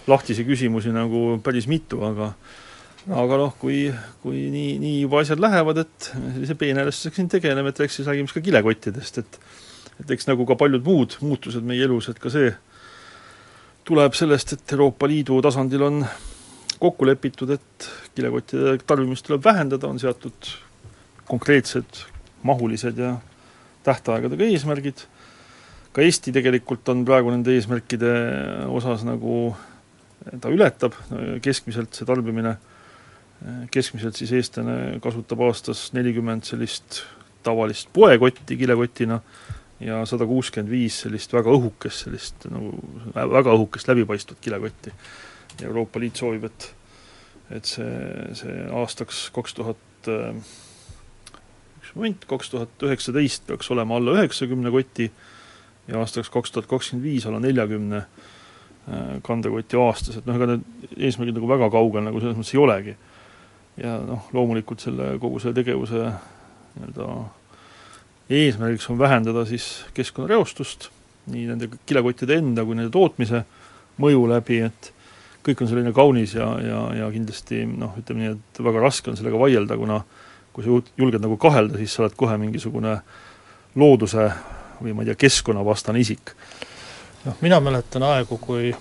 lahtisi 0.09 0.43
küsimusi 0.47 0.91
nagu 0.91 1.37
päris 1.45 1.69
mitu, 1.71 2.01
aga 2.03 2.33
aga 3.11 3.39
noh, 3.39 3.55
kui, 3.59 3.87
kui 4.23 4.45
nii, 4.53 4.77
nii 4.79 4.99
juba 5.01 5.23
asjad 5.23 5.41
lähevad, 5.43 5.81
et 5.83 6.09
sellise 6.13 6.55
peenhäälestusega 6.59 7.19
siin 7.19 7.31
tegeleme, 7.31 7.73
et 7.73 7.81
eks 7.83 7.99
siis 7.99 8.07
räägime 8.07 8.29
siis 8.29 8.37
ka 8.37 8.45
kilekottidest, 8.45 9.19
et 9.23 9.39
et 10.01 10.11
eks 10.15 10.25
nagu 10.25 10.45
ka 10.49 10.55
paljud 10.57 10.81
muud 10.87 11.17
muutused 11.21 11.65
meie 11.67 11.83
elus, 11.85 12.07
et 12.09 12.19
ka 12.19 12.31
see 12.33 12.49
tuleb 13.85 14.15
sellest, 14.17 14.55
et 14.55 14.73
Euroopa 14.73 15.07
Liidu 15.07 15.37
tasandil 15.43 15.83
on 15.85 15.99
kokku 16.81 17.05
lepitud, 17.05 17.51
et 17.53 17.89
kilekottide 18.15 18.77
tarbimist 18.87 19.27
tuleb 19.27 19.43
vähendada, 19.45 19.87
on 19.87 20.01
seatud 20.01 20.49
konkreetsed 21.29 22.01
mahulised 22.43 22.97
ja 22.99 23.13
tähtaegadega 23.85 24.47
eesmärgid, 24.49 25.05
ka 25.93 26.01
Eesti 26.01 26.33
tegelikult 26.33 26.89
on 26.89 27.05
praegu 27.05 27.31
nende 27.31 27.53
eesmärkide 27.53 28.13
osas 28.73 29.03
nagu 29.05 29.53
ta 30.41 30.49
ületab 30.49 30.95
keskmiselt 31.43 31.93
see 31.93 32.07
tarbimine 32.07 32.55
keskmiselt 33.71 34.15
siis 34.15 34.31
eestlane 34.37 34.99
kasutab 35.03 35.41
aastas 35.47 35.89
nelikümmend 35.93 36.47
sellist 36.47 37.01
tavalist 37.43 37.89
poekotti 37.93 38.57
kilekotina 38.57 39.19
ja 39.83 40.05
sada 40.07 40.25
kuuskümmend 40.27 40.71
viis 40.71 41.01
sellist 41.03 41.33
väga 41.33 41.51
õhukest, 41.51 42.05
sellist 42.05 42.47
nagu 42.51 42.71
väga 43.15 43.55
õhukest 43.57 43.89
läbipaistvat 43.91 44.39
kilekotti. 44.43 44.93
Euroopa 45.63 45.99
Liit 45.99 46.17
soovib, 46.17 46.47
et 46.47 46.69
et 47.53 47.67
see, 47.67 47.89
see 48.39 48.53
aastaks 48.73 49.27
kaks 49.35 49.53
tuhat, 49.53 50.07
üks 50.07 51.91
moment, 51.93 52.23
kaks 52.29 52.49
tuhat 52.53 52.85
üheksateist 52.87 53.43
peaks 53.49 53.69
olema 53.75 53.99
alla 53.99 54.15
üheksakümne 54.17 54.71
koti 54.73 55.09
ja 55.91 55.99
aastaks 55.99 56.31
kaks 56.33 56.55
tuhat 56.55 56.69
kakskümmend 56.71 57.05
viis 57.05 57.27
alla 57.27 57.41
neljakümne 57.43 57.99
äh, 57.99 59.19
kandekoti 59.27 59.77
aastas, 59.77 60.17
et 60.17 60.29
noh, 60.29 60.39
ega 60.39 60.53
need 60.53 60.95
eesmärgid 60.97 61.37
nagu 61.37 61.51
väga 61.51 61.69
kaugel 61.75 62.07
nagu 62.07 62.23
selles 62.23 62.39
mõttes 62.39 62.55
ei 62.55 62.63
olegi 62.63 62.95
ja 63.77 63.97
noh, 64.05 64.27
loomulikult 64.33 64.83
selle, 64.83 65.15
kogu 65.21 65.39
selle 65.41 65.57
tegevuse 65.57 66.01
nii-öelda 66.73 67.07
eesmärgiks 68.33 68.89
on 68.89 68.99
vähendada 68.99 69.45
siis 69.45 69.85
keskkonnareostust, 69.93 70.89
nii 71.33 71.47
nende 71.49 71.69
kilekottide 71.85 72.37
enda 72.41 72.65
kui 72.65 72.77
nende 72.77 72.91
tootmise 72.93 73.43
mõju 74.01 74.25
läbi, 74.29 74.59
et 74.67 74.91
kõik 75.43 75.63
on 75.63 75.69
selline 75.69 75.93
kaunis 75.95 76.35
ja, 76.37 76.47
ja, 76.63 76.81
ja 77.01 77.09
kindlasti 77.13 77.63
noh, 77.67 77.97
ütleme 77.99 78.23
nii, 78.23 78.37
et 78.37 78.63
väga 78.63 78.83
raske 78.83 79.11
on 79.11 79.19
sellega 79.19 79.41
vaielda, 79.41 79.77
kuna 79.79 79.99
kui 80.53 80.65
sa 80.65 80.79
julged 80.97 81.21
nagu 81.21 81.37
kahelda, 81.41 81.79
siis 81.81 81.93
sa 81.95 82.05
oled 82.05 82.15
kohe 82.17 82.37
mingisugune 82.41 82.95
looduse 83.79 84.29
või 84.79 84.93
ma 84.93 85.03
ei 85.03 85.11
tea, 85.11 85.19
keskkonnavastane 85.25 86.01
isik. 86.01 86.33
noh, 87.25 87.37
mina 87.41 87.59
mäletan 87.63 88.05
aegu, 88.05 88.37
kui 88.37 88.73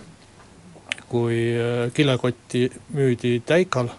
kui 1.12 1.40
äh, 1.60 1.90
kilekotti 1.92 2.70
müüdi 2.96 3.42
Täikal, 3.44 3.90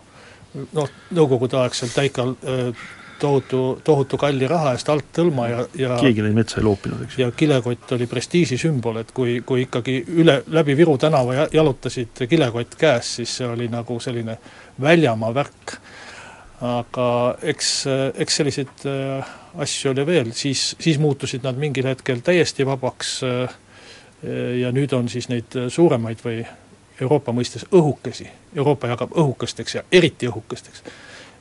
noh, 0.73 0.91
nõukogudeaegselt 1.15 1.95
Täikal 1.95 2.35
äh, 2.43 2.83
tohutu, 3.19 3.81
tohutu 3.83 4.17
kalli 4.17 4.47
raha 4.49 4.73
eest 4.75 4.89
alt 4.91 5.09
tõlma 5.15 5.47
ja, 5.49 5.65
ja 5.79 5.97
keegi 6.01 6.25
neid 6.25 6.35
metsa 6.37 6.59
ei 6.59 6.67
loopinud, 6.67 7.05
eks 7.05 7.17
ju. 7.17 7.23
ja 7.23 7.35
kilekott 7.37 7.93
oli 7.95 8.07
prestiiži 8.09 8.57
sümbol, 8.59 8.99
et 9.01 9.13
kui, 9.15 9.39
kui 9.47 9.65
ikkagi 9.67 9.99
üle, 10.23 10.41
läbi 10.53 10.75
Viru 10.77 10.97
tänava 11.01 11.47
jalutasid 11.53 12.25
kilekott 12.29 12.77
käes, 12.79 13.15
siis 13.19 13.37
see 13.39 13.47
oli 13.49 13.69
nagu 13.71 13.99
selline 14.03 14.37
väljamaa 14.81 15.33
värk. 15.35 15.77
aga 16.63 17.07
eks, 17.53 17.69
eks 18.23 18.39
selliseid 18.39 18.87
äh, 18.87 19.35
asju 19.65 19.91
oli 19.91 20.05
veel, 20.07 20.33
siis, 20.35 20.73
siis 20.79 20.99
muutusid 20.99 21.43
nad 21.43 21.59
mingil 21.59 21.87
hetkel 21.91 22.23
täiesti 22.23 22.65
vabaks 22.65 23.21
ja 24.23 24.69
nüüd 24.71 24.93
on 24.95 25.09
siis 25.11 25.27
neid 25.27 25.51
suuremaid 25.67 26.21
või 26.23 26.45
Euroopa 27.01 27.33
mõistes 27.33 27.65
õhukesi, 27.71 28.27
Euroopa 28.55 28.87
jagab 28.91 29.15
õhukesteks 29.17 29.75
ja 29.75 29.83
eriti 29.91 30.29
õhukesteks, 30.29 30.83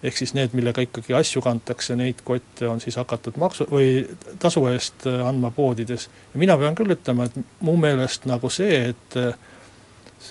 ehk 0.02 0.16
siis 0.16 0.34
need, 0.34 0.54
millega 0.56 0.82
ikkagi 0.82 1.14
asju 1.14 1.42
kantakse, 1.44 1.96
neid 1.96 2.22
kotte 2.24 2.68
on 2.68 2.80
siis 2.80 2.96
hakatud 2.96 3.36
maksu 3.38 3.66
või 3.70 4.06
tasu 4.42 4.64
eest 4.72 5.06
äh, 5.06 5.20
andma 5.26 5.50
poodides. 5.50 6.08
ja 6.34 6.40
mina 6.40 6.56
pean 6.58 6.74
küll 6.74 6.96
ütlema, 6.96 7.28
et 7.28 7.36
mu 7.60 7.76
meelest 7.76 8.26
nagu 8.30 8.50
see, 8.50 8.80
et 8.94 9.18
äh, 9.20 9.34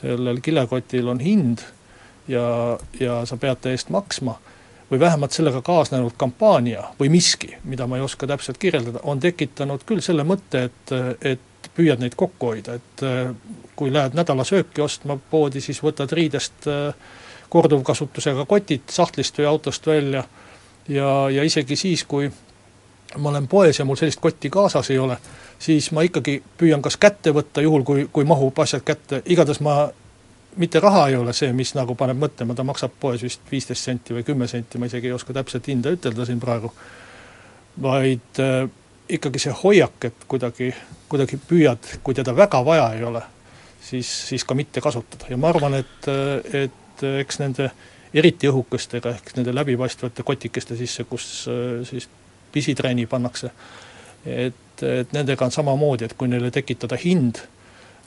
sellel 0.01 0.41
kilekotil 0.41 1.07
on 1.07 1.19
hind 1.19 1.63
ja, 2.28 2.80
ja 2.99 3.22
sa 3.26 3.38
pead 3.38 3.61
ta 3.61 3.72
eest 3.72 3.89
maksma, 3.93 4.38
või 4.91 4.99
vähemalt 4.99 5.32
sellega 5.32 5.61
kaasnenud 5.61 6.17
kampaania 6.19 6.84
või 6.99 7.09
miski, 7.13 7.53
mida 7.63 7.88
ma 7.88 7.97
ei 7.97 8.03
oska 8.03 8.28
täpselt 8.28 8.59
kirjeldada, 8.59 8.99
on 9.03 9.19
tekitanud 9.24 9.86
küll 9.88 10.03
selle 10.03 10.26
mõtte, 10.28 10.65
et, 10.67 10.93
et 11.22 11.47
püüad 11.76 12.01
neid 12.03 12.15
kokku 12.19 12.53
hoida, 12.53 12.78
et 12.80 13.03
äh, 13.07 13.34
kui 13.76 13.93
lähed 13.93 14.15
nädalasööki 14.17 14.82
ostma 14.82 15.17
poodi, 15.32 15.61
siis 15.61 15.82
võtad 15.84 16.11
riidest 16.11 16.67
äh, 16.67 16.93
korduvkasutusega 17.51 18.45
kotid 18.45 18.88
sahtlist 18.89 19.39
või 19.39 19.49
autost 19.49 19.88
välja 19.88 20.24
ja, 20.88 21.30
ja 21.30 21.43
isegi 21.43 21.76
siis, 21.76 22.03
kui 22.03 22.32
ma 23.17 23.30
olen 23.30 23.47
poes 23.47 23.80
ja 23.80 23.86
mul 23.86 23.99
sellist 23.99 24.22
kotti 24.24 24.49
kaasas 24.49 24.89
ei 24.91 24.99
ole, 24.99 25.17
siis 25.59 25.91
ma 25.91 26.03
ikkagi 26.07 26.41
püüan 26.57 26.82
kas 26.82 26.97
kätte 26.97 27.34
võtta, 27.36 27.63
juhul 27.63 27.84
kui, 27.84 28.07
kui 28.11 28.28
mahub 28.28 28.59
asjad 28.59 28.86
kätte, 28.88 29.22
igatahes 29.26 29.59
ma 29.59 29.89
mitte 30.55 30.80
raha 30.80 31.07
ei 31.07 31.15
ole 31.15 31.34
see, 31.34 31.51
mis 31.55 31.74
nagu 31.76 31.95
paneb 31.95 32.19
mõtlema, 32.19 32.55
ta 32.55 32.63
maksab 32.67 32.95
poes 32.99 33.24
vist 33.24 33.43
viisteist 33.51 33.88
senti 33.88 34.15
või 34.15 34.26
kümme 34.28 34.47
senti, 34.51 34.80
ma 34.80 34.89
isegi 34.89 35.07
ei 35.07 35.15
oska 35.15 35.34
täpset 35.34 35.67
hinda 35.72 35.93
ütelda 35.95 36.26
siin 36.28 36.39
praegu, 36.39 36.72
vaid 37.82 38.41
äh, 38.43 38.65
ikkagi 39.09 39.39
see 39.39 39.55
hoiak, 39.63 40.07
et 40.07 40.28
kuidagi, 40.28 40.72
kuidagi 41.12 41.39
püüad, 41.47 41.95
kui 42.05 42.16
teda 42.18 42.34
väga 42.36 42.62
vaja 42.66 42.88
ei 42.95 43.03
ole, 43.07 43.22
siis, 43.84 44.09
siis 44.30 44.45
ka 44.47 44.55
mitte 44.57 44.84
kasutada. 44.84 45.28
Ja 45.32 45.39
ma 45.39 45.51
arvan, 45.51 45.76
et, 45.82 46.09
et 46.55 47.05
eks 47.22 47.41
nende 47.41 47.70
eriti 48.16 48.49
õhukestega, 48.51 49.16
ehk 49.18 49.36
nende 49.38 49.55
läbipaistvate 49.55 50.24
kotikeste 50.28 50.78
sisse, 50.80 51.07
kus 51.09 51.30
siis 51.88 52.09
pisiträni 52.51 53.07
pannakse, 53.12 53.51
et, 54.28 54.84
et 54.84 55.16
nendega 55.16 55.47
on 55.47 55.55
samamoodi, 55.55 56.07
et 56.07 56.18
kui 56.20 56.32
neile 56.32 56.51
tekitada 56.51 56.99
hind, 56.99 57.39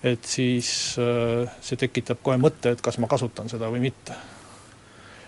et 0.04 0.28
siis 0.28 0.68
see 0.94 1.80
tekitab 1.80 2.20
kohe 2.24 2.36
mõtte, 2.40 2.74
et 2.74 2.84
kas 2.84 3.00
ma 3.00 3.08
kasutan 3.08 3.48
seda 3.52 3.70
või 3.72 3.86
mitte. 3.86 4.16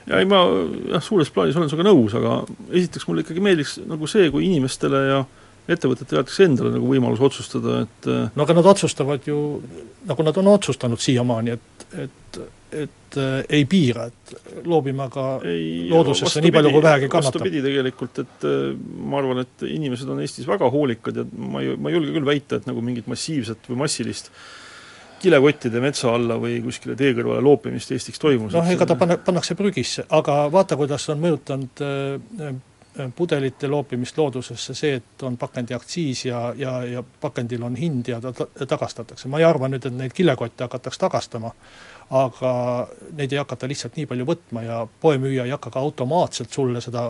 Ja 0.07 0.21
ei, 0.21 0.29
ma 0.29 0.45
jah, 0.93 1.03
suures 1.03 1.33
plaanis 1.35 1.57
olen 1.59 1.73
sinuga 1.73 1.89
nõus, 1.89 2.13
aga 2.15 2.37
esiteks 2.71 3.09
mulle 3.09 3.25
ikkagi 3.25 3.43
meeldiks 3.43 3.81
nagu 3.89 4.07
see, 4.07 4.29
kui 4.31 4.45
inimestele 4.47 5.01
ja 5.09 5.17
äh, 5.25 5.46
ettevõtetele 5.67 6.21
jäetakse 6.21 6.47
endale 6.47 6.75
nagu 6.77 6.91
võimalus 6.91 7.23
otsustada, 7.27 7.81
et 7.87 8.11
äh, 8.11 8.29
no 8.35 8.45
aga 8.47 8.55
nad 8.59 8.69
otsustavad 8.71 9.25
ju, 9.27 9.39
nagu 10.07 10.27
nad 10.27 10.37
on 10.43 10.51
otsustanud 10.53 11.03
siiamaani, 11.03 11.57
et, 11.57 11.87
et, 12.05 12.39
et 12.85 13.19
äh, 13.23 13.39
ei 13.59 13.65
piira, 13.71 14.07
et 14.13 14.63
loobime 14.67 15.07
aga 15.09 15.25
ei, 15.47 15.89
loodusesse 15.91 16.43
nii 16.45 16.55
palju, 16.55 16.75
kui 16.77 16.85
vähegi 16.85 17.11
kannatab. 17.11 17.41
vastupidi 17.41 17.65
tegelikult, 17.65 18.23
et 18.23 18.47
äh, 18.47 18.69
ma 19.11 19.19
arvan, 19.23 19.43
et 19.43 19.67
inimesed 19.71 20.13
on 20.13 20.23
Eestis 20.23 20.47
väga 20.49 20.71
hoolikad 20.71 21.19
ja 21.23 21.27
ma 21.35 21.65
ei, 21.65 21.75
ma 21.75 21.91
ei 21.91 21.99
julge 21.99 22.15
küll 22.15 22.31
väita, 22.31 22.61
et 22.61 22.71
nagu 22.71 22.85
mingit 22.85 23.11
massiivset 23.11 23.67
või 23.71 23.83
massilist 23.83 24.31
kilekottide 25.23 25.81
metsa 25.81 26.13
alla 26.15 26.37
või 26.39 26.59
kuskile 26.63 26.95
tee 26.99 27.15
kõrvale 27.17 27.43
loopimist 27.43 27.91
Eestis 27.97 28.21
toimus. 28.23 28.55
noh, 28.55 28.71
ega 28.71 28.87
ta 28.87 28.95
panna, 29.01 29.19
pannakse 29.19 29.59
prügisse, 29.59 30.07
aga 30.15 30.45
vaata, 30.53 30.79
kuidas 30.79 31.09
on 31.11 31.23
mõjutanud 31.25 31.83
äh, 31.83 32.57
pudelite 33.17 33.69
loopimist 33.69 34.19
loodusesse 34.19 34.75
see, 34.75 34.95
et 35.01 35.23
on 35.23 35.37
pakendiaktsiis 35.37 36.25
ja, 36.25 36.41
ja, 36.57 36.79
ja 36.85 37.03
pakendil 37.21 37.63
on 37.63 37.77
hind 37.77 38.09
ja 38.09 38.21
ta, 38.21 38.33
ta 38.33 38.67
tagastatakse. 38.67 39.29
ma 39.29 39.39
ei 39.39 39.45
arva 39.45 39.69
nüüd, 39.69 39.87
et 39.87 39.95
neid 39.97 40.15
kilekotte 40.17 40.65
hakatakse 40.65 41.01
tagastama, 41.01 41.53
aga 42.11 42.53
neid 43.13 43.33
ei 43.33 43.43
hakata 43.43 43.69
lihtsalt 43.69 43.97
nii 43.97 44.07
palju 44.11 44.29
võtma 44.29 44.65
ja 44.67 44.83
poemüüja 45.01 45.45
ei 45.45 45.55
hakka 45.55 45.71
ka 45.71 45.81
automaatselt 45.81 46.53
sulle 46.53 46.81
seda 46.81 47.09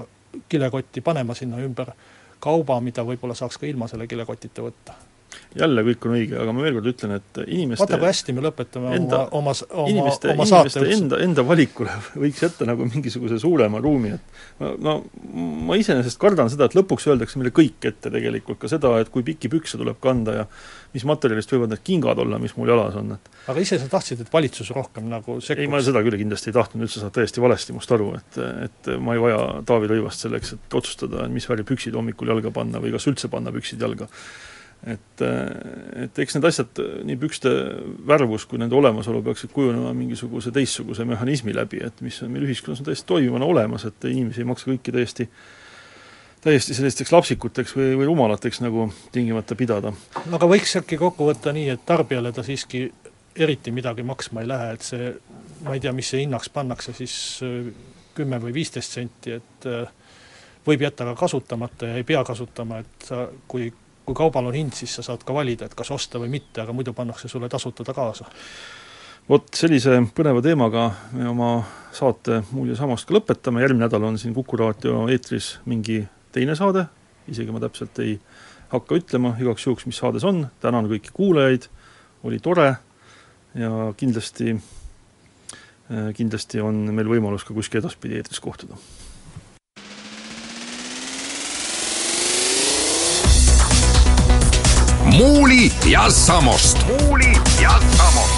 kilekotti 0.48 1.00
panema 1.00 1.34
sinna 1.34 1.60
ümber 1.62 1.92
kauba, 2.40 2.80
mida 2.80 3.04
võib-olla 3.04 3.34
saaks 3.34 3.58
ka 3.58 3.66
ilma 3.66 3.88
selle 3.88 4.06
kilekotita 4.06 4.64
võtta 4.64 4.96
jälle 5.56 5.84
kõik 5.86 6.06
on 6.06 6.14
õige, 6.16 6.36
aga 6.42 6.52
ma 6.54 6.64
veel 6.64 6.76
kord 6.78 6.88
ütlen, 6.90 7.16
et 7.16 7.40
inimeste 7.46 7.84
vaata, 7.84 7.98
kui 8.00 8.08
hästi 8.10 8.34
me 8.36 8.44
lõpetame 8.44 8.92
enda, 8.96 9.20
oma, 9.36 9.54
oma, 9.70 9.86
inimeste, 9.92 10.32
oma 10.34 10.46
saate 10.48 10.82
enda, 10.92 11.20
enda 11.24 11.44
valikule 11.46 11.92
võiks 12.22 12.42
jätta 12.44 12.68
nagu 12.68 12.86
mingisuguse 12.88 13.38
suurema 13.42 13.80
ruumi, 13.84 14.14
et 14.16 14.64
no, 14.84 14.98
ma 15.68 15.78
iseenesest 15.80 16.20
kardan 16.22 16.50
seda, 16.52 16.68
et 16.68 16.76
lõpuks 16.76 17.08
öeldakse 17.10 17.40
meile 17.40 17.54
kõik 17.56 17.88
ette 17.88 18.12
tegelikult, 18.12 18.60
ka 18.62 18.70
seda, 18.72 18.92
et 19.02 19.12
kui 19.12 19.24
pikki 19.26 19.50
pükse 19.52 19.80
tuleb 19.80 20.00
kanda 20.02 20.40
ja 20.42 20.48
mis 20.96 21.04
materjalist 21.08 21.52
võivad 21.52 21.72
need 21.72 21.84
kingad 21.86 22.20
olla, 22.22 22.40
mis 22.40 22.54
mul 22.56 22.70
jalas 22.72 22.96
on, 23.00 23.14
et 23.16 23.30
aga 23.52 23.62
ise 23.62 23.78
sa 23.80 23.88
tahtsid, 23.92 24.22
et 24.24 24.32
valitsus 24.32 24.72
rohkem 24.76 25.08
nagu 25.12 25.38
sekkuks? 25.38 25.62
ei, 25.62 25.70
ma 25.70 25.80
seda 25.84 26.02
küll 26.06 26.18
kindlasti 26.20 26.52
ei 26.52 26.56
tahtnud, 26.56 26.86
üldse 26.86 27.02
saad 27.02 27.14
täiesti 27.16 27.44
valesti 27.44 27.76
must 27.76 27.92
aru, 27.96 28.12
et, 28.20 28.40
et 28.68 28.92
ma 29.02 29.16
ei 29.16 29.22
vaja 29.22 29.40
Taavi 29.68 29.90
Rõivast 29.92 30.26
selleks, 30.26 30.56
et 30.56 30.76
otsustada, 30.78 31.26
mis 31.32 31.48
värvi 31.48 31.66
püksid 31.68 31.96
hommikul 31.96 32.32
jalga 32.32 32.52
panna 32.54 32.82
või 32.82 32.94
kas 32.96 33.08
üldse 33.10 33.32
panna 33.32 33.52
püksid 33.54 33.82
jalga 33.82 34.08
et, 34.86 35.22
et 36.04 36.18
eks 36.22 36.36
need 36.36 36.46
asjad, 36.46 36.80
nii 37.08 37.18
pükste 37.20 37.52
värvus 38.06 38.46
kui 38.46 38.60
nende 38.60 38.76
olemasolu 38.78 39.22
peaksid 39.26 39.52
kujunema 39.54 39.92
mingisuguse 39.96 40.52
teistsuguse 40.54 41.06
mehhanismi 41.08 41.54
läbi, 41.56 41.80
et 41.86 42.02
mis 42.04 42.20
on 42.22 42.30
meil 42.34 42.46
ühiskonnas 42.46 42.82
on 42.82 42.90
täiesti 42.90 43.08
toimivana 43.08 43.48
olemas, 43.48 43.86
et 43.88 44.08
inimesi 44.10 44.44
ei 44.44 44.50
maksa 44.52 44.70
kõiki 44.70 44.94
täiesti 44.94 45.28
täiesti 46.46 46.76
sellisteks 46.78 47.10
lapsikuteks 47.10 47.74
või, 47.74 47.96
või 47.98 48.06
rumalateks 48.06 48.60
nagu 48.62 48.86
tingimata 49.12 49.56
pidada. 49.58 49.90
aga 50.30 50.46
võiks 50.46 50.76
äkki 50.78 50.98
kokku 51.00 51.26
võtta 51.26 51.52
nii, 51.56 51.68
et 51.74 51.82
tarbijale 51.88 52.30
ta 52.32 52.44
siiski 52.46 52.86
eriti 53.36 53.72
midagi 53.74 54.04
maksma 54.06 54.44
ei 54.44 54.48
lähe, 54.48 54.72
et 54.76 54.86
see, 54.86 55.10
ma 55.66 55.74
ei 55.74 55.82
tea, 55.82 55.92
mis 55.96 56.10
see 56.12 56.22
hinnaks 56.22 56.52
pannakse 56.54 56.94
siis 56.96 57.16
äh, 57.44 57.72
kümme 58.16 58.38
või 58.42 58.54
viisteist 58.56 58.94
senti, 58.96 59.34
et 59.40 59.66
äh, 59.66 59.90
võib 60.66 60.86
jätta 60.86 61.08
ka 61.10 61.16
kasutamata 61.18 61.90
ja 61.90 61.98
ei 61.98 62.06
pea 62.06 62.22
kasutama, 62.24 62.80
et 62.84 63.08
sa, 63.08 63.26
kui 63.48 63.68
kui 64.06 64.14
kaubal 64.14 64.46
on 64.46 64.54
hind, 64.54 64.74
siis 64.78 64.94
sa 64.96 65.04
saad 65.04 65.24
ka 65.26 65.34
valida, 65.34 65.66
et 65.66 65.74
kas 65.76 65.90
osta 65.94 66.20
või 66.22 66.30
mitte, 66.36 66.62
aga 66.62 66.74
muidu 66.76 66.94
pannakse 66.96 67.28
sulle 67.28 67.48
tasuta 67.50 67.84
ta 67.84 67.94
kaasa. 67.94 68.26
vot 69.28 69.48
sellise 69.58 69.98
põneva 70.14 70.42
teemaga 70.42 70.84
me 71.12 71.28
oma 71.28 71.50
saate 71.92 72.44
muul 72.52 72.70
ja 72.70 72.76
samast 72.78 73.08
ka 73.08 73.16
lõpetame, 73.16 73.64
järgmine 73.64 73.84
nädal 73.84 74.04
on 74.06 74.18
siin 74.18 74.34
Kuku 74.34 74.56
raadio 74.56 75.08
eetris 75.10 75.58
mingi 75.66 76.04
teine 76.32 76.54
saade, 76.54 76.86
isegi 77.28 77.50
ma 77.50 77.60
täpselt 77.60 77.98
ei 78.04 78.20
hakka 78.70 79.00
ütlema 79.00 79.34
igaks 79.40 79.66
juhuks, 79.66 79.86
mis 79.86 79.98
saade 79.98 80.22
see 80.22 80.30
on, 80.30 80.46
tänan 80.62 80.86
kõiki 80.90 81.10
kuulajaid, 81.14 81.66
oli 82.22 82.38
tore. 82.42 82.76
Ja 83.56 83.70
kindlasti, 83.96 84.52
kindlasti 86.14 86.60
on 86.60 86.84
meil 86.92 87.08
võimalus 87.08 87.46
ka 87.46 87.56
kuskil 87.56 87.80
edaspidi 87.80 88.18
eetris 88.18 88.42
kohtuda 88.44 88.76
Muuli 95.16 95.72
ja 95.86 96.10
Samost. 96.10 96.78
muuli 96.86 97.32
ja 97.62 97.70
Samost. 97.96 98.35